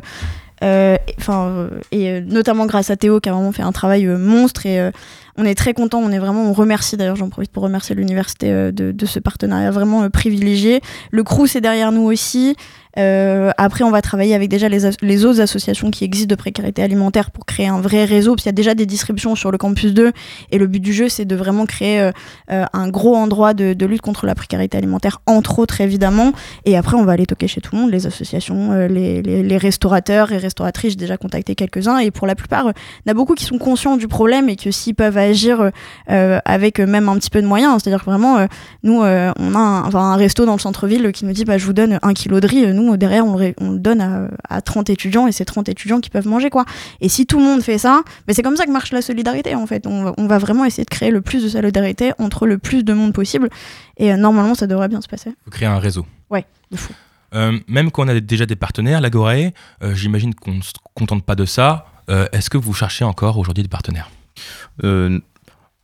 Euh, 0.65 0.95
et- 1.07 1.15
Enfin, 1.19 1.47
euh, 1.47 1.69
et 1.91 2.09
euh, 2.11 2.21
notamment 2.21 2.65
grâce 2.65 2.89
à 2.89 2.95
Théo 2.97 3.19
qui 3.19 3.29
a 3.29 3.33
vraiment 3.33 3.51
fait 3.51 3.61
un 3.63 3.71
travail 3.71 4.05
monstre 4.05 4.65
et 4.65 4.91
on 5.37 5.45
est 5.45 5.55
très 5.55 5.73
content. 5.73 5.99
On 5.99 6.11
est 6.11 6.19
vraiment, 6.19 6.43
on 6.43 6.53
remercie 6.53 6.97
d'ailleurs. 6.97 7.15
J'en 7.15 7.29
profite 7.29 7.51
pour 7.51 7.63
remercier 7.63 7.95
l'université 7.95 8.51
euh, 8.51 8.71
de, 8.71 9.05
ce 9.05 9.19
partenariat 9.19 9.71
vraiment 9.71 10.03
euh, 10.03 10.09
privilégié. 10.09 10.81
Le 11.11 11.23
Crous 11.23 11.55
est 11.55 11.61
derrière 11.61 11.91
nous 11.91 12.03
aussi. 12.03 12.55
Euh, 12.97 13.51
après, 13.57 13.83
on 13.83 13.91
va 13.91 14.01
travailler 14.01 14.35
avec 14.35 14.49
déjà 14.49 14.69
les, 14.69 14.89
les 15.01 15.25
autres 15.25 15.41
associations 15.41 15.91
qui 15.91 16.03
existent 16.03 16.29
de 16.29 16.35
précarité 16.35 16.81
alimentaire 16.81 17.31
pour 17.31 17.45
créer 17.45 17.67
un 17.67 17.81
vrai 17.81 18.05
réseau, 18.05 18.31
parce 18.31 18.43
qu'il 18.43 18.49
y 18.49 18.53
a 18.53 18.53
déjà 18.53 18.73
des 18.73 18.85
distributions 18.85 19.35
sur 19.35 19.51
le 19.51 19.57
campus 19.57 19.93
2, 19.93 20.11
et 20.51 20.57
le 20.57 20.67
but 20.67 20.79
du 20.79 20.93
jeu, 20.93 21.09
c'est 21.09 21.25
de 21.25 21.35
vraiment 21.35 21.65
créer 21.65 21.99
euh, 21.99 22.65
un 22.71 22.89
gros 22.89 23.15
endroit 23.15 23.53
de, 23.53 23.85
lutte 23.85 24.01
contre 24.01 24.25
la 24.25 24.33
précarité 24.33 24.77
alimentaire, 24.77 25.21
entre 25.25 25.59
autres, 25.59 25.81
évidemment. 25.81 26.31
Et 26.65 26.77
après, 26.77 26.95
on 26.95 27.03
va 27.03 27.13
aller 27.13 27.25
toquer 27.25 27.47
chez 27.47 27.61
tout 27.61 27.75
le 27.75 27.81
monde, 27.81 27.91
les 27.91 28.07
associations, 28.07 28.87
les, 28.87 29.21
les- 29.21 29.55
restaurateurs 29.55 30.31
et 30.31 30.37
restauratrices, 30.37 30.91
j'ai 30.91 30.97
déjà 30.97 31.17
contacté 31.17 31.55
quelques-uns, 31.55 31.99
et 31.99 32.11
pour 32.11 32.27
la 32.27 32.35
plupart, 32.35 32.65
il 32.65 33.07
y 33.07 33.09
en 33.09 33.11
a 33.11 33.13
beaucoup 33.13 33.35
qui 33.35 33.45
sont 33.45 33.57
conscients 33.57 33.95
du 33.95 34.07
problème 34.07 34.49
et 34.49 34.55
que 34.55 34.69
s'ils 34.69 34.95
peuvent 34.95 35.17
agir 35.25 35.71
euh, 36.09 36.39
avec 36.45 36.79
euh, 36.79 36.85
même 36.87 37.09
un 37.09 37.15
petit 37.17 37.29
peu 37.29 37.41
de 37.41 37.47
moyens. 37.47 37.81
C'est-à-dire 37.81 37.99
que 38.03 38.09
vraiment, 38.09 38.37
euh, 38.37 38.47
nous, 38.83 39.03
euh, 39.03 39.31
on 39.37 39.53
a 39.55 39.57
un, 39.59 39.83
enfin, 39.85 39.99
un 39.99 40.15
resto 40.15 40.45
dans 40.45 40.53
le 40.53 40.59
centre-ville 40.59 41.11
qui 41.11 41.25
nous 41.25 41.33
dit 41.33 41.45
bah, 41.45 41.57
je 41.57 41.65
vous 41.65 41.73
donne 41.73 41.99
un 42.01 42.13
kilo 42.13 42.39
de 42.39 42.47
riz. 42.47 42.73
Nous, 42.73 42.95
derrière, 42.97 43.25
on 43.25 43.31
le, 43.33 43.37
ré- 43.37 43.55
on 43.59 43.71
le 43.71 43.79
donne 43.79 44.01
à, 44.01 44.27
à 44.49 44.61
30 44.61 44.89
étudiants 44.89 45.27
et 45.27 45.31
c'est 45.31 45.45
30 45.45 45.69
étudiants 45.69 45.99
qui 45.99 46.09
peuvent 46.09 46.27
manger. 46.27 46.49
quoi. 46.49 46.65
Et 47.01 47.09
si 47.09 47.25
tout 47.25 47.37
le 47.39 47.45
monde 47.45 47.61
fait 47.61 47.77
ça, 47.77 48.01
bah, 48.27 48.33
c'est 48.33 48.41
comme 48.43 48.55
ça 48.55 48.65
que 48.65 48.71
marche 48.71 48.91
la 48.91 49.01
solidarité 49.01 49.55
en 49.55 49.65
fait. 49.67 49.85
On 49.87 50.03
va, 50.05 50.13
on 50.17 50.27
va 50.27 50.37
vraiment 50.37 50.65
essayer 50.65 50.85
de 50.85 50.89
créer 50.89 51.11
le 51.11 51.21
plus 51.21 51.43
de 51.43 51.49
solidarité 51.49 52.11
entre 52.19 52.47
le 52.47 52.57
plus 52.57 52.83
de 52.83 52.93
monde 52.93 53.13
possible. 53.13 53.49
Et 53.97 54.11
euh, 54.13 54.17
normalement, 54.17 54.55
ça 54.55 54.67
devrait 54.67 54.87
bien 54.89 55.01
se 55.01 55.07
passer. 55.07 55.31
faut 55.45 55.51
créer 55.51 55.67
un 55.67 55.79
réseau. 55.79 56.05
Ouais, 56.29 56.45
de 56.71 56.77
fou. 56.77 56.93
Euh, 57.33 57.57
même 57.67 57.91
quand 57.91 58.05
on 58.05 58.07
a 58.07 58.19
déjà 58.19 58.45
des 58.45 58.55
partenaires, 58.55 59.01
l'Agorae, 59.01 59.51
euh, 59.83 59.93
j'imagine 59.93 60.33
qu'on 60.33 60.53
ne 60.53 60.61
se 60.61 60.71
contente 60.93 61.23
pas 61.23 61.35
de 61.35 61.43
ça. 61.45 61.85
Euh, 62.09 62.27
Est-ce 62.31 62.49
que 62.49 62.57
vous 62.57 62.73
cherchez 62.73 63.03
encore 63.03 63.37
aujourd'hui 63.37 63.63
des 63.63 63.67
partenaires? 63.69 64.09
Euh, 64.11 64.14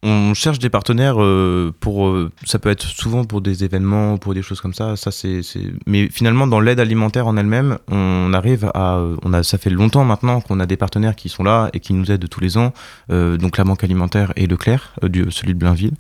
on 0.04 0.34
cherche 0.34 0.58
des 0.60 0.70
partenaires 0.70 1.22
euh, 1.22 1.72
pour 1.80 2.08
euh, 2.08 2.32
ça 2.46 2.58
peut 2.58 2.70
être 2.70 2.84
souvent 2.84 3.24
pour 3.24 3.42
des 3.42 3.64
événements 3.64 4.18
pour 4.18 4.34
des 4.34 4.42
choses 4.42 4.60
comme 4.60 4.74
ça 4.74 4.96
ça 4.96 5.12
c'est 5.12 5.42
mais 5.86 6.10
finalement 6.10 6.48
dans 6.48 6.60
l'aide 6.60 6.80
alimentaire 6.80 7.28
en 7.28 7.38
elle-même 7.38 7.78
on 7.88 8.34
arrive 8.34 8.72
à 8.74 8.96
euh, 8.96 9.16
on 9.24 9.32
a 9.34 9.44
ça 9.44 9.60
fait 9.60 9.70
longtemps 9.70 10.04
maintenant 10.04 10.42
qu'on 10.42 10.60
a 10.60 10.66
des 10.66 10.78
partenaires 10.78 11.16
qui 11.16 11.30
sont 11.30 11.44
là 11.44 11.70
et 11.74 11.80
qui 11.80 11.94
nous 11.94 12.10
aident 12.12 12.28
tous 12.28 12.40
les 12.42 12.58
ans 12.58 12.74
euh, 13.12 13.38
donc 13.38 13.58
la 13.58 13.64
banque 13.64 13.84
alimentaire 13.84 14.34
et 14.36 14.48
Leclerc 14.48 14.94
euh, 15.04 15.10
celui 15.30 15.54
de 15.54 15.60
Blainville. 15.60 15.94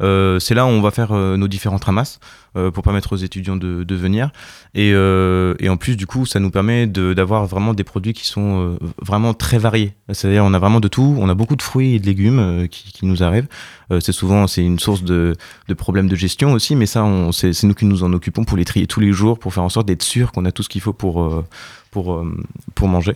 Euh, 0.00 0.38
c'est 0.38 0.54
là 0.54 0.64
où 0.64 0.68
on 0.68 0.80
va 0.80 0.92
faire 0.92 1.10
euh, 1.12 1.36
nos 1.36 1.48
différentes 1.48 1.84
ramasses. 1.84 2.20
euh, 2.20 2.47
pour 2.54 2.82
permettre 2.82 3.12
aux 3.12 3.16
étudiants 3.16 3.56
de, 3.56 3.94
venir 3.94 4.30
et, 4.74 4.92
euh, 4.94 5.54
et 5.58 5.68
en 5.68 5.76
plus 5.76 5.96
du 5.96 6.06
coup 6.06 6.26
ça 6.26 6.40
nous 6.40 6.50
permet 6.50 6.86
d'avoir 6.86 7.46
vraiment 7.46 7.74
des 7.74 7.84
produits 7.84 8.12
qui 8.12 8.26
sont 8.26 8.60
euh, 8.60 8.78
vraiment 9.02 9.34
très 9.34 9.58
variés 9.58 9.94
c'est-à-dire 10.12 10.44
on 10.44 10.54
a 10.54 10.58
vraiment 10.58 10.80
de 10.80 10.88
tout 10.88 11.16
on 11.18 11.28
a 11.28 11.34
beaucoup 11.34 11.56
de 11.56 11.62
fruits 11.62 11.94
et 11.94 11.98
de 11.98 12.06
légumes 12.06 12.38
euh, 12.38 12.66
qui, 12.66 13.06
nous 13.06 13.22
arrivent 13.22 13.48
euh, 13.90 14.00
c'est 14.00 14.12
souvent 14.12 14.46
une 14.46 14.78
source 14.78 15.02
de, 15.02 15.34
de 15.68 15.74
problèmes 15.74 16.08
de 16.08 16.16
gestion 16.16 16.52
aussi, 16.52 16.76
mais 16.76 16.86
ça, 16.86 17.06
c'est 17.32 17.64
nous 17.64 17.74
qui 17.74 17.86
nous 17.86 18.04
en 18.04 18.12
occupons 18.12 18.44
pour 18.44 18.58
les 18.58 18.64
trier 18.64 18.86
tous 18.86 19.00
les 19.00 19.12
jours, 19.12 19.38
pour 19.38 19.54
faire 19.54 19.62
en 19.62 19.70
sorte 19.70 19.86
d'être 19.86 20.02
sûr 20.02 20.32
qu'on 20.32 20.44
a 20.44 20.52
tout 20.52 20.62
ce 20.62 20.68
qu'il 20.68 20.82
faut 20.82 20.92
pour 20.92 21.22
euh, 21.22 21.44
pour 21.90 22.14
euh, 22.14 22.36
pour 22.74 22.88
manger. 22.88 23.14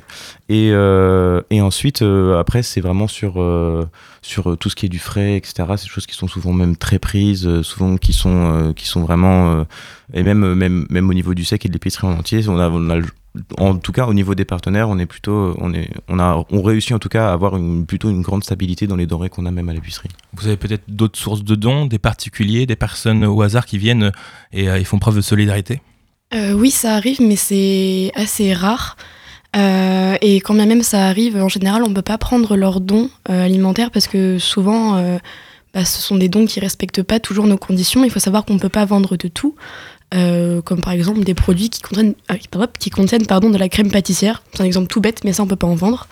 Et 0.49 0.71
euh, 0.73 1.43
ensuite 1.53 2.03
euh, 2.03 2.41
après 2.41 2.63
c'est 2.63 2.81
vraiment 2.81 3.07
sur 3.07 3.41
euh, 3.41 3.87
sur 4.23 4.51
euh, 4.53 4.57
tout 4.57 4.71
ce 4.71 4.77
qui 4.77 4.87
est 4.87 4.89
du 4.89 4.99
frais, 4.99 5.37
etc. 5.37 5.65
C'est 5.77 5.85
des 5.85 5.91
choses 5.91 6.07
qui 6.07 6.15
sont 6.15 6.29
souvent 6.29 6.53
même 6.53 6.77
très 6.77 6.99
prises, 6.99 7.47
euh, 7.47 7.63
souvent 7.63 7.97
qui 7.97 8.13
sont 8.13 8.31
euh, 8.31 8.73
qui 8.73 8.87
sont 8.87 9.03
vraiment 9.03 9.22
euh, 9.25 9.65
et 10.15 10.23
même 10.23 10.45
euh, 10.45 10.55
même 10.55 10.87
même 10.91 11.09
au 11.09 11.15
niveau 11.15 11.35
du 11.35 11.45
sec 11.45 11.65
et 11.65 11.69
de 11.69 11.73
l'épicerie 11.73 12.07
en 12.07 12.13
entier, 12.19 12.43
on 12.49 12.59
a, 12.59 12.69
on 12.69 12.91
a 12.91 12.97
le- 12.97 13.07
en 13.57 13.77
tout 13.77 13.93
cas, 13.93 14.07
au 14.07 14.13
niveau 14.13 14.35
des 14.35 14.45
partenaires, 14.45 14.91
on 14.91 14.99
est 14.99 15.07
plutôt, 15.07 15.57
on 15.59 15.73
est, 15.73 15.89
on 16.09 16.19
a, 16.19 16.45
on 16.51 16.61
réussit 16.61 16.93
en 16.93 16.99
tout 16.99 17.09
cas 17.09 17.29
à 17.31 17.33
avoir 17.33 17.57
une, 17.57 17.87
plutôt 17.87 18.11
une 18.11 18.21
grande 18.21 18.45
stabilité 18.45 18.87
dans 18.87 18.97
les 18.97 19.07
denrées 19.07 19.31
qu'on 19.31 19.47
a 19.47 19.51
même 19.51 19.71
à 19.71 19.73
l'épicerie. 19.73 20.11
Vous 20.35 20.47
avez 20.47 20.59
peut-être 20.59 20.85
d'autres 20.89 21.19
sources 21.19 21.43
de 21.43 21.55
dons, 21.55 21.87
des 21.87 21.99
particuliers, 21.99 22.67
des 22.67 22.77
personnes 22.77 23.25
au 23.25 23.41
hasard 23.41 23.65
qui 23.65 23.79
viennent 23.79 24.13
et 24.53 24.69
euh, 24.69 24.79
ils 24.79 24.85
font 24.85 24.99
preuve 24.99 25.17
de 25.17 25.23
solidarité? 25.23 25.81
Euh, 26.35 26.53
oui, 26.53 26.71
ça 26.71 26.95
arrive, 26.95 27.23
mais 27.23 27.37
c'est 27.37 28.13
assez 28.15 28.53
rare. 28.53 28.97
Euh, 29.57 30.17
et 30.21 30.41
quand 30.41 30.55
bien 30.55 30.67
même 30.67 30.83
ça 30.83 31.07
arrive, 31.07 31.37
en 31.37 31.49
général, 31.49 31.83
on 31.85 31.89
ne 31.89 31.95
peut 31.95 32.03
pas 32.03 32.19
prendre 32.19 32.57
leurs 32.57 32.81
dons 32.81 33.11
euh, 33.31 33.45
alimentaires 33.45 33.91
parce 33.91 34.09
que 34.09 34.39
souvent, 34.39 34.97
euh, 34.97 35.19
bah, 35.75 35.85
ce 35.85 36.01
sont 36.01 36.17
des 36.17 36.29
dons 36.29 36.45
qui 36.45 36.61
respectent 36.61 37.03
pas 37.03 37.21
toujours 37.21 37.47
nos 37.47 37.57
conditions. 37.57 38.05
Il 38.05 38.11
faut 38.11 38.21
savoir 38.21 38.45
qu'on 38.45 38.55
ne 38.55 38.59
peut 38.59 38.69
pas 38.69 38.85
vendre 38.85 39.17
de 39.17 39.29
tout, 39.29 39.55
euh, 40.15 40.61
comme 40.61 40.81
par 40.81 40.93
exemple 40.93 41.21
des 41.21 41.35
produits 41.35 41.71
qui 41.71 41.81
contiennent, 41.81 42.15
ah, 42.29 42.37
qui 42.79 42.91
contiennent 42.91 43.23
de 43.23 43.59
la 43.59 43.69
crème 43.69 43.91
pâtissière. 43.91 44.43
C'est 44.53 44.63
un 44.63 44.67
exemple 44.67 44.89
tout 44.89 45.01
bête, 45.01 45.25
mais 45.25 45.33
ça, 45.33 45.43
on 45.43 45.47
peut 45.47 45.57
pas 45.57 45.67
en 45.67 45.75
vendre. 45.75 46.09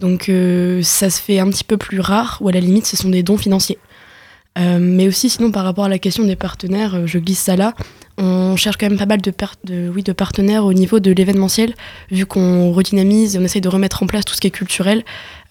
Donc 0.00 0.28
euh, 0.28 0.82
ça 0.82 1.10
se 1.10 1.20
fait 1.20 1.38
un 1.38 1.48
petit 1.50 1.64
peu 1.64 1.76
plus 1.76 2.00
rare, 2.00 2.38
ou 2.40 2.48
à 2.48 2.52
la 2.52 2.60
limite, 2.60 2.86
ce 2.86 2.96
sont 2.96 3.08
des 3.08 3.22
dons 3.22 3.38
financiers. 3.38 3.78
Euh, 4.58 4.78
mais 4.80 5.08
aussi, 5.08 5.30
sinon, 5.30 5.50
par 5.50 5.64
rapport 5.64 5.84
à 5.84 5.88
la 5.88 5.98
question 5.98 6.24
des 6.24 6.36
partenaires, 6.36 7.06
je 7.06 7.18
glisse 7.18 7.40
ça 7.40 7.56
là. 7.56 7.74
On 8.18 8.56
cherche 8.56 8.76
quand 8.76 8.88
même 8.88 8.98
pas 8.98 9.06
mal 9.06 9.20
de, 9.20 9.32
oui, 9.88 10.02
de 10.02 10.12
partenaires 10.12 10.64
au 10.64 10.72
niveau 10.72 11.00
de 11.00 11.10
l'événementiel, 11.12 11.74
vu 12.10 12.26
qu'on 12.26 12.72
redynamise, 12.72 13.38
on 13.38 13.44
essaye 13.44 13.62
de 13.62 13.68
remettre 13.68 14.02
en 14.02 14.06
place 14.06 14.24
tout 14.24 14.34
ce 14.34 14.40
qui 14.40 14.48
est 14.48 14.50
culturel. 14.52 15.02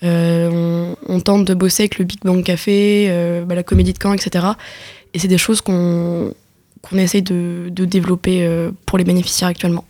Euh, 0.04 0.93
on, 1.08 1.15
on 1.15 1.19
tente 1.19 1.45
de 1.45 1.54
bosser 1.54 1.84
avec 1.84 1.97
le 1.97 2.06
Big 2.06 2.19
Bang 2.24 2.43
Café, 2.43 3.08
euh, 3.10 3.43
bah, 3.45 3.56
la 3.56 3.63
Comédie 3.63 3.93
de 3.93 4.00
Caen, 4.02 4.13
etc. 4.13 4.45
Et 5.13 5.19
c'est 5.19 5.28
des 5.28 5.38
choses 5.38 5.62
qu'on 5.62 6.34
qu'on 6.82 6.97
essaye 6.97 7.21
de, 7.21 7.69
de 7.71 7.86
développer 7.86 8.43
euh, 8.43 8.71
pour 8.88 8.97
les 8.97 9.04
bénéficiaires 9.04 9.50
actuellement. 9.50 9.86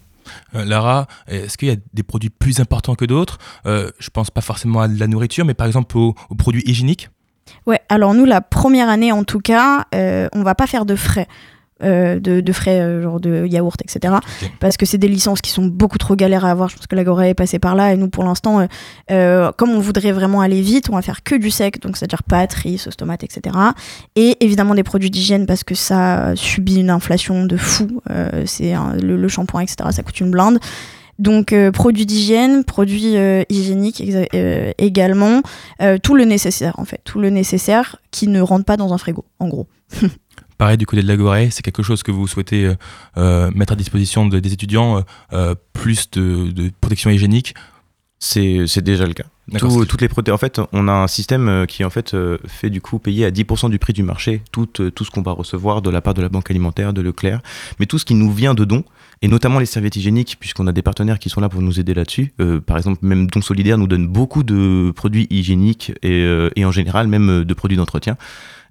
Euh, 0.55 0.65
Lara, 0.65 1.07
est-ce 1.27 1.57
qu'il 1.57 1.69
y 1.69 1.71
a 1.71 1.77
des 1.93 2.03
produits 2.03 2.29
plus 2.29 2.59
importants 2.59 2.95
que 2.95 3.05
d'autres? 3.05 3.37
Euh, 3.65 3.91
Je 3.99 4.09
pense 4.09 4.29
pas 4.29 4.41
forcément 4.41 4.81
à 4.81 4.87
de 4.87 4.99
la 4.99 5.07
nourriture, 5.07 5.45
mais 5.45 5.53
par 5.53 5.67
exemple 5.67 5.97
aux, 5.97 6.15
aux 6.29 6.35
produits 6.35 6.63
hygiéniques. 6.65 7.09
Ouais, 7.65 7.79
alors 7.89 8.13
nous, 8.13 8.25
la 8.25 8.41
première 8.41 8.89
année 8.89 9.11
en 9.11 9.23
tout 9.23 9.39
cas, 9.39 9.85
euh, 9.95 10.27
on 10.33 10.43
va 10.43 10.55
pas 10.55 10.67
faire 10.67 10.85
de 10.85 10.95
frais. 10.95 11.27
Euh, 11.83 12.19
de, 12.19 12.41
de 12.41 12.51
frais 12.53 12.79
euh, 12.79 13.01
genre 13.01 13.19
de 13.19 13.45
yaourt 13.45 13.79
etc 13.81 14.15
parce 14.59 14.77
que 14.77 14.85
c'est 14.85 14.97
des 14.97 15.07
licences 15.07 15.41
qui 15.41 15.51
sont 15.51 15.65
beaucoup 15.65 15.97
trop 15.97 16.15
galères 16.15 16.45
à 16.45 16.51
avoir. 16.51 16.69
Je 16.69 16.75
pense 16.75 16.87
que 16.87 16.95
la 16.95 17.03
Gorée 17.03 17.29
est 17.29 17.33
passée 17.33 17.59
par 17.59 17.75
là. 17.75 17.93
Et 17.93 17.97
nous 17.97 18.09
pour 18.09 18.23
l'instant 18.23 18.67
euh, 19.11 19.51
comme 19.57 19.71
on 19.71 19.79
voudrait 19.79 20.11
vraiment 20.11 20.41
aller 20.41 20.61
vite 20.61 20.89
on 20.89 20.95
va 20.95 21.01
faire 21.01 21.23
que 21.23 21.35
du 21.35 21.51
sec. 21.51 21.81
Donc 21.81 21.97
c'est 21.97 22.05
à 22.05 22.07
dire 22.07 22.23
pâtes 22.23 22.53
riz 22.53 22.77
sauce 22.77 22.97
tomate 22.97 23.23
etc 23.23 23.55
et 24.15 24.37
évidemment 24.43 24.75
des 24.75 24.83
produits 24.83 25.09
d'hygiène 25.09 25.45
parce 25.45 25.63
que 25.63 25.75
ça 25.75 26.33
subit 26.35 26.77
une 26.77 26.89
inflation 26.89 27.45
de 27.45 27.57
fou. 27.57 28.01
C'est 28.45 28.73
le, 29.01 29.17
le 29.17 29.27
shampoing 29.27 29.61
etc 29.61 29.89
ça 29.91 30.03
coûte 30.03 30.19
une 30.19 30.31
blinde. 30.31 30.59
Donc 31.21 31.53
euh, 31.53 31.71
produits 31.71 32.07
d'hygiène, 32.07 32.63
produits 32.63 33.15
euh, 33.15 33.43
hygiéniques 33.47 34.03
euh, 34.33 34.71
également, 34.79 35.43
tout 36.01 36.15
le 36.15 36.25
nécessaire 36.25 36.73
en 36.79 36.85
fait, 36.85 36.99
tout 37.03 37.19
le 37.19 37.29
nécessaire 37.29 37.97
qui 38.09 38.27
ne 38.27 38.41
rentre 38.41 38.65
pas 38.65 38.75
dans 38.75 38.91
un 38.91 38.97
frigo, 38.97 39.23
en 39.39 39.47
gros. 39.47 39.67
Pareil 40.61 40.77
du 40.77 40.85
côté 40.85 41.01
de 41.01 41.07
la 41.07 41.17
Gorée, 41.17 41.49
c'est 41.49 41.63
quelque 41.63 41.81
chose 41.81 42.03
que 42.03 42.11
vous 42.11 42.27
souhaitez 42.27 42.65
euh, 42.67 42.75
euh, 43.17 43.49
mettre 43.55 43.73
à 43.73 43.75
disposition 43.75 44.27
de- 44.27 44.37
des 44.39 44.53
étudiants, 44.53 45.03
euh, 45.33 45.55
plus 45.73 46.11
de, 46.11 46.51
de 46.51 46.69
protection 46.79 47.09
hygiénique? 47.09 47.55
C'est 48.19 48.67
déjà 48.83 49.07
le 49.07 49.13
cas. 49.13 49.23
Tout- 49.57 49.85
toutes 49.85 50.01
les 50.03 50.31
en 50.31 50.37
fait, 50.37 50.61
on 50.71 50.87
a 50.87 50.91
un 50.91 51.07
système 51.07 51.65
qui 51.67 51.83
en 51.83 51.89
fait 51.89 52.15
fait 52.45 52.69
du 52.69 52.79
coup 52.79 52.99
payer 52.99 53.25
à 53.25 53.31
10% 53.31 53.71
du 53.71 53.79
prix 53.79 53.93
du 53.93 54.03
marché 54.03 54.43
tout, 54.51 54.67
tout 54.67 55.03
ce 55.03 55.09
qu'on 55.09 55.23
va 55.23 55.31
recevoir 55.31 55.81
de 55.81 55.89
la 55.89 55.99
part 56.01 56.13
de 56.13 56.21
la 56.21 56.29
banque 56.29 56.51
alimentaire, 56.51 56.93
de 56.93 57.01
Leclerc, 57.01 57.41
mais 57.79 57.87
tout 57.87 57.97
ce 57.97 58.05
qui 58.05 58.13
nous 58.13 58.31
vient 58.31 58.53
de 58.53 58.63
dons 58.63 58.83
et 59.23 59.27
notamment 59.27 59.57
les 59.57 59.65
serviettes 59.65 59.95
hygiéniques 59.95 60.37
puisqu'on 60.39 60.67
a 60.67 60.71
des 60.71 60.83
partenaires 60.83 61.17
qui 61.17 61.29
sont 61.29 61.41
là 61.41 61.49
pour 61.49 61.63
nous 61.63 61.79
aider 61.79 61.95
là-dessus. 61.95 62.33
Euh, 62.39 62.61
par 62.61 62.77
exemple, 62.77 62.99
même 63.01 63.25
Don 63.25 63.41
Solidaire 63.41 63.79
nous 63.79 63.87
donne 63.87 64.07
beaucoup 64.07 64.43
de 64.43 64.93
produits 64.95 65.25
hygiéniques 65.31 65.91
et, 66.03 66.21
euh, 66.21 66.51
et 66.55 66.63
en 66.65 66.71
général 66.71 67.07
même 67.07 67.43
de 67.43 67.53
produits 67.55 67.77
d'entretien. 67.77 68.17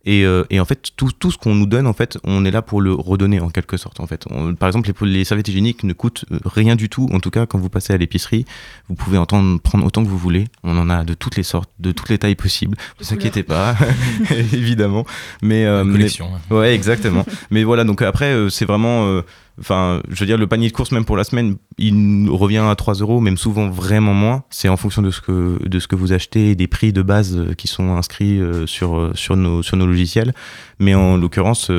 Et, 0.07 0.25
euh, 0.25 0.45
et 0.49 0.61
en 0.61 0.65
fait, 0.65 0.91
tout, 0.97 1.11
tout 1.19 1.31
ce 1.31 1.37
qu'on 1.37 1.55
nous 1.55 1.67
donne, 1.67 1.87
en 1.87 1.93
fait, 1.93 2.17
on 2.25 2.45
est 2.47 2.51
là 2.51 2.63
pour 2.63 2.81
le 2.81 2.93
redonner 2.93 3.39
en 3.41 3.51
quelque 3.51 3.77
sorte. 3.77 4.01
En 4.01 4.07
fait, 4.07 4.25
On- 4.31 4.55
par 4.55 4.67
exemple, 4.69 4.91
les, 5.03 5.11
les 5.13 5.25
serviettes 5.25 5.49
hygiéniques 5.49 5.85
ne 5.85 5.93
coûtent 5.93 6.25
euh, 6.33 6.39
rien 6.47 6.75
du 6.75 6.89
tout. 6.89 7.07
En 7.13 7.21
tout 7.21 7.31
cas, 7.31 7.45
quand 7.45 7.59
vous 7.59 7.69
passez 7.69 7.93
à 7.93 7.99
l'épicerie, 7.99 8.47
vous 8.89 8.95
pouvez 8.95 9.19
entendre 9.19 9.61
prendre 9.61 9.85
autant 9.85 10.03
que 10.03 10.09
vous 10.09 10.17
voulez. 10.19 10.47
On 10.65 10.79
en 10.79 10.89
a 10.89 11.05
de 11.05 11.13
toutes 11.15 11.37
les 11.37 11.43
sortes, 11.43 11.71
de 11.81 11.93
toutes 11.93 12.09
les 12.09 12.17
tailles 12.19 12.35
possibles. 12.35 12.77
Ne 12.99 13.05
vous 13.05 13.13
inquiétez 13.15 13.43
pas, 13.43 13.77
évidemment. 14.53 15.05
Mais, 15.43 15.67
euh, 15.67 15.83
Une 15.83 15.89
mais- 15.91 15.99
collection, 15.99 16.31
ouais, 16.51 16.75
exactement. 16.75 17.25
mais 17.51 17.65
voilà, 17.65 17.85
donc 17.85 18.03
après, 18.03 18.33
euh, 18.33 18.49
c'est 18.49 18.65
vraiment. 18.65 19.23
Enfin, 19.61 20.01
je 20.09 20.19
veux 20.21 20.27
dire, 20.27 20.39
le 20.39 20.47
panier 20.47 20.69
de 20.69 20.73
course, 20.73 20.91
même 20.91 21.05
pour 21.05 21.17
la 21.17 21.25
semaine, 21.25 21.57
il 21.77 22.29
revient 22.31 22.65
à 22.67 22.75
3 22.75 22.95
euros, 22.95 23.21
même 23.21 23.37
souvent 23.37 23.69
vraiment 23.69 24.15
moins. 24.15 24.45
C'est 24.49 24.69
en 24.69 24.77
fonction 24.79 25.03
de 25.03 25.11
ce 25.11 25.21
que, 25.21 25.59
de 25.67 25.79
ce 25.79 25.87
que 25.87 25.97
vous 25.97 26.13
achetez 26.13 26.51
et 26.51 26.55
des 26.55 26.67
prix 26.67 26.93
de 26.93 27.03
base 27.03 27.37
euh, 27.37 27.53
qui 27.53 27.69
sont 27.69 27.95
inscrits 27.95 28.41
euh, 28.41 28.67
sur, 28.67 28.99
euh, 28.99 29.13
sur, 29.15 29.37
nos, 29.37 29.63
sur 29.63 29.77
nos 29.77 29.87
logiciels. 29.87 30.35
Mais 30.79 30.95
en 30.95 31.19
l'occurrence, 31.19 31.71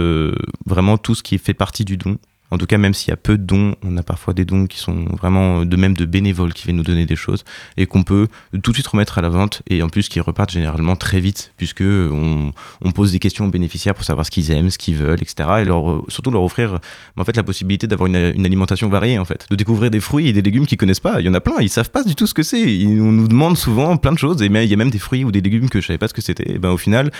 vraiment 0.65 0.97
tout 0.97 1.15
ce 1.15 1.23
qui 1.23 1.39
fait 1.39 1.55
partie 1.55 1.85
du 1.85 1.97
don. 1.97 2.17
En 2.51 2.57
tout 2.57 2.65
cas, 2.65 2.77
même 2.77 2.93
s'il 2.93 3.09
y 3.09 3.13
a 3.13 3.17
peu 3.17 3.37
de 3.37 3.43
dons, 3.43 3.75
on 3.83 3.97
a 3.97 4.03
parfois 4.03 4.33
des 4.33 4.45
dons 4.45 4.67
qui 4.67 4.77
sont 4.77 5.05
vraiment 5.17 5.61
euh, 5.61 5.65
de 5.65 5.75
même 5.77 5.95
de 5.95 6.05
bénévoles 6.05 6.53
qui 6.53 6.65
viennent 6.65 6.77
nous 6.77 6.83
donner 6.83 7.05
des 7.05 7.15
choses 7.15 7.43
et 7.77 7.85
qu'on 7.85 8.03
peut 8.03 8.27
tout 8.61 8.71
de 8.71 8.75
suite 8.75 8.87
remettre 8.87 9.17
à 9.17 9.21
la 9.21 9.29
vente 9.29 9.61
et 9.69 9.81
en 9.81 9.89
plus 9.89 10.09
qui 10.09 10.19
repartent 10.19 10.51
généralement 10.51 10.95
très 10.95 11.19
vite 11.19 11.53
puisque 11.57 11.81
on, 11.81 12.51
on 12.81 12.91
pose 12.91 13.13
des 13.13 13.19
questions 13.19 13.45
aux 13.45 13.49
bénéficiaires 13.49 13.95
pour 13.95 14.03
savoir 14.03 14.25
ce 14.25 14.31
qu'ils 14.31 14.51
aiment, 14.51 14.69
ce 14.69 14.77
qu'ils 14.77 14.95
veulent, 14.95 15.21
etc. 15.21 15.49
Et 15.61 15.65
leur, 15.65 15.89
euh, 15.89 16.03
surtout 16.09 16.31
leur 16.31 16.43
offrir 16.43 16.79
en 17.17 17.23
fait 17.23 17.37
la 17.37 17.43
possibilité 17.43 17.87
d'avoir 17.87 18.07
une, 18.07 18.33
une 18.35 18.45
alimentation 18.45 18.89
variée 18.89 19.17
en 19.17 19.25
fait, 19.25 19.47
de 19.49 19.55
découvrir 19.55 19.89
des 19.89 19.99
fruits 19.99 20.27
et 20.27 20.33
des 20.33 20.41
légumes 20.41 20.65
qu'ils 20.65 20.77
connaissent 20.77 20.99
pas. 20.99 21.19
Il 21.19 21.25
y 21.25 21.29
en 21.29 21.33
a 21.33 21.41
plein, 21.41 21.55
ils 21.61 21.69
savent 21.69 21.91
pas 21.91 22.03
du 22.03 22.15
tout 22.15 22.27
ce 22.27 22.33
que 22.33 22.43
c'est. 22.43 22.63
On 22.85 23.11
nous 23.11 23.27
demande 23.27 23.57
souvent 23.57 23.97
plein 23.97 24.11
de 24.11 24.17
choses 24.17 24.41
et 24.41 24.47
il 24.47 24.65
y 24.65 24.73
a 24.73 24.77
même 24.77 24.91
des 24.91 24.99
fruits 24.99 25.23
ou 25.23 25.31
des 25.31 25.41
légumes 25.41 25.69
que 25.69 25.79
je 25.79 25.87
savais 25.87 25.97
pas 25.97 26.07
ce 26.07 26.13
que 26.13 26.21
c'était. 26.21 26.51
Et 26.51 26.59
ben 26.59 26.69
au 26.69 26.77
final, 26.77 27.11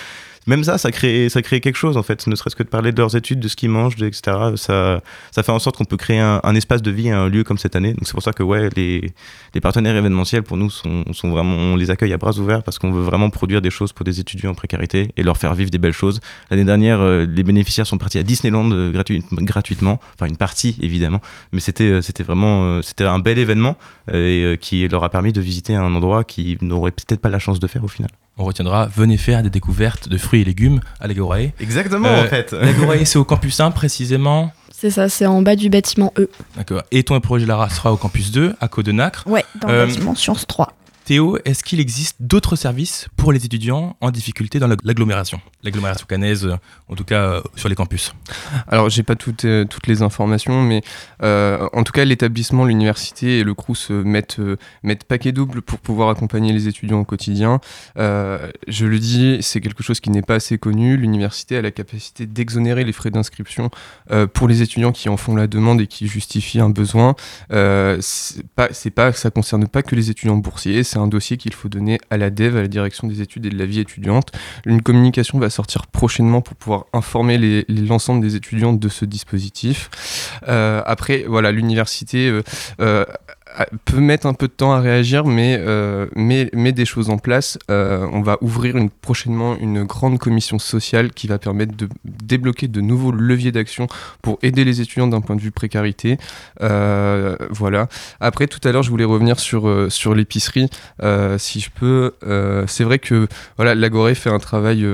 même 0.46 0.64
ça, 0.64 0.78
ça 0.78 0.90
crée, 0.90 1.28
ça 1.28 1.42
crée 1.42 1.60
quelque 1.60 1.76
chose 1.76 1.96
en 1.96 2.02
fait, 2.02 2.26
ne 2.26 2.34
serait-ce 2.34 2.56
que 2.56 2.62
de 2.62 2.68
parler 2.68 2.92
de 2.92 2.98
leurs 2.98 3.16
études, 3.16 3.40
de 3.40 3.48
ce 3.48 3.56
qu'ils 3.56 3.70
mangent, 3.70 4.00
etc. 4.02 4.36
Ça, 4.56 5.02
ça 5.30 5.42
fait 5.42 5.52
en 5.52 5.58
sorte 5.58 5.76
qu'on 5.76 5.84
peut 5.84 5.96
créer 5.96 6.18
un, 6.18 6.54
espace 6.54 6.82
de 6.82 6.90
vie, 6.90 7.10
un 7.10 7.28
lieu 7.28 7.44
comme 7.44 7.58
cette 7.58 7.76
année. 7.76 7.92
Donc 7.94 8.06
c'est 8.06 8.12
pour 8.12 8.22
ça 8.22 8.32
que 8.32 8.42
ouais, 8.42 8.68
les, 8.76 9.12
partenaires 9.60 9.96
événementiels 9.96 10.42
pour 10.42 10.56
nous 10.56 10.70
sont, 10.70 11.04
vraiment, 11.24 11.56
on 11.56 11.76
les 11.76 11.90
accueille 11.90 12.12
à 12.12 12.18
bras 12.18 12.36
ouverts 12.38 12.62
parce 12.62 12.78
qu'on 12.78 12.90
veut 12.90 13.02
vraiment 13.02 13.30
produire 13.30 13.62
des 13.62 13.70
choses 13.70 13.92
pour 13.92 14.04
des 14.04 14.20
étudiants 14.20 14.50
en 14.50 14.54
précarité 14.54 15.12
et 15.16 15.22
leur 15.22 15.36
faire 15.36 15.54
vivre 15.54 15.70
des 15.70 15.78
belles 15.78 15.92
choses. 15.92 16.20
L'année 16.50 16.64
dernière, 16.64 17.00
euh, 17.00 17.26
les 17.26 17.42
bénéficiaires 17.42 17.86
sont 17.86 17.98
partis 17.98 18.18
à 18.18 18.22
Disneyland 18.22 18.70
euh, 18.72 18.90
gratuit- 18.90 19.24
gratuitement, 19.32 20.00
enfin 20.14 20.26
une 20.26 20.36
partie 20.36 20.76
évidemment, 20.80 21.20
mais 21.52 21.60
c'était, 21.60 21.84
euh, 21.84 22.02
c'était 22.02 22.22
vraiment, 22.24 22.82
c'était 22.82 23.04
un 23.04 23.18
bel 23.18 23.38
événement 23.38 23.76
et 24.12 24.58
qui 24.60 24.86
leur 24.88 25.04
a 25.04 25.10
permis 25.10 25.32
de 25.32 25.40
visiter 25.40 25.74
un 25.74 25.94
endroit 25.94 26.24
qu'ils 26.24 26.58
n'auraient 26.62 26.90
peut-être 26.90 27.20
pas 27.20 27.30
la 27.30 27.38
chance 27.38 27.60
de 27.60 27.66
faire 27.66 27.84
au 27.84 27.88
final. 27.88 28.08
On 28.38 28.44
retiendra 28.44 28.86
venez 28.94 29.16
faire 29.16 29.42
des 29.42 29.50
découvertes 29.50 30.08
de 30.08 30.18
fruits 30.18 30.40
et 30.40 30.44
légumes 30.44 30.80
à 31.00 31.06
l'Agorae. 31.06 31.50
Exactement, 31.60 32.08
Euh, 32.08 32.24
en 32.24 32.28
fait. 32.28 32.52
L'Agorae, 32.60 33.04
c'est 33.04 33.18
au 33.18 33.24
campus 33.24 33.60
1 33.60 33.70
précisément. 33.72 34.52
C'est 34.70 34.90
ça, 34.90 35.08
c'est 35.08 35.26
en 35.26 35.42
bas 35.42 35.54
du 35.54 35.68
bâtiment 35.70 36.12
E. 36.18 36.28
D'accord. 36.56 36.82
Et 36.90 37.04
ton 37.04 37.18
projet 37.20 37.46
Lara 37.46 37.70
sera 37.70 37.92
au 37.92 37.96
campus 37.96 38.32
2, 38.32 38.54
à 38.60 38.66
Côte-de-Nacre. 38.68 39.24
Ouais, 39.28 39.44
dans 39.60 39.68
Euh, 39.68 39.82
le 39.82 39.86
bâtiment 39.86 40.14
Sciences 40.16 40.46
3. 40.46 40.72
Théo, 41.04 41.36
est-ce 41.44 41.64
qu'il 41.64 41.80
existe 41.80 42.16
d'autres 42.20 42.54
services 42.54 43.08
pour 43.16 43.32
les 43.32 43.44
étudiants 43.44 43.96
en 44.00 44.10
difficulté 44.10 44.60
dans 44.60 44.68
l'ag- 44.68 44.80
l'agglomération? 44.84 45.40
L'agglomération 45.64 46.06
canaise, 46.08 46.44
euh, 46.46 46.56
en 46.88 46.94
tout 46.94 47.04
cas 47.04 47.22
euh, 47.22 47.40
sur 47.56 47.68
les 47.68 47.74
campus. 47.74 48.12
Alors, 48.68 48.88
j'ai 48.88 49.02
pas 49.02 49.16
toutes, 49.16 49.44
euh, 49.44 49.64
toutes 49.64 49.88
les 49.88 50.02
informations, 50.02 50.62
mais 50.62 50.82
en 51.20 51.82
tout 51.84 51.92
cas, 51.92 52.04
l'établissement, 52.04 52.64
l'université 52.64 53.38
et 53.38 53.44
le 53.44 53.54
CRUS 53.54 53.90
mettent, 53.90 54.40
mettent 54.82 55.04
paquet 55.04 55.32
double 55.32 55.62
pour 55.62 55.78
pouvoir 55.78 56.08
accompagner 56.08 56.52
les 56.52 56.68
étudiants 56.68 57.00
au 57.00 57.04
quotidien. 57.04 57.60
Je 57.96 58.86
le 58.86 58.98
dis, 58.98 59.38
c'est 59.40 59.60
quelque 59.60 59.82
chose 59.82 60.00
qui 60.00 60.10
n'est 60.10 60.22
pas 60.22 60.36
assez 60.36 60.58
connu. 60.58 60.96
L'université 60.96 61.56
a 61.56 61.62
la 61.62 61.70
capacité 61.70 62.26
d'exonérer 62.26 62.84
les 62.84 62.92
frais 62.92 63.10
d'inscription 63.10 63.70
pour 64.32 64.48
les 64.48 64.62
étudiants 64.62 64.92
qui 64.92 65.08
en 65.08 65.16
font 65.16 65.36
la 65.36 65.46
demande 65.46 65.80
et 65.80 65.86
qui 65.86 66.06
justifient 66.08 66.60
un 66.60 66.70
besoin. 66.70 67.14
C'est 67.50 68.46
pas, 68.54 68.68
pas, 68.94 69.12
ça 69.12 69.30
concerne 69.30 69.66
pas 69.68 69.82
que 69.82 69.94
les 69.94 70.10
étudiants 70.10 70.36
boursiers. 70.36 70.82
C'est 70.82 70.98
un 71.02 71.08
dossier 71.08 71.36
qu'il 71.36 71.52
faut 71.54 71.68
donner 71.68 71.98
à 72.10 72.16
la 72.16 72.30
DEV, 72.30 72.56
à 72.56 72.62
la 72.62 72.68
direction 72.68 73.06
des 73.08 73.20
études 73.20 73.46
et 73.46 73.50
de 73.50 73.58
la 73.58 73.66
vie 73.66 73.80
étudiante. 73.80 74.32
Une 74.64 74.82
communication 74.82 75.38
va 75.38 75.50
sortir 75.50 75.86
prochainement 75.86 76.40
pour 76.40 76.56
pouvoir 76.56 76.86
informer 76.92 77.64
l'ensemble 77.68 78.22
des 78.22 78.36
étudiants 78.36 78.72
de 78.72 78.88
ce 78.88 79.04
dispositif. 79.04 79.90
Euh, 80.48 80.82
après, 80.86 81.24
voilà, 81.28 81.52
l'université 81.52 82.28
euh, 82.28 82.42
euh, 82.80 83.04
peut 83.84 84.00
mettre 84.00 84.26
un 84.26 84.34
peu 84.34 84.48
de 84.48 84.52
temps 84.52 84.72
à 84.72 84.80
réagir, 84.80 85.24
mais 85.24 85.56
euh, 85.58 86.06
met, 86.14 86.50
des 86.72 86.84
choses 86.84 87.10
en 87.10 87.18
place. 87.18 87.58
Euh, 87.70 88.06
on 88.12 88.22
va 88.22 88.38
ouvrir 88.40 88.76
une, 88.76 88.88
prochainement 88.88 89.56
une 89.58 89.84
grande 89.84 90.18
commission 90.18 90.58
sociale 90.58 91.12
qui 91.12 91.26
va 91.26 91.38
permettre 91.38 91.76
de 91.76 91.88
débloquer 92.04 92.68
de 92.68 92.80
nouveaux 92.80 93.12
leviers 93.12 93.52
d'action 93.52 93.88
pour 94.22 94.38
aider 94.42 94.64
les 94.64 94.80
étudiants 94.80 95.06
d'un 95.06 95.20
point 95.20 95.36
de 95.36 95.40
vue 95.40 95.50
précarité. 95.50 96.16
Euh, 96.62 97.36
voilà. 97.50 97.88
Après, 98.20 98.46
tout 98.46 98.60
à 98.66 98.72
l'heure, 98.72 98.82
je 98.82 98.90
voulais 98.90 99.04
revenir 99.04 99.38
sur, 99.38 99.68
l'épicerie, 100.14 100.70
si 101.38 101.60
je 101.60 101.70
peux. 101.70 102.12
C'est 102.66 102.84
vrai 102.84 102.98
que 102.98 103.26
voilà, 103.56 103.74
l'Agoré 103.74 104.14
fait 104.14 104.30
un 104.30 104.38
travail, 104.38 104.86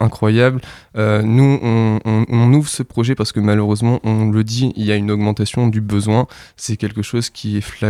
incroyable. 0.00 0.60
Nous, 0.96 1.58
on, 1.62 1.98
on- 2.04 2.26
on 2.28 2.52
ouvre 2.52 2.68
ce 2.68 2.82
projet 2.82 3.14
parce 3.14 3.32
que 3.32 3.40
malheureusement, 3.40 4.00
on 4.04 4.30
le 4.30 4.44
dit, 4.44 4.72
il 4.76 4.84
y 4.84 4.92
a 4.92 4.96
une 4.96 5.10
augmentation 5.10 5.68
du 5.68 5.80
besoin. 5.80 6.26
C'est 6.56 6.76
quelque 6.76 7.02
chose 7.02 7.30
qui 7.30 7.56
est 7.56 7.60
flagrant. 7.60 7.85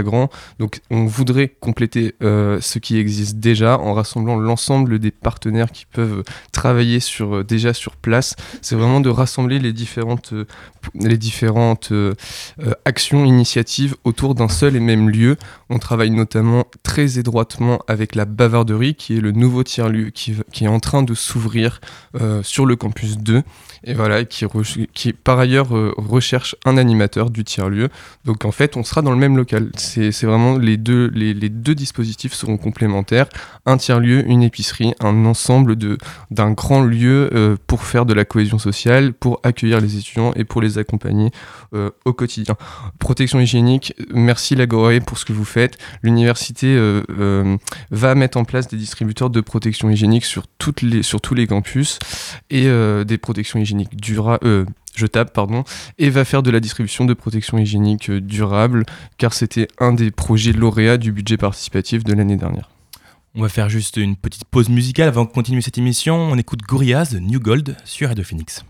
Donc, 0.59 0.81
on 0.91 1.05
voudrait 1.05 1.49
compléter 1.49 2.15
euh, 2.23 2.59
ce 2.61 2.79
qui 2.79 2.99
existe 2.99 3.39
déjà 3.39 3.79
en 3.79 3.95
rassemblant 3.95 4.37
l'ensemble 4.37 4.99
des 4.99 5.11
partenaires 5.11 5.71
qui 5.71 5.87
peuvent 5.87 6.23
travailler 6.53 7.01
sur, 7.01 7.37
euh, 7.37 7.45
déjà 7.45 7.73
sur 7.73 7.97
place. 7.97 8.37
C'est 8.63 8.77
vraiment 8.77 9.01
de 9.01 9.11
rassembler 9.11 9.59
les 9.59 9.73
différentes, 9.73 10.33
euh, 11.93 12.15
actions, 12.85 13.25
initiatives 13.25 13.97
autour 14.05 14.35
d'un 14.35 14.49
seul 14.49 14.77
et 14.77 14.81
même 14.81 15.11
lieu. 15.11 15.37
On 15.71 15.79
travaille 15.79 16.11
notamment 16.11 16.67
très 16.83 17.19
étroitement 17.19 17.81
avec 17.89 18.15
la 18.15 18.25
Bavarderie, 18.25 18.95
qui 18.95 19.17
est 19.17 19.21
le 19.21 19.33
nouveau 19.33 19.63
tiers-lieu 19.63 20.11
qui, 20.11 20.37
est 20.61 20.69
en 20.69 20.81
train 20.81 21.03
de 21.03 21.15
s'ouvrir 21.15 21.81
sur 22.43 22.67
le 22.67 22.77
campus 22.77 23.19
2. 23.19 23.43
Et 23.85 23.95
voilà, 23.95 24.25
qui, 24.25 25.13
par 25.13 25.39
ailleurs 25.39 25.69
recherche 25.97 26.57
un 26.65 26.77
animateur 26.77 27.31
du 27.31 27.45
tiers-lieu. 27.45 27.89
Donc 28.25 28.45
en 28.45 28.53
fait, 28.53 28.77
on 28.77 28.85
sera 28.85 29.03
dans 29.03 29.13
le 29.13 29.19
même 29.19 29.37
local. 29.37 29.71
C'est 29.87 30.26
vraiment 30.26 30.59
les 30.59 30.76
deux, 30.76 31.11
dispositifs 31.74 32.34
seront 32.34 32.57
complémentaires. 32.57 33.28
Un 33.64 33.76
tiers-lieu, 33.76 34.26
une 34.28 34.43
épicerie, 34.43 34.95
un 35.01 35.24
ensemble 35.24 35.76
d'un 36.30 36.51
grand 36.51 36.82
lieu 36.82 37.30
euh, 37.34 37.57
pour 37.66 37.84
faire 37.84 38.07
de 38.07 38.14
la 38.14 38.24
cohésion 38.24 38.59
sociale, 38.59 39.12
pour 39.12 39.41
accueillir 39.43 39.80
les 39.80 39.97
étudiants 39.97 40.32
et 40.34 40.45
pour 40.45 40.61
les 40.61 40.78
accompagner 40.78 41.30
euh, 41.74 41.91
au 42.05 42.12
quotidien. 42.12 42.57
Protection 42.99 43.41
hygiénique, 43.41 43.95
merci 44.12 44.55
Lagorae 44.55 45.01
pour 45.01 45.18
ce 45.18 45.24
que 45.24 45.32
vous 45.32 45.45
faites. 45.45 45.78
L'université 46.03 46.76
euh, 46.76 47.57
va 47.91 48.14
mettre 48.14 48.39
en 48.39 48.45
place 48.45 48.68
des 48.68 48.76
distributeurs 48.76 49.30
de 49.30 49.41
protection 49.41 49.91
hygiénique 49.91 50.24
sur, 50.24 50.47
tous 50.59 51.34
les 51.34 51.47
campus 51.47 51.99
et 52.51 52.68
des 53.05 53.18
protections 53.18 53.59
hygiéniques 53.59 53.97
durables. 53.97 54.66
Je 54.99 55.07
tape, 55.07 55.33
pardon, 55.33 55.65
et 55.99 56.11
va 56.11 56.25
faire 56.25 56.43
de 56.43 56.51
la 56.51 56.61
distribution 56.61 57.05
de 57.05 57.15
protection 57.15 57.59
hygiénique 57.59 58.11
euh, 58.11 58.21
durable, 58.21 58.85
car 59.19 59.33
c'était 59.33 59.69
un 59.79 59.93
des 59.93 60.11
projets 60.11 60.53
lauréats 60.53 60.99
du 60.99 61.13
budget 61.13 61.37
participatif 61.37 62.05
de 62.05 62.13
l'année 62.13 62.37
dernière. 62.37 62.71
On 63.35 63.43
va 63.43 63.49
faire 63.49 63.69
juste 63.69 63.99
une 63.99 64.17
petite 64.17 64.45
pause 64.47 64.71
musicale 64.71 65.09
avant 65.09 65.25
de 65.25 65.31
continuer 65.31 65.61
cette 65.61 65.77
émission. 65.77 66.17
On 66.17 66.39
écoute 66.39 66.63
Gorillaz 66.63 67.13
de 67.13 67.19
New 67.19 67.39
Gold 67.39 67.77
sur 67.85 68.09
Radio 68.09 68.25
Phoenix. 68.25 68.65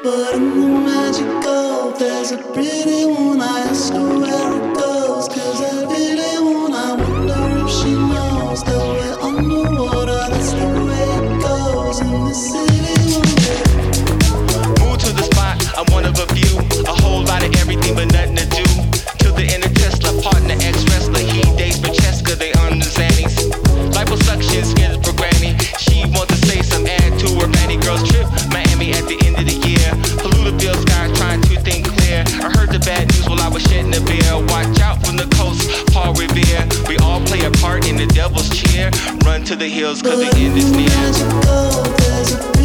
But 0.00 0.36
in 0.36 0.60
the 0.60 0.68
magical, 0.68 1.90
there's 1.98 2.30
a 2.30 2.38
pretty 2.38 3.04
one. 3.04 3.40
I 3.40 3.66
ask 3.68 3.92
her 3.92 4.18
where 4.20 4.52
it 4.54 4.76
goes. 4.76 5.26
Cause 5.26 5.60
I 5.60 5.82
really 5.90 6.38
wanna 6.38 7.02
wonder 7.02 7.64
if 7.64 7.70
she 7.70 7.90
knows 7.90 8.62
that 8.62 8.78
we're 8.78 9.18
underwater. 9.20 10.30
That's 10.30 10.52
the 10.52 10.66
way 10.86 11.08
it 11.18 11.42
goes 11.42 12.00
in 12.00 12.12
the 12.26 12.32
city. 12.32 12.94
Move 14.78 14.98
to 14.98 15.12
the 15.12 15.24
spot, 15.32 15.66
I'm 15.76 15.92
one 15.92 16.04
of 16.04 16.16
a 16.16 16.26
few. 16.32 16.58
A 16.86 16.94
whole 17.02 17.24
lot 17.24 17.42
of 17.42 17.52
everything 17.56 17.96
but 17.96 18.12
nothing 18.12 18.47
to 39.48 39.56
the 39.56 39.66
hills 39.66 40.02
cause 40.02 40.18
the 40.18 40.30
end 40.36 40.58
is 40.58 40.70
near. 40.72 42.57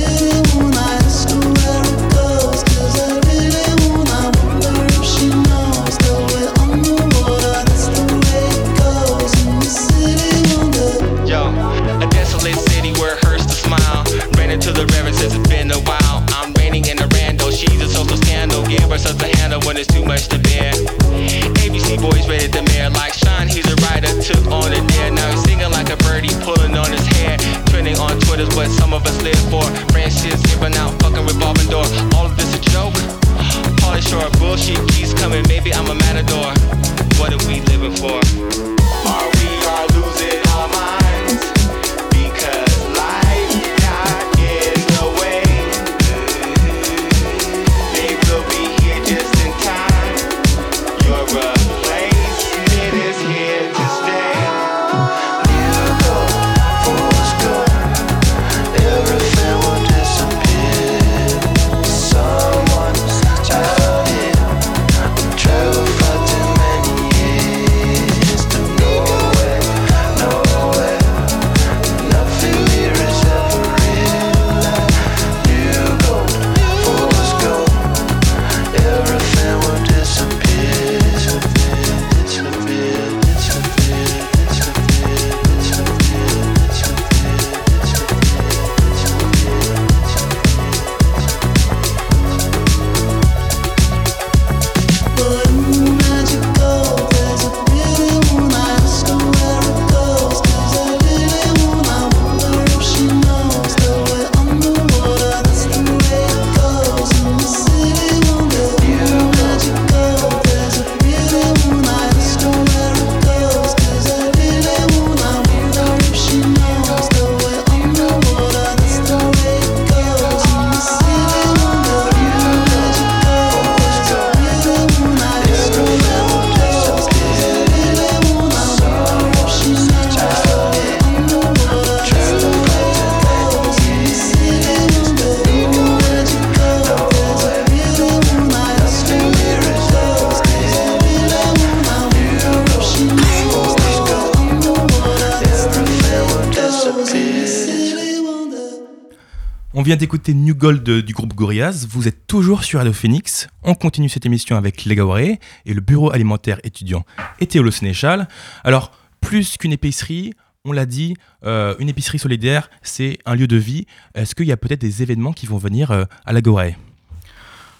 Vient 149.94 150.00
d'écouter 150.00 150.34
New 150.34 150.56
Gold 150.56 150.84
du 150.84 151.14
groupe 151.14 151.36
Gorillaz. 151.36 151.86
Vous 151.88 152.08
êtes 152.08 152.26
toujours 152.26 152.64
sur 152.64 152.80
Radio 152.80 152.94
Phoenix. 152.94 153.48
On 153.62 153.76
continue 153.76 154.10
cette 154.10 154.26
émission 154.26 154.58
avec 154.58 154.86
les 154.86 154.96
Gawaré 154.96 155.40
et 155.68 155.74
le 155.76 155.82
bureau 155.82 156.12
alimentaire 156.12 156.60
étudiant 156.64 157.06
et 157.40 157.48
Sénéchal. 157.70 158.28
Alors, 158.64 158.92
plus 159.22 159.56
qu'une 159.56 159.72
épicerie, 159.72 160.34
on 160.66 160.72
l'a 160.72 160.88
dit, 160.88 161.14
euh, 161.46 161.76
une 161.78 161.90
épicerie 161.90 162.18
solidaire, 162.18 162.72
c'est 162.82 163.20
un 163.28 163.36
lieu 163.36 163.46
de 163.46 163.56
vie. 163.56 163.86
Est-ce 164.16 164.34
qu'il 164.34 164.48
y 164.48 164.52
a 164.52 164.58
peut-être 164.58 164.82
des 164.82 165.04
événements 165.04 165.32
qui 165.32 165.46
vont 165.46 165.60
venir 165.60 165.92
euh, 165.92 166.06
à 166.26 166.34
la 166.34 166.42
Gorée 166.42 166.76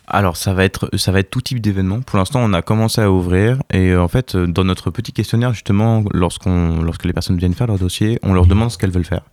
Alors 0.08 0.36
ça 0.36 0.54
va 0.54 0.66
être 0.66 0.90
ça 0.98 1.12
va 1.12 1.20
être 1.20 1.30
tout 1.30 1.42
type 1.42 1.62
d'événements. 1.62 2.02
Pour 2.02 2.18
l'instant, 2.18 2.42
on 2.44 2.52
a 2.54 2.62
commencé 2.62 3.00
à 3.00 3.10
ouvrir 3.10 3.60
et 3.72 3.92
euh, 3.92 4.04
en 4.04 4.10
fait 4.10 4.36
euh, 4.36 4.48
dans 4.48 4.66
notre 4.66 4.92
petit 4.92 5.14
questionnaire 5.14 5.54
justement 5.54 6.04
lorsqu'on 6.12 6.82
lorsque 6.82 7.06
les 7.06 7.14
personnes 7.14 7.38
viennent 7.38 7.54
faire 7.54 7.68
leur 7.68 7.80
dossier, 7.80 8.20
on 8.22 8.34
leur 8.34 8.46
demande 8.46 8.70
ce 8.70 8.78
qu'elles 8.78 8.92
veulent 8.92 9.06
faire. 9.06 9.24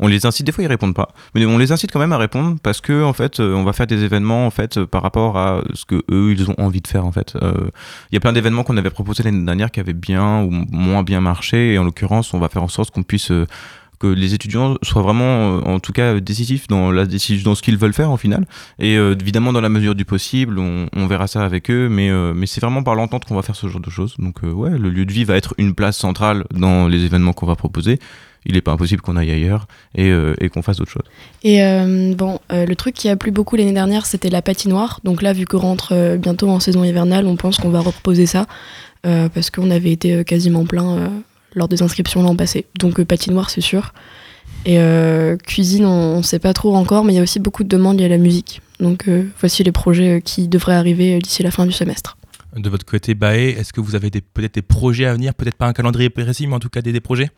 On 0.00 0.06
les 0.06 0.26
incite 0.26 0.44
des 0.44 0.52
fois 0.52 0.62
ils 0.64 0.68
répondent 0.68 0.94
pas, 0.94 1.08
mais 1.34 1.44
on 1.46 1.56
les 1.56 1.72
incite 1.72 1.90
quand 1.92 1.98
même 1.98 2.12
à 2.12 2.18
répondre 2.18 2.56
parce 2.62 2.80
que 2.80 3.02
en 3.02 3.14
fait 3.14 3.40
euh, 3.40 3.54
on 3.54 3.64
va 3.64 3.72
faire 3.72 3.86
des 3.86 4.04
événements 4.04 4.46
en 4.46 4.50
fait 4.50 4.84
par 4.84 5.02
rapport 5.02 5.38
à 5.38 5.62
ce 5.72 5.86
que 5.86 6.02
eux 6.10 6.32
ils 6.32 6.50
ont 6.50 6.54
envie 6.58 6.82
de 6.82 6.86
faire 6.86 7.06
en 7.06 7.12
fait. 7.12 7.34
Euh, 7.42 7.70
Il 8.12 8.14
y 8.14 8.18
a 8.18 8.20
plein 8.20 8.34
d'événements 8.34 8.64
qu'on 8.64 8.76
avait 8.76 8.90
proposés 8.90 9.22
l'année 9.22 9.44
dernière 9.44 9.70
qui 9.70 9.80
avaient 9.80 9.94
bien 9.94 10.42
ou 10.42 10.50
moins 10.50 11.02
bien 11.02 11.20
marché 11.20 11.72
et 11.72 11.78
en 11.78 11.84
l'occurrence 11.84 12.34
on 12.34 12.38
va 12.38 12.48
faire 12.50 12.62
en 12.62 12.68
sorte 12.68 12.90
qu'on 12.90 13.02
puisse 13.02 13.30
euh, 13.30 13.46
que 13.98 14.06
les 14.06 14.34
étudiants 14.34 14.76
soient 14.82 15.02
vraiment, 15.02 15.58
euh, 15.58 15.60
en 15.62 15.80
tout 15.80 15.92
cas, 15.92 16.18
décisifs 16.20 16.68
dans 16.68 16.90
la 16.90 17.06
décision, 17.06 17.50
dans 17.50 17.54
ce 17.54 17.62
qu'ils 17.62 17.76
veulent 17.76 17.92
faire 17.92 18.10
en 18.10 18.16
final. 18.16 18.46
Et 18.78 18.96
euh, 18.96 19.14
évidemment, 19.18 19.52
dans 19.52 19.60
la 19.60 19.68
mesure 19.68 19.94
du 19.94 20.04
possible, 20.04 20.58
on, 20.58 21.06
verra 21.06 21.26
ça 21.26 21.44
avec 21.44 21.70
eux, 21.70 21.88
mais, 21.88 22.10
euh, 22.10 22.34
mais 22.34 22.46
c'est 22.46 22.60
vraiment 22.60 22.82
par 22.82 22.94
l'entente 22.94 23.24
qu'on 23.24 23.34
va 23.34 23.42
faire 23.42 23.56
ce 23.56 23.66
genre 23.68 23.80
de 23.80 23.90
choses. 23.90 24.14
Donc, 24.18 24.44
euh, 24.44 24.52
ouais, 24.52 24.78
le 24.78 24.90
lieu 24.90 25.06
de 25.06 25.12
vie 25.12 25.24
va 25.24 25.36
être 25.36 25.54
une 25.58 25.74
place 25.74 25.96
centrale 25.96 26.44
dans 26.52 26.86
les 26.86 27.04
événements 27.04 27.32
qu'on 27.32 27.46
va 27.46 27.56
proposer. 27.56 27.98
Il 28.46 28.54
n'est 28.54 28.60
pas 28.60 28.72
impossible 28.72 29.02
qu'on 29.02 29.16
aille 29.16 29.30
ailleurs 29.30 29.66
et, 29.94 30.10
euh, 30.10 30.34
qu'on 30.52 30.62
fasse 30.62 30.78
d'autres 30.78 30.90
choses. 30.90 31.02
Et 31.42 31.62
euh, 31.62 32.14
bon, 32.14 32.40
euh, 32.52 32.66
le 32.66 32.76
truc 32.76 32.94
qui 32.94 33.08
a 33.08 33.16
plu 33.16 33.30
beaucoup 33.30 33.56
l'année 33.56 33.72
dernière, 33.72 34.06
c'était 34.06 34.30
la 34.30 34.42
patinoire. 34.42 35.00
Donc 35.04 35.22
là, 35.22 35.32
vu 35.32 35.44
qu'on 35.44 35.58
rentre 35.58 35.92
euh, 35.92 36.16
bientôt 36.16 36.48
en 36.48 36.60
saison 36.60 36.84
hivernale, 36.84 37.26
on 37.26 37.36
pense 37.36 37.58
qu'on 37.58 37.70
va 37.70 37.80
reposer 37.80 38.26
ça 38.26 38.46
euh, 39.06 39.28
parce 39.28 39.50
qu'on 39.50 39.70
avait 39.70 39.92
été 39.92 40.14
euh, 40.14 40.22
quasiment 40.24 40.64
plein 40.64 40.96
euh, 40.96 41.08
lors 41.54 41.68
des 41.68 41.82
inscriptions 41.82 42.22
l'an 42.22 42.36
passé. 42.36 42.66
Donc 42.78 43.00
euh, 43.00 43.04
patinoire, 43.04 43.50
c'est 43.50 43.60
sûr. 43.60 43.92
Et 44.64 44.78
euh, 44.78 45.36
cuisine, 45.36 45.86
on 45.86 46.18
ne 46.18 46.22
sait 46.22 46.38
pas 46.38 46.52
trop 46.52 46.74
encore, 46.74 47.04
mais 47.04 47.12
il 47.12 47.16
y 47.16 47.18
a 47.20 47.22
aussi 47.22 47.38
beaucoup 47.38 47.64
de 47.64 47.68
demandes 47.68 47.98
liées 47.98 48.06
à 48.06 48.08
la 48.08 48.18
musique. 48.18 48.60
Donc 48.80 49.08
euh, 49.08 49.24
voici 49.40 49.62
les 49.64 49.72
projets 49.72 50.16
euh, 50.16 50.20
qui 50.20 50.48
devraient 50.48 50.74
arriver 50.74 51.16
euh, 51.16 51.18
d'ici 51.20 51.42
la 51.42 51.50
fin 51.50 51.66
du 51.66 51.72
semestre. 51.72 52.16
De 52.56 52.68
votre 52.70 52.86
côté, 52.86 53.14
Baé, 53.14 53.50
est-ce 53.58 53.72
que 53.72 53.80
vous 53.80 53.94
avez 53.94 54.10
peut-être 54.10 54.54
des 54.54 54.62
projets 54.62 55.06
à 55.06 55.12
venir 55.12 55.34
Peut-être 55.34 55.54
pas 55.56 55.66
un 55.66 55.72
calendrier 55.72 56.10
précis, 56.10 56.46
mais 56.46 56.54
en 56.54 56.58
tout 56.60 56.70
cas 56.70 56.80
des, 56.80 56.92
des 56.92 57.00
projets? 57.00 57.30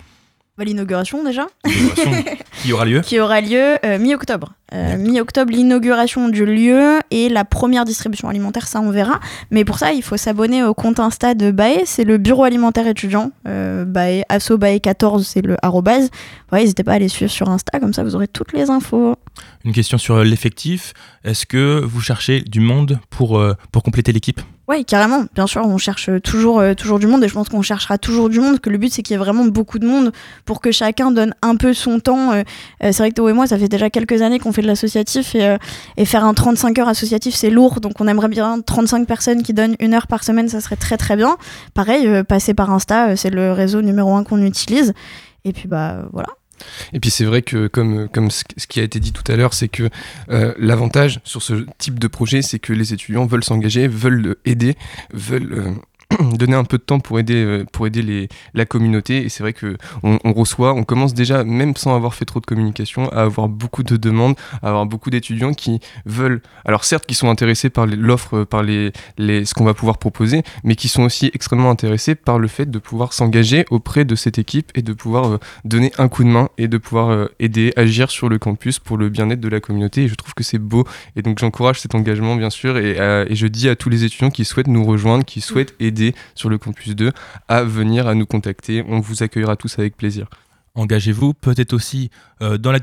Bah, 0.56 0.64
L'inauguration 0.64 1.24
déjà. 1.24 1.46
qui 2.62 2.72
aura 2.72 2.84
lieu 2.84 3.00
qui 3.00 3.18
aura 3.18 3.40
lieu 3.40 3.76
euh, 3.84 3.98
mi-octobre. 3.98 4.52
Euh, 4.72 4.96
mi-octobre, 4.96 5.52
l'inauguration 5.52 6.28
du 6.28 6.44
lieu 6.44 6.98
et 7.10 7.28
la 7.28 7.44
première 7.44 7.84
distribution 7.84 8.28
alimentaire, 8.28 8.68
ça 8.68 8.80
on 8.80 8.90
verra. 8.90 9.20
Mais 9.50 9.64
pour 9.64 9.78
ça, 9.78 9.92
il 9.92 10.02
faut 10.02 10.16
s'abonner 10.16 10.62
au 10.62 10.74
compte 10.74 11.00
Insta 11.00 11.34
de 11.34 11.50
Bae, 11.50 11.82
c'est 11.86 12.04
le 12.04 12.18
bureau 12.18 12.44
alimentaire 12.44 12.86
étudiant. 12.86 13.32
Euh, 13.48 13.84
Bae, 13.84 14.22
asso 14.28 14.52
Bae14, 14.52 15.24
c'est 15.24 15.42
le 15.42 15.56
arrobase. 15.62 16.10
Ouais, 16.52 16.60
n'hésitez 16.60 16.84
pas 16.84 16.94
à 16.94 16.98
les 16.98 17.08
suivre 17.08 17.30
sur 17.30 17.48
Insta, 17.48 17.80
comme 17.80 17.92
ça 17.92 18.04
vous 18.04 18.14
aurez 18.14 18.28
toutes 18.28 18.52
les 18.52 18.70
infos. 18.70 19.16
Une 19.64 19.72
question 19.72 19.98
sur 19.98 20.16
euh, 20.16 20.24
l'effectif. 20.24 20.92
Est-ce 21.24 21.46
que 21.46 21.80
vous 21.84 22.00
cherchez 22.00 22.40
du 22.40 22.60
monde 22.60 22.98
pour, 23.10 23.38
euh, 23.38 23.54
pour 23.72 23.82
compléter 23.82 24.12
l'équipe? 24.12 24.40
Oui, 24.70 24.84
carrément. 24.84 25.24
Bien 25.34 25.48
sûr, 25.48 25.62
on 25.66 25.78
cherche 25.78 26.08
toujours, 26.22 26.60
euh, 26.60 26.74
toujours 26.74 27.00
du 27.00 27.08
monde 27.08 27.24
et 27.24 27.28
je 27.28 27.34
pense 27.34 27.48
qu'on 27.48 27.60
cherchera 27.60 27.98
toujours 27.98 28.28
du 28.28 28.38
monde. 28.38 28.60
Que 28.60 28.70
le 28.70 28.78
but, 28.78 28.92
c'est 28.92 29.02
qu'il 29.02 29.14
y 29.14 29.16
ait 29.16 29.18
vraiment 29.18 29.44
beaucoup 29.44 29.80
de 29.80 29.86
monde 29.86 30.12
pour 30.44 30.60
que 30.60 30.70
chacun 30.70 31.10
donne 31.10 31.34
un 31.42 31.56
peu 31.56 31.74
son 31.74 31.98
temps. 31.98 32.30
Euh, 32.30 32.44
c'est 32.80 32.98
vrai 32.98 33.10
que 33.10 33.16
Théo 33.16 33.28
et 33.28 33.32
moi, 33.32 33.48
ça 33.48 33.58
fait 33.58 33.66
déjà 33.66 33.90
quelques 33.90 34.22
années 34.22 34.38
qu'on 34.38 34.52
fait 34.52 34.59
de 34.62 34.66
l'associatif 34.66 35.34
et, 35.34 35.44
euh, 35.44 35.58
faire 36.04 36.24
un 36.24 36.34
35 36.34 36.78
heures 36.78 36.88
associatif, 36.88 37.34
c'est 37.34 37.50
lourd. 37.50 37.80
Donc, 37.80 38.00
on 38.00 38.08
aimerait 38.08 38.28
bien 38.28 38.60
35 38.60 39.06
personnes 39.06 39.42
qui 39.42 39.54
donnent 39.54 39.76
une 39.80 39.94
heure 39.94 40.06
par 40.06 40.24
semaine, 40.24 40.48
ça 40.48 40.60
serait 40.60 40.76
très 40.76 40.96
très 40.96 41.16
bien. 41.16 41.36
Pareil, 41.74 42.06
euh, 42.06 42.24
passer 42.24 42.54
par 42.54 42.70
Insta, 42.70 43.10
euh, 43.10 43.16
c'est 43.16 43.30
le 43.30 43.52
réseau 43.52 43.82
numéro 43.82 44.14
un 44.14 44.24
qu'on 44.24 44.42
utilise. 44.42 44.92
Et 45.44 45.52
puis, 45.52 45.68
bah 45.68 46.08
voilà. 46.12 46.28
Et 46.92 47.00
puis 47.00 47.08
c'est 47.08 47.24
vrai 47.24 47.40
que 47.40 47.68
comme, 47.68 48.06
comme 48.10 48.30
ce 48.30 48.44
qui 48.68 48.80
a 48.80 48.82
été 48.82 49.00
dit 49.00 49.12
tout 49.12 49.24
à 49.32 49.36
l'heure, 49.36 49.54
c'est 49.54 49.68
que 49.68 49.88
l'avantage 50.58 51.20
sur 51.24 51.40
ce 51.40 51.64
type 51.78 51.98
de 51.98 52.06
projet, 52.06 52.42
c'est 52.42 52.58
que 52.58 52.74
les 52.74 52.92
étudiants 52.92 53.24
veulent 53.24 53.44
s'engager, 53.44 53.88
veulent 53.88 54.36
aider, 54.44 54.76
veulent 55.14 55.76
donner 56.34 56.54
un 56.54 56.64
peu 56.64 56.78
de 56.78 56.82
temps 56.82 57.00
pour 57.00 57.18
aider, 57.18 57.44
euh, 57.44 57.64
pour 57.72 57.86
aider 57.86 58.02
les, 58.02 58.28
la 58.54 58.64
communauté. 58.64 59.24
Et 59.24 59.28
c'est 59.28 59.42
vrai 59.42 59.52
que 59.52 59.76
on, 60.02 60.32
reçoit, 60.32 60.74
on 60.74 60.84
commence 60.84 61.14
déjà, 61.14 61.44
même 61.44 61.76
sans 61.76 61.94
avoir 61.94 62.14
fait 62.14 62.24
trop 62.24 62.40
de 62.40 62.46
communication, 62.46 63.08
à 63.10 63.22
avoir 63.22 63.48
beaucoup 63.48 63.82
de 63.82 63.96
demandes, 63.96 64.34
à 64.62 64.68
avoir 64.68 64.86
beaucoup 64.86 65.10
d'étudiants 65.10 65.52
qui 65.52 65.80
veulent, 66.06 66.42
alors 66.64 66.84
certes, 66.84 67.06
qui 67.06 67.14
sont 67.14 67.28
intéressés 67.28 67.70
par 67.70 67.86
l'offre, 67.86 68.38
euh, 68.38 68.44
par 68.44 68.62
les, 68.62 68.92
les, 69.18 69.44
ce 69.44 69.54
qu'on 69.54 69.64
va 69.64 69.74
pouvoir 69.74 69.98
proposer, 69.98 70.42
mais 70.64 70.74
qui 70.74 70.88
sont 70.88 71.02
aussi 71.02 71.30
extrêmement 71.34 71.70
intéressés 71.70 72.14
par 72.14 72.38
le 72.38 72.48
fait 72.48 72.70
de 72.70 72.78
pouvoir 72.78 73.12
s'engager 73.12 73.64
auprès 73.70 74.04
de 74.04 74.14
cette 74.14 74.38
équipe 74.38 74.70
et 74.74 74.82
de 74.82 74.92
pouvoir 74.92 75.26
euh, 75.26 75.38
donner 75.64 75.92
un 75.98 76.08
coup 76.08 76.24
de 76.24 76.28
main 76.28 76.48
et 76.58 76.68
de 76.68 76.78
pouvoir 76.78 77.28
aider, 77.38 77.72
agir 77.76 78.10
sur 78.10 78.28
le 78.28 78.38
campus 78.38 78.78
pour 78.78 78.96
le 78.96 79.08
bien-être 79.08 79.40
de 79.40 79.48
la 79.48 79.60
communauté. 79.60 80.04
Et 80.04 80.08
je 80.08 80.14
trouve 80.14 80.34
que 80.34 80.44
c'est 80.44 80.58
beau. 80.58 80.84
Et 81.16 81.22
donc 81.22 81.38
j'encourage 81.38 81.80
cet 81.80 81.94
engagement, 81.94 82.36
bien 82.36 82.50
sûr. 82.50 82.76
Et 82.76 82.96
je 83.30 83.46
dis 83.46 83.68
à 83.68 83.76
tous 83.76 83.88
les 83.88 84.04
étudiants 84.04 84.30
qui 84.30 84.44
souhaitent 84.44 84.68
nous 84.68 84.84
rejoindre, 84.84 85.24
qui 85.24 85.40
souhaitent 85.40 85.74
aider 85.80 86.09
sur 86.34 86.48
le 86.48 86.58
campus 86.58 86.94
2, 86.96 87.12
à 87.48 87.62
venir, 87.62 88.06
à 88.08 88.14
nous 88.14 88.26
contacter. 88.26 88.84
On 88.88 89.00
vous 89.00 89.22
accueillera 89.22 89.56
tous 89.56 89.78
avec 89.78 89.96
plaisir. 89.96 90.26
Engagez-vous, 90.74 91.34
peut-être 91.34 91.72
aussi 91.72 92.10
euh, 92.42 92.58
dans 92.58 92.72
la 92.72 92.78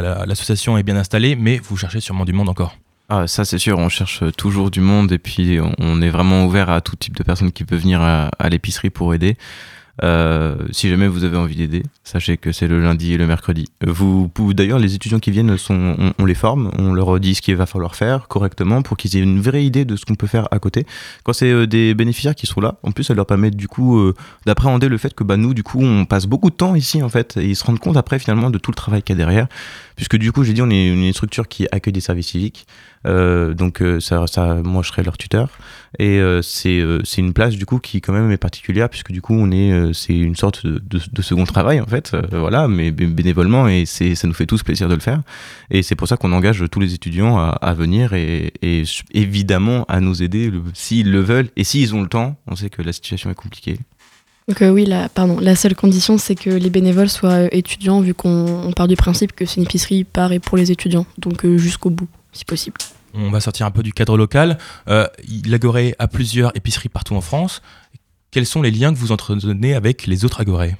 la- 0.00 0.26
L'association 0.26 0.78
est 0.78 0.82
bien 0.82 0.96
installée, 0.96 1.36
mais 1.36 1.58
vous 1.58 1.76
cherchez 1.76 2.00
sûrement 2.00 2.24
du 2.24 2.32
monde 2.32 2.48
encore. 2.48 2.76
Ah, 3.08 3.26
ça 3.26 3.44
c'est 3.44 3.58
sûr, 3.58 3.76
on 3.78 3.88
cherche 3.88 4.22
toujours 4.36 4.70
du 4.70 4.80
monde 4.80 5.10
et 5.10 5.18
puis 5.18 5.58
on, 5.60 5.74
on 5.78 6.00
est 6.00 6.10
vraiment 6.10 6.44
ouvert 6.46 6.70
à 6.70 6.80
tout 6.80 6.94
type 6.94 7.16
de 7.16 7.24
personnes 7.24 7.50
qui 7.50 7.64
peuvent 7.64 7.80
venir 7.80 8.00
à, 8.00 8.30
à 8.38 8.48
l'épicerie 8.48 8.90
pour 8.90 9.12
aider. 9.14 9.36
Euh, 10.02 10.56
si 10.70 10.88
jamais 10.88 11.08
vous 11.08 11.24
avez 11.24 11.36
envie 11.36 11.56
d'aider, 11.56 11.82
sachez 12.04 12.36
que 12.36 12.52
c'est 12.52 12.66
le 12.66 12.80
lundi 12.80 13.12
et 13.12 13.18
le 13.18 13.26
mercredi. 13.26 13.66
Vous, 13.86 14.30
d'ailleurs, 14.54 14.78
les 14.78 14.94
étudiants 14.94 15.18
qui 15.18 15.30
viennent, 15.30 15.56
sont, 15.58 15.94
on, 15.98 16.12
on 16.18 16.24
les 16.24 16.34
forme, 16.34 16.70
on 16.78 16.92
leur 16.92 17.20
dit 17.20 17.34
ce 17.34 17.42
qu'il 17.42 17.56
va 17.56 17.66
falloir 17.66 17.94
faire 17.94 18.28
correctement 18.28 18.82
pour 18.82 18.96
qu'ils 18.96 19.16
aient 19.16 19.22
une 19.22 19.40
vraie 19.40 19.64
idée 19.64 19.84
de 19.84 19.96
ce 19.96 20.04
qu'on 20.04 20.14
peut 20.14 20.26
faire 20.26 20.48
à 20.50 20.58
côté. 20.58 20.86
Quand 21.24 21.32
c'est 21.32 21.50
euh, 21.50 21.66
des 21.66 21.94
bénéficiaires 21.94 22.34
qui 22.34 22.46
sont 22.46 22.60
là, 22.60 22.76
en 22.82 22.92
plus, 22.92 23.04
ça 23.04 23.14
leur 23.14 23.26
permet 23.26 23.50
du 23.50 23.68
coup 23.68 23.98
euh, 23.98 24.14
d'appréhender 24.46 24.88
le 24.88 24.98
fait 24.98 25.14
que 25.14 25.24
bah, 25.24 25.36
nous, 25.36 25.54
du 25.54 25.62
coup, 25.62 25.80
on 25.82 26.04
passe 26.06 26.26
beaucoup 26.26 26.50
de 26.50 26.56
temps 26.56 26.74
ici 26.74 27.02
en 27.02 27.08
fait, 27.08 27.36
et 27.36 27.46
ils 27.46 27.56
se 27.56 27.64
rendent 27.64 27.78
compte 27.78 27.96
après 27.96 28.18
finalement 28.18 28.50
de 28.50 28.58
tout 28.58 28.70
le 28.70 28.76
travail 28.76 29.02
qu'il 29.02 29.16
y 29.16 29.18
a 29.18 29.24
derrière, 29.24 29.48
puisque 30.00 30.16
du 30.16 30.32
coup, 30.32 30.44
j'ai 30.44 30.54
dit, 30.54 30.62
on 30.62 30.70
est 30.70 30.88
une 30.88 31.12
structure 31.12 31.46
qui 31.46 31.66
accueille 31.72 31.92
des 31.92 32.00
services 32.00 32.28
civiques. 32.28 32.66
Euh, 33.06 33.52
donc 33.52 33.82
euh, 33.82 34.00
ça, 34.00 34.24
moi 34.64 34.82
je 34.82 34.88
serai 34.88 35.02
leur 35.02 35.18
tuteur. 35.18 35.50
Et 35.98 36.18
euh, 36.18 36.40
c'est 36.40 36.80
une 37.18 37.34
place 37.34 37.54
du 37.54 37.66
coup 37.66 37.80
qui 37.80 38.00
quand 38.00 38.14
même 38.14 38.30
est 38.30 38.38
particulière 38.38 38.88
puisque 38.88 39.12
du 39.12 39.20
coup 39.20 39.34
on 39.34 39.50
est 39.50 39.92
c'est 39.92 40.16
une 40.16 40.36
sorte 40.36 40.66
de, 40.66 41.22
second 41.22 41.44
travail 41.44 41.82
en 41.82 41.86
fait. 41.86 42.16
Voilà 42.32 42.66
mais 42.66 42.90
bé- 42.90 43.08
bénévolement 43.08 43.68
et 43.68 43.84
ça 43.84 44.26
nous 44.26 44.32
fait 44.32 44.46
tous 44.46 44.62
plaisir 44.62 44.88
de 44.88 44.94
le 44.94 45.00
faire. 45.00 45.20
Et 45.70 45.82
c'est 45.82 45.96
pour 45.96 46.08
ça 46.08 46.16
qu'on 46.16 46.32
engage 46.32 46.64
tous 46.70 46.80
les 46.80 46.94
étudiants 46.94 47.38
à, 47.38 47.74
venir 47.74 48.14
et, 48.14 48.54
et 48.62 48.84
évidemment 49.12 49.84
à 49.88 50.00
nous 50.00 50.22
aider 50.22 50.50
s'ils 50.72 51.10
le 51.10 51.20
veulent 51.20 51.50
et 51.56 51.64
s'ils 51.64 51.94
ont 51.94 52.00
le 52.00 52.08
temps. 52.08 52.36
On 52.46 52.56
sait 52.56 52.70
que 52.70 52.80
la 52.80 52.94
situation 52.94 53.30
est 53.30 53.34
compliquée 53.34 53.78
Euh, 54.60 54.70
oui, 54.70 54.84
la, 54.84 55.08
seule 55.56 55.74
condition, 55.74 56.18
c'est 56.18 56.34
que 56.34 56.50
les 56.50 56.70
bénévoles 56.70 57.08
soient 57.08 57.44
euh, 57.44 57.48
étudiants, 57.52 58.00
vu 58.00 58.14
qu'on 58.14 58.46
on 58.66 58.72
part 58.72 58.88
du 58.88 58.96
principe 58.96 59.32
que 59.32 59.46
c'est 59.46 59.56
une 59.56 59.62
épicerie 59.62 60.04
par 60.04 60.32
et 60.32 60.38
pour 60.38 60.56
les 60.56 60.70
étudiants. 60.70 61.06
Donc 61.18 61.44
euh, 61.44 61.56
jusqu'au 61.56 61.90
bout, 61.90 62.08
si 62.32 62.44
possible. 62.44 62.78
On 63.14 63.30
va 63.30 63.40
sortir 63.40 63.66
un 63.66 63.70
peu 63.70 63.82
du 63.82 63.92
cadre 63.92 64.16
local. 64.16 64.58
Euh, 64.88 65.06
la 65.46 65.58
Gorée 65.58 65.94
a 65.98 66.08
plusieurs 66.08 66.56
épiceries 66.56 66.88
partout 66.88 67.14
en 67.14 67.20
France. 67.20 67.62
Quels 68.30 68.46
sont 68.46 68.62
les 68.62 68.70
liens 68.70 68.92
que 68.92 68.98
vous 68.98 69.12
entretenez 69.12 69.74
avec 69.74 70.06
les 70.06 70.24
autres 70.24 70.40
Agorées? 70.40 70.76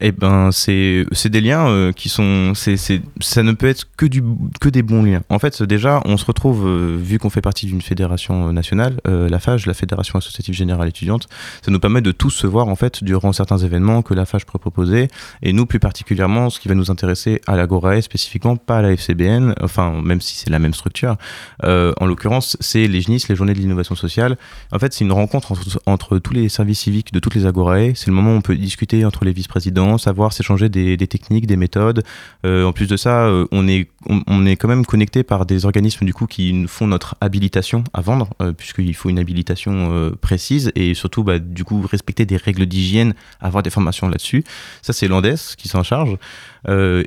Eh 0.00 0.12
ben, 0.12 0.50
c'est 0.52 1.26
des 1.26 1.40
liens 1.40 1.68
euh, 1.68 1.90
qui 1.90 2.08
sont, 2.08 2.52
c'est 2.54 2.76
ça 3.20 3.42
ne 3.42 3.50
peut 3.50 3.66
être 3.66 3.84
que 3.96 4.06
du 4.06 4.22
que 4.60 4.68
des 4.68 4.82
bons 4.82 5.02
liens. 5.02 5.22
En 5.28 5.40
fait, 5.40 5.60
déjà, 5.64 6.00
on 6.04 6.16
se 6.16 6.24
retrouve 6.24 6.68
euh, 6.68 6.96
vu 6.96 7.18
qu'on 7.18 7.30
fait 7.30 7.40
partie 7.40 7.66
d'une 7.66 7.82
fédération 7.82 8.48
euh, 8.48 8.52
nationale, 8.52 9.00
la 9.04 9.38
FAGE, 9.40 9.66
la 9.66 9.74
Fédération 9.74 10.16
associative 10.16 10.54
générale 10.54 10.88
étudiante, 10.88 11.26
ça 11.62 11.72
nous 11.72 11.80
permet 11.80 12.00
de 12.00 12.12
tous 12.12 12.30
se 12.30 12.46
voir 12.46 12.68
en 12.68 12.76
fait 12.76 13.02
durant 13.02 13.32
certains 13.32 13.58
événements 13.58 14.02
que 14.02 14.14
la 14.14 14.24
FAGE 14.24 14.46
peut 14.46 14.58
proposer. 14.58 15.08
Et 15.42 15.52
nous, 15.52 15.66
plus 15.66 15.80
particulièrement, 15.80 16.48
ce 16.48 16.60
qui 16.60 16.68
va 16.68 16.76
nous 16.76 16.92
intéresser 16.92 17.40
à 17.48 17.56
l'Agorae 17.56 18.00
spécifiquement, 18.00 18.56
pas 18.56 18.78
à 18.78 18.82
la 18.82 18.92
FCBN, 18.92 19.54
enfin 19.60 20.00
même 20.00 20.20
si 20.20 20.36
c'est 20.36 20.50
la 20.50 20.60
même 20.60 20.74
structure. 20.74 21.16
En 21.64 22.06
l'occurrence, 22.06 22.56
c'est 22.60 22.86
les 22.86 23.00
GNIS, 23.00 23.24
les 23.28 23.34
Journées 23.34 23.54
de 23.54 23.58
l'innovation 23.58 23.96
sociale. 23.96 24.36
En 24.70 24.78
fait, 24.78 24.92
c'est 24.92 25.04
une 25.04 25.12
rencontre 25.12 25.50
entre, 25.52 25.80
entre 25.86 26.18
tous 26.18 26.34
les 26.34 26.48
services 26.48 26.80
civiques 26.80 27.12
de 27.12 27.18
toutes 27.18 27.34
les 27.34 27.46
Agorae. 27.46 27.94
C'est 27.94 28.06
le 28.06 28.12
moment 28.12 28.32
où 28.32 28.36
on 28.36 28.42
peut 28.42 28.54
discuter 28.54 29.04
entre 29.04 29.24
les 29.24 29.32
vice-présidents 29.32 29.87
savoir 29.96 30.32
s'échanger 30.32 30.68
des, 30.68 30.96
techniques, 31.06 31.46
des 31.46 31.56
méthodes. 31.56 32.02
Euh, 32.44 32.64
en 32.64 32.72
plus 32.72 32.86
de 32.86 32.96
ça, 32.96 33.22
euh, 33.26 33.46
on 33.52 33.66
est, 33.66 33.88
on, 34.06 34.44
est 34.44 34.56
quand 34.56 34.68
même 34.68 34.84
connecté 34.84 35.22
par 35.22 35.46
des 35.46 35.64
organismes 35.64 36.04
du 36.04 36.12
coup 36.12 36.26
qui 36.26 36.66
font 36.66 36.86
notre 36.86 37.16
habilitation 37.20 37.84
à 37.94 38.00
vendre, 38.00 38.28
euh, 38.42 38.52
puisqu'il 38.52 38.94
faut 38.94 39.08
une 39.08 39.18
habilitation 39.18 40.12
précise 40.20 40.72
et 40.74 40.94
surtout 40.94 41.24
bah, 41.24 41.38
du 41.38 41.64
coup 41.64 41.80
respecter 41.80 42.26
des 42.26 42.36
règles 42.36 42.66
d'hygiène, 42.66 43.14
avoir 43.40 43.62
des 43.62 43.70
formations 43.70 44.08
là-dessus. 44.08 44.44
Ça 44.82 44.92
c'est 44.92 45.08
l'Andes 45.08 45.36
qui 45.56 45.68
s'en 45.68 45.82
charge. 45.82 46.16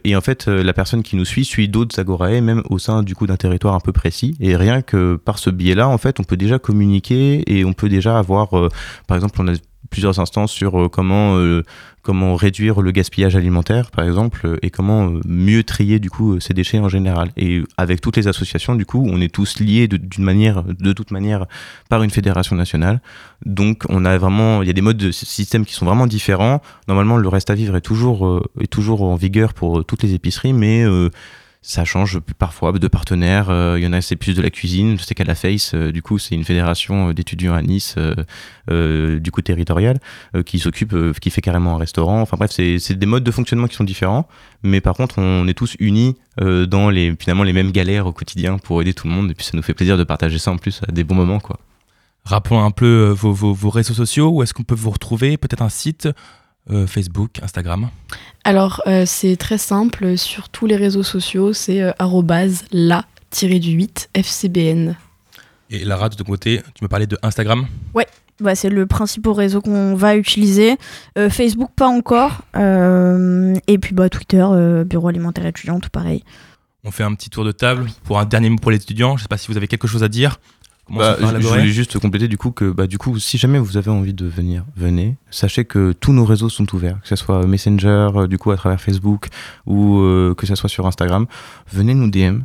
Et 0.04 0.16
en 0.16 0.22
fait, 0.22 0.48
la 0.48 0.74
personne 0.74 1.04
qui 1.04 1.16
nous 1.16 1.26
suit 1.26 1.46
suit 1.46 1.68
d'autres 1.68 2.00
agorae, 2.00 2.42
même 2.42 2.64
au 2.70 2.80
sein 2.80 3.04
du 3.04 3.14
coup 3.14 3.28
d'un 3.28 3.36
territoire 3.36 3.76
un 3.76 3.80
peu 3.80 3.92
précis. 3.92 4.36
Et 4.40 4.56
rien 4.56 4.82
que 4.82 5.18
par 5.18 5.38
ce 5.38 5.50
biais-là, 5.50 5.88
en 5.88 5.98
fait, 5.98 6.20
on 6.20 6.24
peut 6.24 6.38
déjà 6.38 6.58
communiquer 6.58 7.44
et 7.46 7.66
on 7.66 7.74
peut 7.74 7.90
déjà 7.90 8.18
avoir, 8.18 8.50
par 9.08 9.18
exemple, 9.18 9.40
on 9.40 9.48
a 9.50 9.54
plusieurs 9.90 10.20
instances 10.20 10.52
sur 10.52 10.80
euh, 10.80 10.90
comment 10.90 11.38
euh, 11.38 11.64
comment 12.02 12.36
réduire 12.36 12.82
le 12.82 12.92
gaspillage 12.92 13.36
alimentaire 13.36 13.92
par 13.92 14.06
exemple 14.06 14.42
euh, 14.46 14.58
et 14.62 14.70
comment 14.70 15.10
euh, 15.10 15.22
mieux 15.26 15.64
trier 15.64 16.00
du 16.00 16.10
coup 16.10 16.40
ces 16.40 16.54
déchets 16.54 16.80
en 16.80 16.90
général. 16.90 17.30
Et 17.38 17.62
avec 17.78 18.02
toutes 18.02 18.18
les 18.18 18.28
associations 18.28 18.76
du 18.76 18.86
coup 18.86 19.06
on 19.08 19.22
est 19.22 19.34
tous 19.34 19.60
liés 19.60 19.88
d'une 19.88 20.24
manière 20.24 20.64
de 20.64 20.94
toute 20.94 21.12
manière 21.12 21.46
par 21.90 22.04
une 22.04 22.10
fédération 22.10 22.56
nationale. 22.56 23.02
Donc 23.46 23.84
on 23.90 24.06
a 24.06 24.18
vraiment 24.18 24.62
il 24.62 24.68
y 24.68 24.72
a 24.72 24.74
des 24.74 24.82
modes 24.82 24.98
de 24.98 25.12
système 25.12 25.66
qui 25.66 25.74
sont 25.74 25.86
vraiment 25.86 26.08
différents. 26.08 26.62
Normalement 26.88 27.18
le 27.18 27.28
reste 27.28 27.50
à 27.50 27.56
vivre 27.56 27.76
est 27.76 27.82
toujours 27.82 28.26
euh, 28.28 28.44
est 28.60 28.72
toujours 28.72 29.04
en 29.04 29.16
vigueur 29.16 29.54
pour 29.54 29.86
toutes 29.86 30.04
les 30.04 30.14
épiceries 30.14 30.54
mais 30.54 30.84
euh, 30.84 31.10
ça 31.64 31.86
change 31.86 32.20
parfois 32.20 32.72
de 32.72 32.88
partenaires. 32.88 33.50
Euh, 33.52 33.76
Il 33.78 33.84
y 33.84 33.88
en 33.88 33.94
a, 33.94 34.02
c'est 34.02 34.16
plus 34.16 34.36
de 34.36 34.42
la 34.42 34.50
cuisine. 34.50 34.98
Je 34.98 35.04
sais 35.04 35.14
qu'à 35.14 35.24
la 35.24 35.36
Face, 35.36 35.74
euh, 35.76 35.92
du 35.92 36.02
coup, 36.02 36.18
c'est 36.18 36.34
une 36.34 36.44
fédération 36.44 37.10
euh, 37.10 37.14
d'étudiants 37.14 37.54
à 37.54 37.62
Nice, 37.62 37.96
euh, 38.70 39.20
du 39.20 39.32
coup 39.32 39.42
territorial, 39.42 40.00
qui 40.46 40.60
s'occupe, 40.60 40.96
qui 41.20 41.30
fait 41.30 41.42
carrément 41.42 41.76
un 41.76 41.78
restaurant. 41.78 42.22
Enfin 42.22 42.38
bref, 42.38 42.52
c'est 42.52 42.94
des 42.94 43.06
modes 43.06 43.24
de 43.24 43.32
fonctionnement 43.32 43.68
qui 43.68 43.76
sont 43.76 43.84
différents. 43.84 44.28
Mais 44.64 44.82
par 44.82 44.96
contre, 44.96 45.20
on 45.20 45.48
est 45.48 45.54
tous 45.54 45.76
unis 45.80 46.16
dans 46.40 46.90
les, 46.90 47.16
finalement 47.20 47.44
les 47.44 47.54
mêmes 47.54 47.72
galères 47.72 48.08
au 48.08 48.14
quotidien 48.14 48.58
pour 48.58 48.82
aider 48.82 48.94
tout 48.94 49.08
le 49.08 49.14
monde. 49.14 49.32
Et 49.32 49.36
puis 49.36 49.46
ça 49.46 49.52
nous 49.56 49.64
fait 49.64 49.74
plaisir 49.74 49.98
de 49.98 50.04
partager 50.04 50.40
ça 50.40 50.52
en 50.52 50.58
plus 50.58 50.82
à 50.88 50.92
des 50.92 51.04
bons 51.04 51.16
moments, 51.16 51.40
quoi. 51.40 51.60
Rappelons 52.24 52.64
un 52.64 52.72
peu 52.72 53.14
vos 53.18 53.70
réseaux 53.70 53.96
sociaux, 53.96 54.30
où 54.30 54.44
est-ce 54.44 54.54
qu'on 54.54 54.64
peut 54.64 54.76
vous 54.76 54.92
retrouver? 54.92 55.38
Peut-être 55.38 55.64
un 55.64 55.70
site, 55.70 56.08
euh, 56.70 56.86
Facebook, 56.88 57.40
Instagram. 57.42 57.90
Alors, 58.44 58.82
euh, 58.88 59.06
c'est 59.06 59.36
très 59.38 59.58
simple. 59.58 60.18
Sur 60.18 60.50
tous 60.50 60.66
les 60.66 60.76
réseaux 60.76 61.04
sociaux, 61.04 61.54
c'est 61.54 61.82
euh, 61.82 61.92
arrobase 62.00 62.66
la-du-8 62.72 64.10
FCBN. 64.14 64.96
Et 65.70 65.86
Lara, 65.86 66.10
de 66.10 66.16
ton 66.16 66.26
côté, 66.26 66.62
tu 66.76 66.84
me 66.84 66.90
parlais 66.90 67.08
de 67.08 67.18
Instagram? 67.24 67.66
Ouais, 67.94 68.06
bah, 68.42 68.56
c'est 68.56 68.70
le 68.70 68.86
principal 68.88 69.34
réseau 69.34 69.62
qu'on 69.62 69.96
va 69.96 70.16
utiliser. 70.16 70.78
Euh, 71.18 71.30
Facebook, 71.30 71.72
pas 71.76 71.88
encore. 71.88 72.42
Euh, 72.58 73.54
et 73.68 73.78
puis 73.78 73.94
bah, 73.94 74.10
Twitter, 74.10 74.44
euh, 74.44 74.84
Bureau 74.84 75.08
alimentaire 75.08 75.46
étudiant, 75.46 75.80
tout 75.80 75.90
pareil. 75.90 76.24
On 76.84 76.92
fait 76.92 77.04
un 77.04 77.14
petit 77.14 77.30
tour 77.30 77.46
de 77.46 77.52
table 77.52 77.86
pour 78.04 78.20
un 78.20 78.26
dernier 78.26 78.50
mot 78.50 78.58
pour 78.58 78.72
les 78.72 78.78
étudiants. 78.78 79.16
Je 79.16 79.24
sais 79.24 79.28
pas 79.28 79.38
si 79.38 79.48
vous 79.48 79.58
avez 79.58 79.68
quelque 79.68 79.88
chose 79.88 80.04
à 80.04 80.10
dire. 80.10 80.40
Bah, 80.98 81.18
je, 81.20 81.48
voulais 81.48 81.68
juste 81.68 81.98
compléter 82.00 82.28
du 82.28 82.38
coup 82.38 82.52
que 82.52 82.72
bah, 82.72 82.86
du 82.88 82.98
coup 82.98 83.18
si 83.18 83.38
jamais 83.38 83.60
vous 83.60 83.78
avez 83.78 83.90
envie 83.92 84.14
de 84.14 84.26
venir 84.26 84.66
venez. 84.76 85.16
Sachez 85.30 85.66
que 85.66 85.94
tous 85.94 86.14
nos 86.14 86.26
réseaux 86.26 86.50
sont 86.50 86.74
ouverts 86.76 87.00
que 87.02 87.08
ce 87.08 87.16
soit 87.16 87.46
Messenger 87.48 88.10
euh, 88.16 88.28
du 88.28 88.38
coup 88.38 88.52
à 88.52 88.58
travers 88.58 88.82
Facebook 88.82 89.28
ou 89.66 90.00
euh, 90.00 90.36
que 90.36 90.46
ce 90.46 90.56
soit 90.56 90.70
sur 90.70 90.86
Instagram. 90.88 91.26
Venez 91.72 91.94
nous 91.94 92.10
DM 92.10 92.42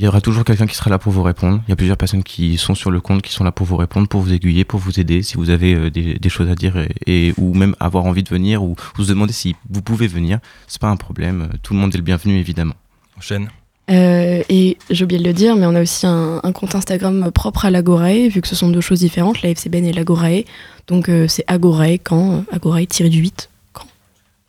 il 0.00 0.04
y 0.04 0.08
aura 0.08 0.22
toujours 0.22 0.44
quelqu'un 0.44 0.66
qui 0.66 0.74
sera 0.76 0.88
là 0.88 0.98
pour 0.98 1.12
vous 1.12 1.22
répondre. 1.22 1.60
Il 1.66 1.70
y 1.70 1.72
a 1.74 1.76
plusieurs 1.76 1.98
personnes 1.98 2.22
qui 2.22 2.56
sont 2.56 2.74
sur 2.74 2.90
le 2.90 3.02
compte 3.02 3.20
qui 3.20 3.34
sont 3.34 3.44
là 3.44 3.52
pour 3.52 3.66
vous 3.66 3.76
répondre 3.76 4.08
pour 4.08 4.22
vous 4.22 4.32
aiguiller 4.32 4.64
pour 4.64 4.80
vous 4.80 4.98
aider 4.98 5.22
si 5.22 5.36
vous 5.36 5.50
avez 5.50 5.74
euh, 5.74 5.90
des, 5.90 6.14
des 6.14 6.28
choses 6.30 6.48
à 6.48 6.54
dire 6.54 6.78
et, 6.78 6.88
et- 7.28 7.34
ou 7.36 7.52
même 7.52 7.76
avoir 7.80 8.06
envie 8.06 8.22
de 8.22 8.30
venir 8.30 8.62
ou 8.64 8.76
vous 8.96 9.04
demander 9.04 9.34
si 9.34 9.56
vous 9.68 9.82
pouvez 9.82 10.06
venir. 10.06 10.38
C'est 10.68 10.80
pas 10.80 10.88
un 10.88 10.96
problème. 10.96 11.50
Tout 11.62 11.74
le 11.74 11.80
monde 11.80 11.94
est 11.94 11.98
le 11.98 12.02
bienvenu 12.04 12.38
évidemment. 12.38 12.74
Enchaîne 13.18 13.50
Euh, 13.90 14.42
et 14.48 14.76
j'ai 14.88 15.04
oublié 15.04 15.20
de 15.20 15.26
le 15.26 15.32
dire, 15.34 15.56
mais 15.56 15.66
on 15.66 15.74
a 15.74 15.82
aussi 15.82 16.06
un, 16.06 16.40
un 16.42 16.52
compte 16.52 16.74
Instagram 16.74 17.30
propre 17.32 17.64
à 17.64 17.70
l'Agorae, 17.70 18.28
vu 18.28 18.40
que 18.40 18.48
ce 18.48 18.54
sont 18.54 18.68
deux 18.68 18.80
choses 18.80 19.00
différentes, 19.00 19.42
la 19.42 19.50
FCBN 19.50 19.84
et 19.86 19.92
l'Agorae. 19.92 20.44
Donc 20.86 21.08
euh, 21.08 21.26
c'est 21.28 21.44
Agorae 21.48 21.98
quand 21.98 22.32
euh, 22.32 22.40
Agorae-du-8. 22.52 23.48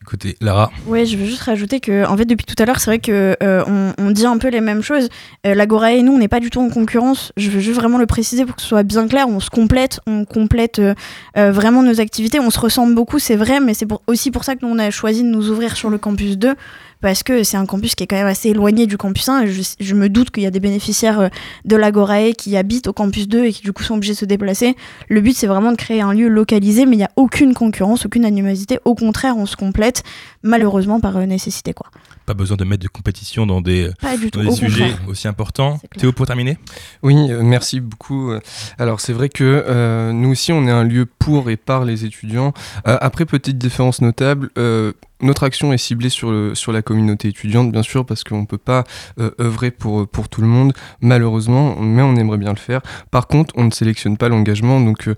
Écoutez, 0.04 0.36
Lara, 0.42 0.72
Ouais, 0.88 1.06
je 1.06 1.16
veux 1.16 1.26
juste 1.26 1.44
rajouter 1.44 1.80
que, 1.80 2.06
en 2.08 2.18
fait, 2.18 2.26
depuis 2.26 2.46
tout 2.46 2.56
à 2.62 2.66
l'heure, 2.66 2.80
c'est 2.80 2.90
vrai 2.90 3.00
que 3.00 3.38
euh, 3.42 3.64
on, 3.68 3.94
on 4.00 4.10
dit 4.12 4.26
un 4.26 4.40
peu 4.40 4.50
les 4.50 4.60
mêmes 4.60 4.82
choses. 4.82 5.10
Euh, 5.46 5.54
L'Agora 5.54 5.94
et 5.94 6.02
nous, 6.02 6.12
on 6.12 6.18
n'est 6.18 6.28
pas 6.28 6.40
du 6.40 6.50
tout 6.50 6.60
en 6.60 6.70
concurrence. 6.70 7.32
Je 7.38 7.50
veux 7.52 7.60
juste 7.60 7.80
vraiment 7.80 8.00
le 8.00 8.08
préciser 8.08 8.44
pour 8.46 8.56
que 8.56 8.62
ce 8.64 8.68
soit 8.68 8.82
bien 8.84 9.08
clair. 9.08 9.28
On 9.30 9.40
se 9.40 9.52
complète, 9.52 10.00
on 10.08 10.26
complète 10.26 10.80
euh, 10.80 10.96
euh, 11.38 11.52
vraiment 11.52 11.84
nos 11.84 12.02
activités. 12.02 12.40
On 12.40 12.50
se 12.50 12.60
ressemble 12.60 12.96
beaucoup, 12.96 13.20
c'est 13.20 13.36
vrai, 13.36 13.60
mais 13.60 13.76
c'est 13.76 13.86
pour- 13.86 14.02
aussi 14.08 14.32
pour 14.32 14.44
ça 14.44 14.56
que 14.56 14.66
nous, 14.66 14.72
on 14.74 14.80
a 14.80 14.90
choisi 14.90 15.22
de 15.24 15.30
nous 15.30 15.50
ouvrir 15.52 15.78
sur 15.78 15.90
le 15.92 16.00
campus 16.00 16.36
2 16.38 16.56
parce 17.02 17.24
que 17.24 17.44
c'est 17.44 17.58
un 17.58 17.66
campus 17.66 17.96
qui 17.96 18.04
est 18.04 18.08
quand 18.08 18.16
même 18.16 18.28
assez 18.28 18.50
éloigné 18.50 18.88
du 18.88 18.98
campus 18.98 19.28
1. 19.30 19.44
Et 19.44 19.52
je, 19.52 19.62
je 19.80 19.96
me 19.96 20.10
doute 20.10 20.32
qu'il 20.32 20.44
y 20.44 20.46
a 20.46 20.52
des 20.52 20.60
bénéficiaires 20.60 21.20
euh, 21.20 21.30
de 21.66 21.76
l'Agorae 21.76 22.34
qui 22.38 22.56
habitent 22.58 22.88
au 22.88 22.94
campus 22.94 23.28
2 23.28 23.46
et 23.46 23.54
qui 23.54 23.64
du 23.64 23.74
coup 23.74 23.84
sont 23.84 23.96
obligés 23.96 24.14
de 24.14 24.18
se 24.18 24.26
déplacer. 24.26 24.76
Le 25.10 25.22
but, 25.22 25.36
c'est 25.36 25.48
vraiment 25.48 25.72
de 25.72 25.78
créer 25.78 26.02
un 26.02 26.14
lieu 26.14 26.28
localisé, 26.28 26.86
mais 26.86 26.96
il 26.96 27.00
n'y 27.00 27.04
a 27.06 27.12
aucune 27.16 27.54
concurrence, 27.54 28.06
aucune 28.06 28.26
animosité. 28.26 28.80
Au 28.86 28.96
contraire, 28.96 29.36
on 29.38 29.46
se 29.46 29.56
complète, 29.56 30.04
malheureusement 30.44 31.00
par 31.00 31.18
euh, 31.18 31.26
nécessité. 31.26 31.74
quoi. 31.74 31.88
pas 32.26 32.34
besoin 32.34 32.58
de 32.58 32.64
mettre 32.64 32.84
de 32.84 32.88
compétition 32.88 33.46
dans 33.46 33.62
des, 33.62 33.90
dans 34.34 34.52
sujets 34.52 34.90
contraire. 34.90 35.10
aussi 35.10 35.28
importants. 35.28 35.80
Théo, 35.98 36.12
pour 36.12 36.28
terminer 36.28 36.58
Oui, 37.04 37.16
euh, 37.30 37.42
merci 37.42 37.80
beaucoup. 37.80 38.32
Alors 38.78 39.00
c'est 39.00 39.14
vrai 39.14 39.30
que 39.30 39.64
euh, 39.68 40.12
nous 40.12 40.30
aussi 40.32 40.52
on 40.52 40.68
est 40.68 40.72
un 40.72 40.84
lieu 40.84 41.06
pour 41.06 41.50
et 41.50 41.58
par 41.58 41.86
les 41.86 42.06
étudiants. 42.06 42.54
Euh, 42.88 42.98
après 43.02 43.26
petite 43.26 43.58
différence 43.58 44.02
notable, 44.02 44.50
euh, 44.58 44.94
notre 45.22 45.44
action 45.44 45.74
est 45.74 45.78
ciblée 45.78 46.10
sur, 46.10 46.32
le, 46.32 46.56
sur 46.56 46.72
la 46.72 46.82
communauté 46.82 47.30
étudiante 47.30 47.72
bien 47.72 47.84
sûr 47.84 48.06
parce 48.06 48.24
qu'on 48.24 48.42
ne 48.42 48.46
peut 48.46 48.58
pas 48.58 48.84
euh, 49.20 49.32
œuvrer 49.40 49.72
pour, 49.72 50.08
pour 50.08 50.30
tout 50.30 50.42
le 50.42 50.48
monde 50.48 50.74
malheureusement, 51.02 51.76
mais 51.80 52.02
on 52.02 52.16
aimerait 52.16 52.38
bien 52.38 52.52
le 52.52 52.60
faire. 52.60 52.82
Par 53.12 53.28
contre 53.28 53.54
on 53.58 53.66
ne 53.66 53.72
sélectionne 53.72 54.18
pas 54.18 54.30
l'engagement 54.30 54.80
donc 54.80 55.08
euh, 55.08 55.16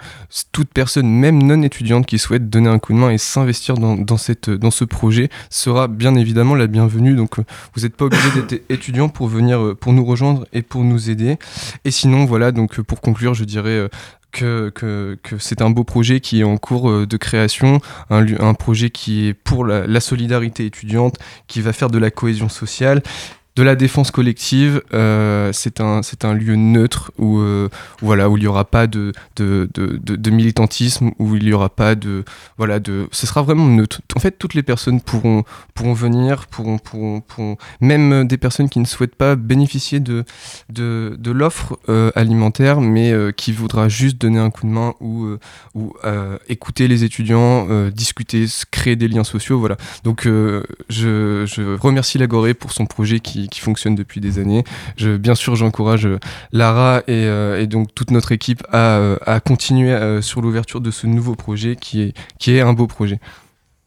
toute 0.52 0.70
personne 0.74 1.08
même 1.08 1.42
non 1.42 1.62
étudiante 1.62 2.06
qui 2.06 2.20
souhaite 2.20 2.50
donner 2.50 2.70
un 2.70 2.80
coup 2.80 2.94
de 2.94 2.98
main 2.98 3.10
et 3.10 3.18
s'investir 3.18 3.76
dans, 3.76 3.96
dans, 3.96 4.18
cette, 4.18 4.50
dans 4.50 4.72
ce 4.72 4.86
projet 4.86 5.30
sera 5.50 5.88
bien 5.88 6.16
évidemment 6.16 6.56
la 6.56 6.68
bienvenue. 6.68 7.16
Donc 7.16 7.40
euh, 7.40 7.44
vous 7.74 7.82
n'êtes 7.82 7.96
pas 7.96 8.06
obligé 8.06 8.30
d'être 8.42 8.64
étudiant 8.70 9.10
pour 9.10 9.28
venir 9.28 9.60
euh, 9.60 9.76
pour 9.76 9.94
nous 9.94 10.06
rejoindre 10.06 10.46
et 10.54 10.62
pour 10.62 10.84
nous 10.84 11.10
aider. 11.10 11.38
Et 11.86 11.92
sinon, 11.92 12.26
voilà, 12.26 12.52
donc 12.52 12.80
euh, 12.80 12.84
pour 12.84 13.02
conclure, 13.02 13.34
je 13.34 13.44
dirais 13.44 13.70
euh, 13.70 13.88
que, 14.34 14.70
que, 14.70 15.18
que 15.24 15.38
c'est 15.38 15.62
un 15.62 15.70
beau 15.70 15.86
projet 15.86 16.20
qui 16.20 16.42
est 16.42 16.44
en 16.44 16.58
cours 16.58 16.90
euh, 16.90 17.08
de 17.08 17.16
création, 17.18 17.80
un, 18.10 18.54
projet 18.54 18.90
qui 18.90 19.28
est 19.28 19.34
pour 19.34 19.66
la 19.66 20.00
solidarité 20.00 20.66
étudiante, 20.66 21.16
qui 21.48 21.62
va 21.62 21.72
faire 21.72 21.90
de 21.90 21.98
la 21.98 22.12
cohésion 22.12 22.50
sociale. 22.50 23.02
De 23.56 23.62
la 23.62 23.76
défense 23.76 24.10
collective, 24.10 24.82
euh, 24.96 25.52
c'est 25.54 25.80
un, 25.80 26.02
un 26.24 26.34
lieu 26.34 26.56
neutre 26.56 27.12
où, 27.20 27.38
euh, 27.38 27.70
voilà, 28.02 28.28
où 28.28 28.38
il 28.38 28.40
n'y 28.40 28.48
aura 28.48 28.66
pas 28.66 28.88
de, 28.88 29.12
de, 29.36 29.70
de, 29.76 30.30
militantisme, 30.32 31.12
où 31.20 31.36
il 31.36 31.46
n'y 31.46 31.54
aura 31.54 31.70
pas 31.70 31.94
de, 31.94 32.26
voilà, 32.58 32.80
de, 32.80 33.08
ce 33.12 33.28
sera 33.28 33.44
vraiment 33.44 33.68
neutre. 33.68 34.02
En 34.16 34.20
fait, 34.20 34.40
toutes 34.40 34.56
les 34.56 34.64
personnes 34.64 35.02
pourront, 35.02 35.44
pourront 35.76 35.94
venir, 35.94 36.48
pourront, 36.48 36.80
pourront, 36.80 37.58
même 37.80 38.28
des 38.28 38.38
personnes 38.38 38.70
qui 38.70 38.80
ne 38.80 38.86
souhaitent 38.86 39.16
pas 39.16 39.36
bénéficier 39.36 40.00
de, 40.00 40.26
de, 40.70 41.32
l'offre 41.32 41.78
euh, 41.90 42.10
alimentaire, 42.16 42.82
mais 42.82 43.14
qui 43.38 43.52
voudra 43.52 43.88
juste 43.88 44.20
donner 44.20 44.40
un 44.40 44.50
coup 44.50 44.66
de 44.66 44.72
main 44.72 44.96
ou, 45.00 45.28
ou 45.76 45.94
écouter 46.50 46.88
les 46.88 47.04
étudiants, 47.04 47.68
discuter, 47.90 48.46
créer 48.72 48.96
des 48.96 49.08
liens 49.08 49.24
sociaux, 49.24 49.60
voilà. 49.60 49.78
Donc, 50.04 50.24
je, 50.24 50.64
je 50.90 51.78
remercie 51.78 52.18
l'Agoré 52.18 52.56
pour 52.56 52.72
son 52.72 52.88
projet 52.88 53.20
qui, 53.20 53.43
qui 53.50 53.60
fonctionne 53.60 53.96
depuis 53.96 54.20
des 54.22 54.40
années. 54.40 54.64
Je, 54.98 55.18
bien 55.18 55.36
sûr, 55.36 55.56
j'encourage 55.56 56.06
euh, 56.06 56.20
Lara 56.52 57.00
et, 57.08 57.26
euh, 57.26 57.62
et 57.62 57.68
donc 57.68 57.94
toute 57.96 58.12
notre 58.12 58.32
équipe 58.32 58.64
à, 58.72 58.98
euh, 58.98 59.18
à 59.26 59.40
continuer 59.40 59.92
euh, 59.92 60.22
sur 60.22 60.42
l'ouverture 60.42 60.82
de 60.82 60.92
ce 60.92 61.08
nouveau 61.08 61.36
projet 61.36 61.76
qui 61.76 62.02
est, 62.02 62.14
qui 62.40 62.52
est 62.56 62.62
un 62.62 62.74
beau 62.74 62.88
projet. 62.88 63.20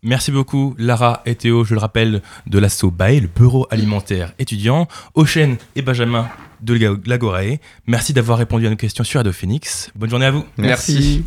Merci 0.02 0.30
beaucoup, 0.30 0.74
Lara 0.78 1.22
et 1.26 1.34
Théo, 1.34 1.64
je 1.64 1.74
le 1.74 1.80
rappelle, 1.80 2.22
de 2.46 2.58
l'ASSO 2.60 2.90
BAE, 2.92 3.20
le 3.20 3.28
Bureau 3.28 3.66
alimentaire 3.70 4.34
étudiant, 4.38 4.86
Ochen 5.14 5.56
et 5.74 5.82
Benjamin 5.82 6.28
de 6.60 6.74
Lag- 6.74 7.06
l'Agorae. 7.06 7.58
Merci 7.88 8.12
d'avoir 8.12 8.38
répondu 8.38 8.66
à 8.66 8.70
nos 8.70 8.76
questions 8.76 9.02
sur 9.02 9.18
Radio 9.18 9.32
Phoenix. 9.32 9.90
Bonne 9.96 10.10
journée 10.10 10.26
à 10.26 10.30
vous. 10.30 10.44
Merci. 10.58 11.24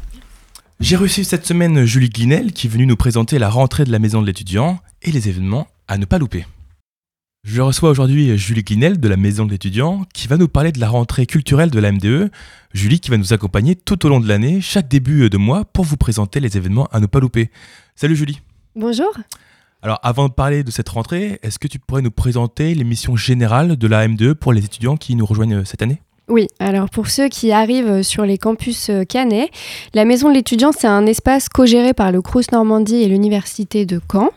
J'ai 0.79 0.95
reçu 0.95 1.25
cette 1.25 1.45
semaine 1.45 1.83
Julie 1.83 2.07
Glinel 2.09 2.53
qui 2.53 2.67
est 2.67 2.69
venue 2.69 2.85
nous 2.85 2.95
présenter 2.95 3.37
la 3.37 3.49
rentrée 3.49 3.83
de 3.83 3.91
la 3.91 3.99
maison 3.99 4.21
de 4.21 4.27
l'étudiant 4.27 4.79
et 5.01 5.11
les 5.11 5.27
événements 5.27 5.67
à 5.89 5.97
ne 5.97 6.05
pas 6.05 6.17
louper. 6.17 6.45
Je 7.51 7.63
reçois 7.63 7.89
aujourd'hui 7.89 8.37
Julie 8.37 8.61
Glinel 8.61 8.99
de 8.99 9.07
la 9.07 9.17
maison 9.17 9.43
de 9.43 9.49
l'étudiant 9.49 10.05
qui 10.13 10.27
va 10.27 10.37
nous 10.37 10.47
parler 10.47 10.71
de 10.71 10.79
la 10.79 10.87
rentrée 10.87 11.25
culturelle 11.25 11.71
de 11.71 11.79
la 11.79 11.91
MDE. 11.91 12.29
Julie 12.75 12.99
qui 12.99 13.09
va 13.09 13.17
nous 13.17 13.33
accompagner 13.33 13.75
tout 13.75 14.05
au 14.05 14.09
long 14.09 14.19
de 14.19 14.27
l'année, 14.27 14.61
chaque 14.61 14.87
début 14.87 15.31
de 15.31 15.37
mois, 15.37 15.65
pour 15.65 15.83
vous 15.83 15.97
présenter 15.97 16.39
les 16.39 16.57
événements 16.57 16.87
à 16.91 16.99
ne 16.99 17.07
pas 17.07 17.19
louper. 17.19 17.49
Salut 17.95 18.15
Julie. 18.15 18.39
Bonjour. 18.75 19.11
Alors, 19.81 19.99
avant 20.03 20.27
de 20.27 20.33
parler 20.33 20.63
de 20.63 20.69
cette 20.69 20.89
rentrée, 20.89 21.39
est-ce 21.41 21.57
que 21.57 21.67
tu 21.67 21.79
pourrais 21.79 22.03
nous 22.03 22.11
présenter 22.11 22.75
l'émission 22.75 23.15
générale 23.15 23.77
de 23.77 23.87
la 23.87 24.07
M2 24.07 24.35
pour 24.35 24.53
les 24.53 24.63
étudiants 24.63 24.95
qui 24.95 25.15
nous 25.15 25.25
rejoignent 25.25 25.61
euh, 25.61 25.65
cette 25.65 25.81
année? 25.81 26.03
Oui, 26.29 26.45
alors 26.59 26.91
pour 26.91 27.07
ceux 27.07 27.27
qui 27.27 27.51
arrivent 27.51 28.03
sur 28.03 28.23
les 28.23 28.37
campus 28.37 28.91
euh, 28.91 29.03
Canet, 29.03 29.49
la 29.95 30.05
Maison 30.05 30.29
de 30.29 30.35
l'étudiant, 30.35 30.71
c'est 30.71 30.85
un 30.87 31.07
espace 31.07 31.49
co-géré 31.49 31.93
par 31.95 32.11
le 32.11 32.21
Crous 32.21 32.51
Normandie 32.51 33.01
et 33.01 33.07
l'Université 33.07 33.87
de 33.87 33.99
Caen. 34.11 34.29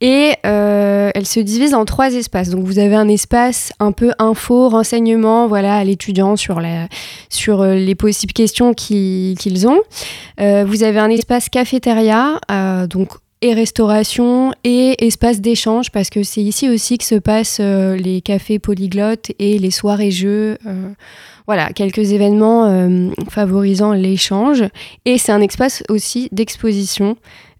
Et 0.00 0.32
euh, 0.46 1.10
elle 1.14 1.26
se 1.26 1.38
divise 1.40 1.74
en 1.74 1.84
trois 1.84 2.10
espaces. 2.14 2.48
Donc 2.48 2.64
vous 2.64 2.78
avez 2.78 2.94
un 2.94 3.08
espace 3.08 3.70
un 3.80 3.92
peu 3.92 4.12
info, 4.18 4.70
renseignement 4.70 5.46
voilà, 5.46 5.76
à 5.76 5.84
l'étudiant 5.84 6.36
sur, 6.36 6.58
euh, 6.60 7.74
les 7.74 7.94
possibles 7.94 8.32
questions 8.32 8.72
qui- 8.72 9.34
qu'ils 9.38 9.68
ont. 9.68 9.80
Euh, 10.40 10.64
vous 10.66 10.84
avez 10.84 10.98
un 11.00 11.10
espace 11.10 11.50
cafétéria, 11.50 12.40
euh, 12.50 12.86
donc 12.86 13.10
restauration 13.54 14.52
et 14.64 15.04
espace 15.06 15.40
d'échange 15.40 15.90
parce 15.90 16.10
que 16.10 16.22
c'est 16.22 16.42
ici 16.42 16.68
aussi 16.68 16.98
que 16.98 17.04
se 17.04 17.14
passent 17.14 17.58
euh, 17.60 17.96
les 17.96 18.20
cafés 18.20 18.58
polyglottes 18.58 19.32
et 19.38 19.58
les 19.58 19.70
soirées 19.70 20.10
jeux. 20.10 20.58
euh, 20.66 20.90
voilà, 21.46 21.68
quelques 21.68 22.12
événements 22.12 22.66
euh, 22.66 23.10
favorisant 23.30 23.92
l'échange. 23.92 24.64
Et 25.04 25.16
c'est 25.18 25.32
un 25.32 25.40
espace 25.40 25.82
aussi 25.88 26.28
d'exposition. 26.32 27.16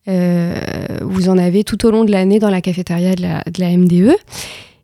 Vous 0.09 1.29
en 1.29 1.37
avez 1.37 1.65
tout 1.65 1.85
au 1.85 1.91
long 1.91 2.05
de 2.05 2.13
l'année 2.13 2.39
dans 2.39 2.51
la 2.51 2.61
cafétéria 2.61 3.17
de 3.17 3.61
la 3.61 3.77
MDE. 3.77 4.15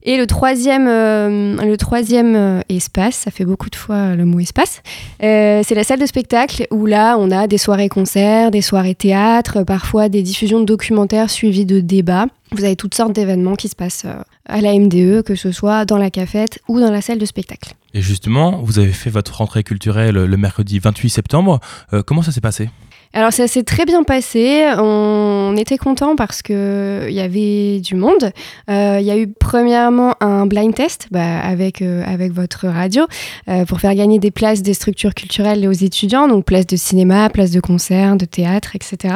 Et 0.04 0.16
le 0.16 0.26
troisième, 0.26 0.88
euh, 0.88 1.56
le 1.62 1.76
troisième 1.76 2.34
euh, 2.34 2.60
espace, 2.68 3.14
ça 3.14 3.30
fait 3.30 3.44
beaucoup 3.44 3.70
de 3.70 3.76
fois 3.76 3.94
euh, 3.94 4.16
le 4.16 4.24
mot 4.24 4.40
espace, 4.40 4.82
c'est 5.20 5.74
la 5.74 5.84
salle 5.84 6.00
de 6.00 6.06
spectacle 6.06 6.66
où 6.72 6.86
là 6.86 7.16
on 7.18 7.30
a 7.30 7.46
des 7.46 7.58
soirées 7.58 7.88
concerts, 7.88 8.50
des 8.50 8.62
soirées 8.62 8.96
théâtre, 8.96 9.62
parfois 9.62 10.08
des 10.08 10.22
diffusions 10.22 10.58
de 10.58 10.64
documentaires 10.64 11.30
suivies 11.30 11.66
de 11.66 11.80
débats. 11.80 12.26
Vous 12.50 12.64
avez 12.64 12.74
toutes 12.74 12.94
sortes 12.94 13.12
d'événements 13.12 13.54
qui 13.54 13.68
se 13.68 13.76
passent 13.76 14.06
à 14.46 14.60
la 14.60 14.74
MDE, 14.74 15.22
que 15.22 15.36
ce 15.36 15.52
soit 15.52 15.84
dans 15.84 15.98
la 15.98 16.10
cafette 16.10 16.58
ou 16.68 16.80
dans 16.80 16.90
la 16.90 17.00
salle 17.00 17.18
de 17.18 17.24
spectacle. 17.24 17.74
Et 17.94 18.02
justement, 18.02 18.60
vous 18.62 18.78
avez 18.78 18.92
fait 18.92 19.08
votre 19.08 19.36
rentrée 19.36 19.62
culturelle 19.62 20.16
le 20.16 20.36
mercredi 20.36 20.78
28 20.78 21.08
septembre. 21.08 21.60
Comment 22.04 22.22
ça 22.22 22.32
s'est 22.32 22.42
passé? 22.42 22.68
Alors 23.14 23.32
ça 23.32 23.46
s'est 23.46 23.62
très 23.62 23.84
bien 23.84 24.04
passé. 24.04 24.64
On 24.78 25.54
était 25.58 25.76
content 25.76 26.16
parce 26.16 26.40
que 26.40 27.06
il 27.08 27.14
y 27.14 27.20
avait 27.20 27.80
du 27.80 27.94
monde. 27.94 28.32
Euh, 28.70 28.98
Il 29.00 29.06
y 29.06 29.10
a 29.10 29.18
eu 29.18 29.28
premièrement 29.28 30.14
un 30.20 30.46
blind 30.46 30.74
test 30.74 31.08
bah, 31.10 31.40
avec 31.40 31.82
euh, 31.82 32.02
avec 32.06 32.32
votre 32.32 32.68
radio 32.68 33.04
euh, 33.48 33.66
pour 33.66 33.80
faire 33.80 33.94
gagner 33.94 34.18
des 34.18 34.30
places 34.30 34.62
des 34.62 34.74
structures 34.74 35.14
culturelles 35.14 35.66
aux 35.68 35.72
étudiants, 35.72 36.26
donc 36.26 36.46
places 36.46 36.66
de 36.66 36.76
cinéma, 36.76 37.28
places 37.28 37.50
de 37.50 37.60
concert, 37.60 38.16
de 38.16 38.24
théâtre, 38.24 38.76
etc. 38.76 39.14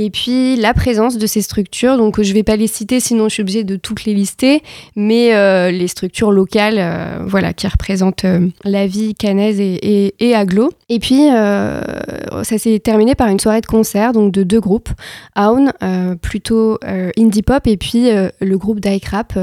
Et 0.00 0.10
puis 0.10 0.54
la 0.54 0.74
présence 0.74 1.18
de 1.18 1.26
ces 1.26 1.42
structures, 1.42 1.96
donc 1.96 2.22
je 2.22 2.32
vais 2.32 2.44
pas 2.44 2.54
les 2.54 2.68
citer, 2.68 3.00
sinon 3.00 3.24
je 3.24 3.34
suis 3.34 3.40
obligée 3.40 3.64
de 3.64 3.74
toutes 3.74 4.04
les 4.04 4.14
lister, 4.14 4.62
mais 4.94 5.34
euh, 5.34 5.72
les 5.72 5.88
structures 5.88 6.30
locales, 6.30 6.78
euh, 6.78 7.24
voilà, 7.26 7.52
qui 7.52 7.66
représentent 7.66 8.24
euh, 8.24 8.48
la 8.62 8.86
vie 8.86 9.16
canaise 9.16 9.58
et, 9.60 10.34
aglo. 10.36 10.70
Et 10.88 11.00
puis 11.00 11.26
ça 11.26 12.58
s'est 12.58 12.78
terminé 12.78 13.16
par 13.16 13.26
une 13.26 13.40
soirée 13.40 13.60
de 13.60 13.66
concert, 13.66 14.12
donc 14.12 14.30
de 14.30 14.44
deux 14.44 14.60
groupes, 14.60 14.90
euh, 15.36 16.14
plutôt 16.14 16.78
indie 17.18 17.42
pop, 17.42 17.66
et 17.66 17.76
puis 17.76 18.08
le 18.40 18.56
groupe 18.56 18.78
d'Ike 18.78 19.06
Rap, 19.06 19.36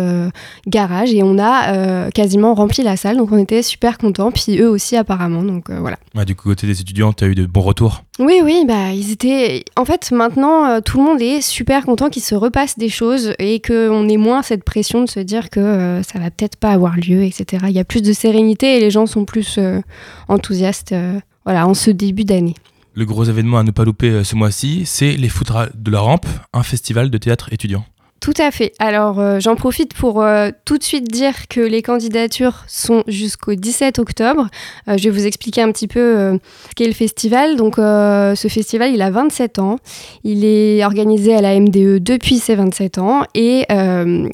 Garage, 0.68 1.14
et 1.14 1.22
on 1.22 1.38
a 1.38 2.10
quasiment 2.12 2.53
rempli 2.53 2.82
la 2.82 2.95
salle, 2.95 3.18
donc 3.18 3.34
on 3.34 3.38
était 3.38 3.62
super 3.62 3.97
contents, 3.97 4.32
puis 4.32 4.58
eux 4.60 4.70
aussi 4.70 4.95
apparemment, 4.95 5.43
donc 5.43 5.70
voilà. 5.70 5.97
Du 6.26 6.36
côté 6.36 6.66
des 6.66 6.80
étudiants, 6.80 7.12
tu 7.12 7.26
as 7.26 7.28
eu 7.28 7.36
de 7.36 7.45
bons 7.45 7.62
retours? 7.62 8.05
Oui, 8.18 8.39
oui, 8.41 8.63
bah, 8.66 8.91
ils 8.93 9.11
étaient. 9.11 9.66
En 9.76 9.84
fait, 9.84 10.11
maintenant, 10.11 10.66
euh, 10.66 10.80
tout 10.80 10.97
le 10.99 11.03
monde 11.03 11.22
est 11.22 11.41
super 11.41 11.86
content 11.86 12.09
qu'il 12.09 12.22
se 12.22 12.34
repasse 12.34 12.78
des 12.78 12.88
choses 12.88 13.34
et 13.39 13.59
qu'on 13.59 14.07
ait 14.07 14.18
moins 14.18 14.41
cette 14.41 14.63
pression 14.63 15.03
de 15.03 15.09
se 15.09 15.20
dire 15.20 15.49
que 15.49 15.59
euh, 15.59 16.01
ça 16.01 16.20
va 16.20 16.32
peut-être 16.32 16.55
pas 16.55 16.70
avoir 16.70 16.95
lieu, 16.95 17.24
etc. 17.24 17.66
Il 17.68 17.74
y 17.74 17.80
a 17.80 17.84
plus 17.84 18.01
de 18.01 18.13
sérénité 18.13 18.78
et 18.78 18.80
les 18.80 18.89
gens 18.89 19.05
sont 19.05 19.26
plus 19.26 19.57
euh, 19.57 19.82
enthousiastes 20.30 20.95
voilà, 21.43 21.68
en 21.68 21.74
ce 21.74 21.91
début 21.91 22.24
d'année. 22.24 22.55
Le 22.93 23.03
gros 23.03 23.26
événement 23.26 23.57
à 23.57 23.63
ne 23.63 23.72
pas 23.72 23.84
louper 23.84 24.24
ce 24.24 24.36
mois-ci, 24.38 24.84
c'est 24.86 25.18
les 25.18 25.28
Foudras 25.28 25.68
de 25.76 25.91
la 25.91 25.99
Rampe, 25.99 26.28
un 26.53 26.63
festival 26.63 27.09
de 27.09 27.18
théâtre 27.18 27.51
étudiant. 27.51 27.84
Tout 28.22 28.34
à 28.39 28.49
fait. 28.49 28.72
Alors, 28.80 29.20
euh, 29.20 29.39
j'en 29.39 29.55
profite 29.55 29.93
pour 29.93 30.24
euh, 30.24 30.49
tout 30.63 30.80
de 30.80 30.84
suite 30.84 31.11
dire 31.11 31.47
que 31.47 31.59
les 31.59 31.84
candidatures 31.84 32.63
sont 32.68 33.03
jusqu'au 33.07 33.53
17 33.53 33.99
octobre. 33.99 34.47
Euh, 34.88 34.97
je 34.97 35.03
vais 35.03 35.09
vous 35.11 35.28
expliquer 35.28 35.61
un 35.61 35.72
petit 35.72 35.88
peu 35.88 36.39
ce 36.70 36.76
qu'est 36.76 36.88
le 36.88 36.93
festival. 36.93 37.55
Donc, 37.55 37.76
ce 37.76 38.47
festival, 38.49 38.93
il 38.93 39.01
a 39.03 39.11
27 39.11 39.59
ans. 39.59 39.78
Il 40.24 40.43
est 40.43 40.84
organisé 40.84 41.36
à 41.36 41.41
la 41.41 41.59
MDE 41.59 42.01
depuis 42.01 42.39
ses 42.39 42.55
27 42.55 42.97
ans 42.97 43.24
et 43.36 43.66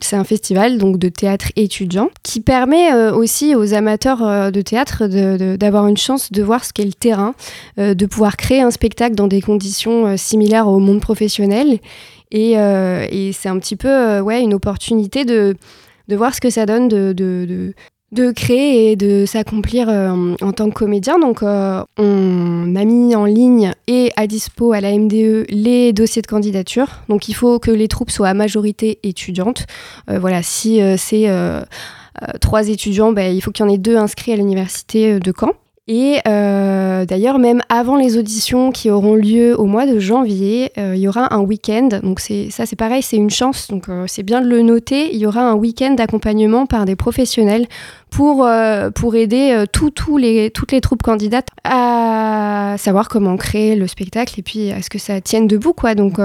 c'est 0.02 0.16
un 0.16 0.24
festival 0.24 0.78
donc 0.78 0.98
de 0.98 1.10
théâtre 1.10 1.48
étudiant 1.56 2.10
qui 2.24 2.40
permet 2.40 2.94
aussi 3.10 3.56
aux 3.56 3.74
amateurs 3.74 4.52
de 4.52 4.62
théâtre 4.62 5.08
d'avoir 5.58 5.88
une 5.88 5.98
chance 5.98 6.32
de 6.32 6.44
voir 6.44 6.64
ce 6.64 6.72
qu'est 6.72 6.86
le 6.86 6.94
terrain, 6.94 7.34
de 7.78 8.06
pouvoir 8.06 8.38
créer 8.38 8.62
un 8.62 8.72
spectacle 8.72 9.16
dans 9.16 9.28
des 9.28 9.42
conditions 9.42 10.16
similaires 10.18 10.68
au 10.68 10.80
monde 10.80 11.02
professionnel. 11.02 11.80
Et, 12.32 12.58
euh, 12.58 13.06
et 13.10 13.32
c'est 13.34 13.50
un 13.50 13.60
petit 13.60 13.76
peu 13.76 13.90
euh, 13.90 14.22
ouais, 14.22 14.42
une 14.42 14.54
opportunité 14.54 15.26
de, 15.26 15.56
de 16.08 16.16
voir 16.16 16.34
ce 16.34 16.42
que 16.42 16.50
ça 16.50 16.66
donne 16.66 16.88
de, 16.88 17.14
de, 17.14 17.46
de, 17.46 17.74
de 18.12 18.32
créer 18.32 18.92
et 18.92 18.96
de 18.96 19.26
s'accomplir 19.26 19.88
euh, 19.90 20.36
en, 20.42 20.52
tant 20.52 20.70
que 20.70 20.76
comédien. 20.76 21.18
Donc 21.20 21.44
euh, 21.44 21.84
on 21.98 22.76
a 22.76 22.84
mis 22.84 23.16
en 23.16 23.26
ligne 23.26 23.72
et 23.88 24.12
à 24.18 24.28
dispo 24.28 24.74
à 24.74 24.82
la 24.82 24.92
MDE 24.92 25.46
les 25.50 25.94
dossiers 25.94 26.22
de 26.22 26.28
candidature. 26.28 26.88
Donc 27.10 27.30
il 27.30 27.34
faut 27.34 27.60
que 27.60 27.72
les 27.72 27.88
troupes 27.88 28.12
soient 28.12 28.30
à 28.30 28.34
majorité 28.34 29.00
étudiante. 29.04 29.66
Euh, 30.10 30.20
voilà, 30.20 30.44
si 30.44 30.82
euh, 30.82 30.96
c'est 30.98 31.30
euh, 31.30 31.62
trois 32.42 32.68
étudiants, 32.68 33.14
ben, 33.14 33.34
il 33.34 33.42
faut 33.42 33.52
qu'il 33.52 33.66
y 33.66 33.70
en 33.70 33.72
ait 33.72 33.78
deux 33.78 33.98
inscrits 33.98 34.34
à 34.34 34.36
l'université 34.36 35.20
de 35.20 35.34
Caen. 35.38 35.54
Et 35.88 36.20
euh, 36.28 37.06
d'ailleurs, 37.06 37.40
même 37.40 37.62
avant 37.68 37.96
les 37.96 38.16
auditions 38.18 38.72
qui 38.72 38.92
auront 38.92 39.16
lieu 39.16 39.60
au 39.60 39.66
mois 39.66 39.88
de 39.88 40.00
janvier, 40.00 40.72
euh, 40.78 40.96
il 40.96 41.02
y 41.02 41.08
aura 41.08 41.34
un 41.34 41.40
week-end. 41.40 41.90
Donc 42.04 42.20
ça, 42.20 42.66
c'est 42.66 42.76
pareil, 42.76 43.02
c'est 43.02 43.18
une 43.18 43.32
chance. 43.32 43.68
Donc 43.70 43.90
euh, 43.90 44.06
c'est 44.08 44.22
bien 44.22 44.42
de 44.42 44.48
le 44.48 44.62
noter. 44.62 45.12
Il 45.14 45.20
y 45.20 45.26
aura 45.26 45.42
un 45.42 45.56
week-end 45.56 45.96
d'accompagnement 45.96 46.68
par 46.68 46.86
des 46.86 46.96
professionnels 46.96 47.68
pour 48.12 48.48
pour 48.96 49.16
aider 49.16 49.64
tous 49.72 50.18
les 50.18 50.52
toutes 50.52 50.74
les 50.74 50.82
troupes 50.82 51.02
candidates 51.02 51.48
à 51.64 52.76
savoir 52.78 53.08
comment 53.08 53.38
créer 53.38 53.76
le 53.76 53.88
spectacle 53.88 54.38
et 54.38 54.44
puis 54.44 54.72
à 54.72 54.82
ce 54.82 54.90
que 54.90 55.00
ça 55.00 55.22
tienne 55.22 55.48
debout, 55.48 55.74
quoi. 55.74 55.96
Donc 55.96 56.20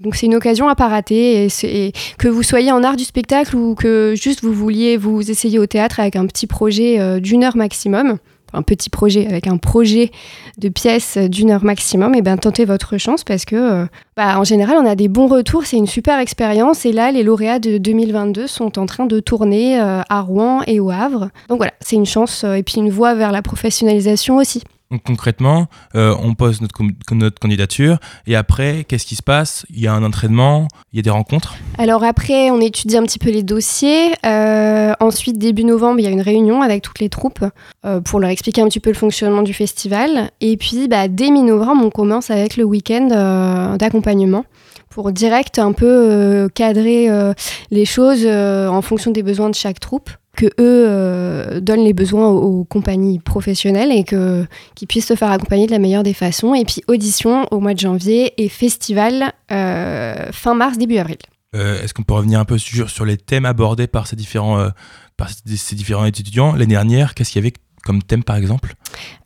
donc 0.00 0.14
c'est 0.14 0.26
une 0.26 0.34
occasion 0.34 0.68
à 0.68 0.74
pas 0.74 0.88
rater 0.88 1.46
et, 1.46 1.92
que 2.18 2.28
vous 2.28 2.42
soyez 2.42 2.72
en 2.72 2.82
art 2.82 2.96
du 2.96 3.04
spectacle 3.04 3.54
ou 3.54 3.74
que 3.74 4.14
juste 4.16 4.42
vous 4.42 4.52
vouliez 4.52 4.96
vous 4.96 5.30
essayer 5.30 5.58
au 5.58 5.66
théâtre 5.66 6.00
avec 6.00 6.16
un 6.16 6.26
petit 6.26 6.46
projet 6.46 7.20
d'une 7.20 7.44
heure 7.44 7.56
maximum, 7.56 8.18
un 8.52 8.62
petit 8.62 8.90
projet 8.90 9.26
avec 9.26 9.46
un 9.46 9.56
projet 9.56 10.10
de 10.58 10.68
pièces 10.68 11.18
d'une 11.18 11.50
heure 11.50 11.64
maximum, 11.64 12.14
et 12.14 12.22
ben 12.22 12.36
tentez 12.36 12.64
votre 12.64 12.98
chance 12.98 13.24
parce 13.24 13.44
que 13.44 13.56
euh, 13.56 13.86
bah, 14.16 14.38
en 14.38 14.44
général 14.44 14.76
on 14.80 14.86
a 14.86 14.94
des 14.94 15.08
bons 15.08 15.26
retours, 15.28 15.66
c'est 15.66 15.76
une 15.76 15.86
super 15.86 16.18
expérience 16.18 16.84
et 16.86 16.92
là 16.92 17.10
les 17.10 17.22
lauréats 17.22 17.58
de 17.58 17.78
2022 17.78 18.46
sont 18.46 18.78
en 18.78 18.86
train 18.86 19.06
de 19.06 19.20
tourner 19.20 19.80
euh, 19.80 20.00
à 20.08 20.20
Rouen 20.20 20.62
et 20.66 20.80
au 20.80 20.90
Havre. 20.90 21.30
Donc 21.48 21.58
voilà, 21.58 21.72
c'est 21.80 21.96
une 21.96 22.06
chance 22.06 22.44
euh, 22.44 22.54
et 22.54 22.62
puis 22.62 22.76
une 22.76 22.90
voie 22.90 23.14
vers 23.14 23.32
la 23.32 23.42
professionnalisation 23.42 24.36
aussi. 24.36 24.62
Donc 24.90 25.02
concrètement, 25.02 25.66
euh, 25.94 26.14
on 26.22 26.32
pose 26.34 26.62
notre, 26.62 26.82
notre 27.12 27.38
candidature 27.38 27.98
et 28.26 28.36
après, 28.36 28.84
qu'est-ce 28.88 29.04
qui 29.04 29.16
se 29.16 29.22
passe? 29.22 29.66
Il 29.68 29.80
y 29.80 29.86
a 29.86 29.92
un 29.92 30.02
entraînement, 30.02 30.66
il 30.92 30.96
y 30.96 31.00
a 31.00 31.02
des 31.02 31.10
rencontres? 31.10 31.56
Alors 31.76 32.04
après, 32.04 32.50
on 32.50 32.58
étudie 32.58 32.96
un 32.96 33.02
petit 33.02 33.18
peu 33.18 33.30
les 33.30 33.42
dossiers. 33.42 34.14
Euh, 34.24 34.94
ensuite, 34.98 35.36
début 35.36 35.64
novembre, 35.64 36.00
il 36.00 36.04
y 36.04 36.06
a 36.06 36.10
une 36.10 36.22
réunion 36.22 36.62
avec 36.62 36.82
toutes 36.82 37.00
les 37.00 37.10
troupes 37.10 37.44
euh, 37.84 38.00
pour 38.00 38.18
leur 38.18 38.30
expliquer 38.30 38.62
un 38.62 38.68
petit 38.68 38.80
peu 38.80 38.88
le 38.88 38.96
fonctionnement 38.96 39.42
du 39.42 39.52
festival. 39.52 40.30
Et 40.40 40.56
puis, 40.56 40.88
bah, 40.88 41.08
dès 41.08 41.30
mi-novembre, 41.30 41.84
on 41.84 41.90
commence 41.90 42.30
avec 42.30 42.56
le 42.56 42.64
week-end 42.64 43.76
d'accompagnement 43.78 44.46
pour 44.88 45.12
direct 45.12 45.58
un 45.58 45.72
peu 45.72 46.48
cadrer 46.54 47.08
les 47.70 47.84
choses 47.84 48.26
en 48.26 48.80
fonction 48.80 49.10
des 49.10 49.22
besoins 49.22 49.50
de 49.50 49.54
chaque 49.54 49.80
troupe 49.80 50.10
que 50.38 50.46
eux 50.46 50.52
euh, 50.88 51.60
donnent 51.60 51.82
les 51.84 51.92
besoins 51.92 52.28
aux, 52.28 52.60
aux 52.60 52.64
compagnies 52.64 53.18
professionnelles 53.18 53.90
et 53.92 54.04
que 54.04 54.46
qu'ils 54.76 54.86
puissent 54.86 55.08
se 55.08 55.16
faire 55.16 55.30
accompagner 55.32 55.66
de 55.66 55.72
la 55.72 55.80
meilleure 55.80 56.04
des 56.04 56.14
façons 56.14 56.54
et 56.54 56.64
puis 56.64 56.82
audition 56.86 57.46
au 57.50 57.58
mois 57.58 57.74
de 57.74 57.80
janvier 57.80 58.32
et 58.42 58.48
festival 58.48 59.32
euh, 59.50 60.28
fin 60.32 60.54
mars 60.54 60.78
début 60.78 60.98
avril. 60.98 61.18
Euh, 61.56 61.82
Est-ce 61.82 61.92
qu'on 61.92 62.04
peut 62.04 62.14
revenir 62.14 62.38
un 62.38 62.44
peu 62.44 62.56
sur, 62.58 62.88
sur 62.88 63.04
les 63.04 63.16
thèmes 63.16 63.46
abordés 63.46 63.88
par 63.88 64.06
ces 64.06 64.16
différents, 64.16 64.68
par 65.16 65.28
ces, 65.30 65.74
différents 65.74 66.04
étudiants? 66.04 66.52
L'année 66.52 66.66
dernière, 66.66 67.14
qu'est-ce 67.14 67.32
qu'il 67.32 67.42
y 67.42 67.46
avait 67.46 67.54
comme 67.84 68.02
thème 68.02 68.22
par 68.22 68.36
exemple? 68.36 68.74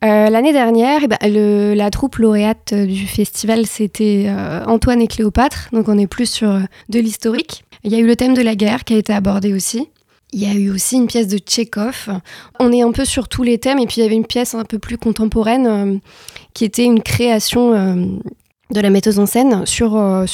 Euh, 0.05 0.31
L'année 0.31 0.53
dernière, 0.53 1.01
eh 1.05 1.09
ben, 1.09 1.19
le- 1.25 1.75
la 1.75 1.91
troupe 1.91 2.17
lauréate 2.17 2.73
du 2.75 3.07
festival, 3.07 3.67
c'était 3.67 4.27
euh, 4.29 4.65
Antoine 4.67 5.03
et 5.03 5.09
Cléopâtre. 5.09 5.69
Donc 5.73 5.89
on 5.89 5.99
est 5.99 6.07
plus 6.07 6.31
sur 6.31 6.61
de 6.89 6.99
l'historique. 7.01 7.65
Il 7.85 7.91
y 7.93 7.97
a 7.97 7.99
eu 7.99 8.07
le 8.07 8.15
thème 8.15 8.35
de 8.35 8.43
la 8.43 8.55
guerre 8.55 8.85
qui 8.85 8.95
a 8.95 8.97
été 8.99 9.13
abordé 9.13 9.53
aussi. 9.53 9.89
Il 10.33 10.41
y 10.41 10.47
a 10.47 10.55
eu 10.55 10.71
aussi 10.71 10.97
une 10.97 11.07
pièce 11.07 11.29
de 11.29 11.39
Tchekhov. 11.39 12.09
On 12.59 12.73
est 12.73 12.83
un 12.83 12.93
peu 12.93 13.05
sur 13.05 13.29
tous 13.29 13.43
les 13.43 13.59
thèmes. 13.59 13.79
Et 13.79 13.87
puis 13.87 13.97
il 13.99 14.03
y 14.03 14.07
avait 14.07 14.15
une 14.15 14.27
pièce 14.27 14.55
un 14.55 14.65
peu 14.65 14.79
plus 14.79 14.97
contemporaine 14.97 15.67
euh, 15.67 15.99
qui 16.55 16.65
était 16.65 16.85
une 16.85 17.03
création 17.03 17.75
euh, 17.75 18.07
de 18.71 18.81
la 18.81 18.91
metteuse 18.91 19.19
en 19.19 19.27
scène 19.27 19.67
sur, 19.67 19.97
euh, 19.97 20.27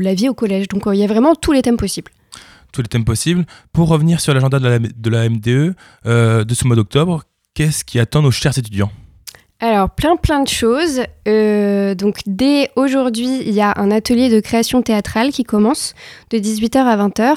la 0.00 0.14
vie 0.14 0.28
au 0.28 0.34
collège. 0.34 0.68
Donc 0.68 0.84
il 0.86 0.98
y 0.98 1.04
a 1.04 1.06
vraiment 1.06 1.34
tous 1.34 1.52
les 1.52 1.62
thèmes 1.62 1.76
possibles. 1.76 2.10
Tous 2.72 2.82
les 2.82 2.88
thèmes 2.88 3.04
possibles. 3.04 3.44
Pour 3.72 3.88
revenir 3.88 4.20
sur 4.20 4.34
l'agenda 4.34 4.58
de 4.58 4.68
la, 4.68 4.78
de 4.78 5.10
la 5.10 5.28
MDE 5.28 5.74
euh, 6.06 6.44
de 6.44 6.54
ce 6.54 6.66
mois 6.66 6.76
d'octobre, 6.76 7.22
Qu'est-ce 7.56 7.86
qui 7.86 7.98
attend 7.98 8.20
nos 8.20 8.30
chers 8.30 8.58
étudiants? 8.58 8.92
Alors, 9.58 9.88
plein 9.88 10.16
plein 10.16 10.42
de 10.42 10.48
choses. 10.48 11.00
Euh, 11.26 11.94
donc, 11.94 12.18
dès 12.26 12.70
aujourd'hui, 12.76 13.40
il 13.40 13.54
y 13.54 13.62
a 13.62 13.72
un 13.76 13.90
atelier 13.90 14.28
de 14.28 14.40
création 14.40 14.82
théâtrale 14.82 15.30
qui 15.30 15.44
commence 15.44 15.94
de 16.30 16.38
18h 16.38 16.78
à 16.78 16.96
20h. 16.96 17.36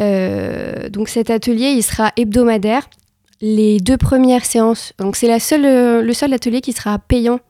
Euh, 0.00 0.88
donc, 0.88 1.08
cet 1.08 1.30
atelier, 1.30 1.68
il 1.70 1.82
sera 1.82 2.10
hebdomadaire. 2.16 2.88
Les 3.40 3.78
deux 3.78 3.96
premières 3.96 4.44
séances, 4.44 4.92
donc 4.98 5.16
c'est 5.16 5.26
la 5.26 5.38
euh, 5.52 6.00
le 6.00 6.12
seul 6.12 6.32
atelier 6.32 6.60
qui 6.60 6.72
sera 6.72 7.00
payant 7.00 7.40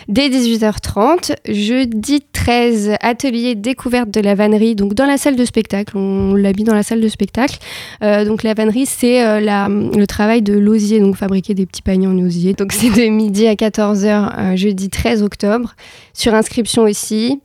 dès 0.09 0.29
18h30. 0.29 1.37
Jeudi 1.49 2.23
13, 2.43 2.97
atelier 3.01 3.55
découverte 3.55 4.11
de 4.11 4.21
la 4.21 4.35
vannerie, 4.35 4.75
donc 4.75 4.95
dans 4.95 5.07
la 5.07 5.17
salle 5.17 5.37
de 5.37 5.45
spectacle. 5.45 5.97
On 5.97 6.35
mis 6.35 6.65
dans 6.65 6.75
la 6.75 6.83
salle 6.83 7.01
de 7.01 7.07
spectacle. 7.07 7.59
Euh, 8.03 8.25
donc, 8.25 8.43
la 8.43 8.53
vannerie, 8.53 8.85
c'est 8.85 9.25
euh, 9.25 9.39
le 9.39 10.07
travail 10.07 10.43
de 10.43 10.53
l'osier, 10.53 10.99
donc 10.99 11.15
fabriquer 11.15 11.55
des 11.55 11.67
petits 11.67 11.83
paniers 11.83 12.09
en 12.09 12.19
osier. 12.19 12.55
Donc, 12.55 12.73
c'est 12.73 12.91
de 12.91 13.09
midi 13.09 13.47
à 13.47 13.55
14h, 13.55 14.07
euh, 14.09 14.57
jeudi 14.57 14.91
13 14.91 15.23
octobre. 15.23 15.77
Sur 16.15 16.35
inscription 16.35 16.83
aussi. 16.83 17.41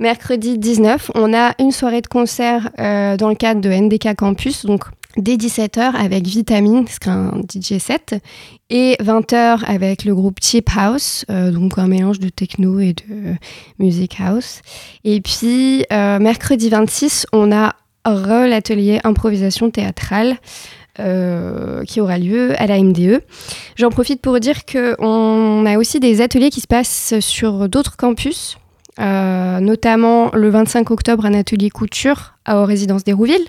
Mercredi 0.00 0.58
19, 0.58 1.12
on 1.14 1.32
a 1.32 1.54
une 1.58 1.72
soirée 1.72 2.02
de 2.02 2.06
concert 2.06 2.68
dans 2.76 3.30
le 3.30 3.34
cadre 3.34 3.62
de 3.62 3.70
NDK 3.70 4.14
Campus, 4.14 4.66
donc 4.66 4.84
dès 5.16 5.36
17h 5.36 5.94
avec 5.94 6.26
Vitamine, 6.26 6.84
c'est 6.88 7.08
un 7.08 7.40
DJ 7.40 7.78
set, 7.78 8.14
et 8.70 8.96
20h 9.00 9.64
avec 9.64 10.04
le 10.04 10.14
groupe 10.14 10.38
Cheap 10.42 10.68
House, 10.76 11.24
euh, 11.30 11.50
donc 11.50 11.78
un 11.78 11.86
mélange 11.86 12.20
de 12.20 12.28
techno 12.28 12.80
et 12.80 12.94
de 12.94 13.34
music 13.78 14.16
house. 14.20 14.60
Et 15.04 15.20
puis 15.20 15.84
euh, 15.92 16.18
mercredi 16.18 16.68
26, 16.68 17.26
on 17.32 17.52
a 17.52 17.74
l'atelier 18.04 19.00
improvisation 19.04 19.70
théâtrale. 19.70 20.36
euh, 20.98 21.84
qui 21.84 22.00
aura 22.00 22.16
lieu 22.16 22.54
à 22.58 22.66
la 22.66 22.78
MDE. 22.80 23.20
J'en 23.76 23.90
profite 23.90 24.22
pour 24.22 24.40
dire 24.40 24.64
qu'on 24.64 25.66
a 25.66 25.76
aussi 25.76 26.00
des 26.00 26.22
ateliers 26.22 26.48
qui 26.48 26.62
se 26.62 26.66
passent 26.66 27.12
sur 27.20 27.68
d'autres 27.68 27.98
campus, 27.98 28.56
notamment 28.98 30.30
le 30.32 30.48
25 30.48 30.90
octobre 30.90 31.26
un 31.26 31.34
atelier 31.34 31.68
couture 31.68 32.36
à, 32.46 32.62
aux 32.62 32.64
résidences 32.64 33.04
d'Hérouville 33.04 33.44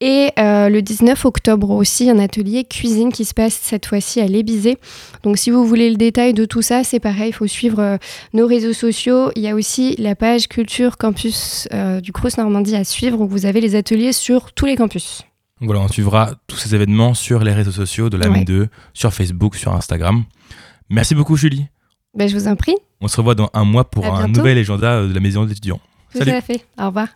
et 0.00 0.30
euh, 0.38 0.68
le 0.68 0.82
19 0.82 1.24
octobre 1.24 1.70
aussi 1.70 2.10
un 2.10 2.18
atelier 2.18 2.64
cuisine 2.64 3.10
qui 3.12 3.24
se 3.24 3.32
passe 3.34 3.54
cette 3.54 3.86
fois-ci 3.86 4.20
à 4.20 4.26
l'Ébizé. 4.26 4.76
Donc 5.22 5.38
si 5.38 5.50
vous 5.50 5.64
voulez 5.66 5.88
le 5.90 5.96
détail 5.96 6.34
de 6.34 6.44
tout 6.44 6.60
ça, 6.62 6.84
c'est 6.84 7.00
pareil, 7.00 7.30
il 7.30 7.32
faut 7.32 7.46
suivre 7.46 7.80
euh, 7.80 7.96
nos 8.34 8.46
réseaux 8.46 8.72
sociaux. 8.74 9.30
Il 9.36 9.42
y 9.42 9.48
a 9.48 9.54
aussi 9.54 9.96
la 9.98 10.14
page 10.14 10.48
culture 10.48 10.98
campus 10.98 11.66
euh, 11.72 12.00
du 12.00 12.12
Crous 12.12 12.36
Normandie 12.36 12.76
à 12.76 12.84
suivre 12.84 13.20
où 13.20 13.26
vous 13.26 13.46
avez 13.46 13.60
les 13.60 13.74
ateliers 13.74 14.12
sur 14.12 14.52
tous 14.52 14.66
les 14.66 14.76
campus. 14.76 15.22
Voilà, 15.60 15.80
on 15.80 15.88
suivra 15.88 16.32
tous 16.46 16.56
ces 16.58 16.74
événements 16.74 17.14
sur 17.14 17.42
les 17.42 17.52
réseaux 17.54 17.72
sociaux 17.72 18.10
de 18.10 18.18
la 18.18 18.28
Ouais. 18.28 18.40
M2, 18.44 18.66
sur 18.92 19.14
Facebook, 19.14 19.56
sur 19.56 19.72
Instagram. 19.72 20.24
Merci 20.90 21.14
beaucoup 21.14 21.36
Julie. 21.36 21.66
Ben, 22.14 22.28
je 22.28 22.36
vous 22.36 22.48
en 22.48 22.56
prie. 22.56 22.74
On 23.00 23.08
se 23.08 23.16
revoit 23.16 23.34
dans 23.34 23.50
un 23.54 23.64
mois 23.64 23.88
pour 23.88 24.04
À 24.04 24.08
un 24.08 24.24
bientôt. 24.24 24.40
nouvel 24.40 24.58
agenda 24.58 25.06
de 25.06 25.12
la 25.14 25.20
maison 25.20 25.44
d'étudiants. 25.46 25.80
Tout 26.12 26.18
Salut. 26.18 26.32
à 26.32 26.40
fait. 26.42 26.64
Au 26.78 26.86
revoir. 26.86 27.08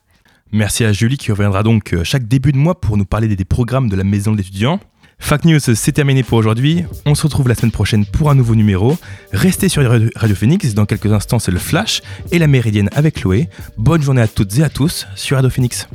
Merci 0.52 0.84
à 0.84 0.92
Julie 0.92 1.16
qui 1.16 1.30
reviendra 1.30 1.62
donc 1.62 1.94
euh, 1.94 2.02
chaque 2.02 2.26
début 2.26 2.52
de 2.52 2.56
mois 2.56 2.80
pour 2.80 2.96
nous 2.96 3.04
parler 3.04 3.28
des, 3.28 3.44
programmes 3.44 3.88
de 3.88 3.96
la 3.96 4.04
maison 4.04 4.32
d'étudiants. 4.32 4.80
Fact 5.18 5.44
News, 5.44 5.60
c'est 5.60 5.92
terminé 5.92 6.22
pour 6.22 6.38
aujourd'hui. 6.38 6.84
On 7.06 7.14
se 7.14 7.22
retrouve 7.22 7.46
la 7.46 7.54
semaine 7.54 7.70
prochaine 7.70 8.06
pour 8.06 8.30
un 8.30 8.34
nouveau 8.34 8.54
numéro. 8.54 8.98
Restez 9.32 9.68
sur 9.68 9.82
Radio 9.82 10.34
Phoenix. 10.34 10.74
Dans 10.74 10.86
quelques 10.86 11.12
instants, 11.12 11.38
c'est 11.38 11.52
le 11.52 11.58
Flash 11.58 12.02
et 12.32 12.38
la 12.38 12.46
Méridienne 12.46 12.88
avec 12.92 13.16
Chloé. 13.16 13.48
Bonne 13.76 14.02
journée 14.02 14.22
à 14.22 14.28
toutes 14.28 14.58
et 14.58 14.64
à 14.64 14.70
tous 14.70 15.06
sur 15.14 15.36
Radio 15.36 15.50
Phoenix. 15.50 15.86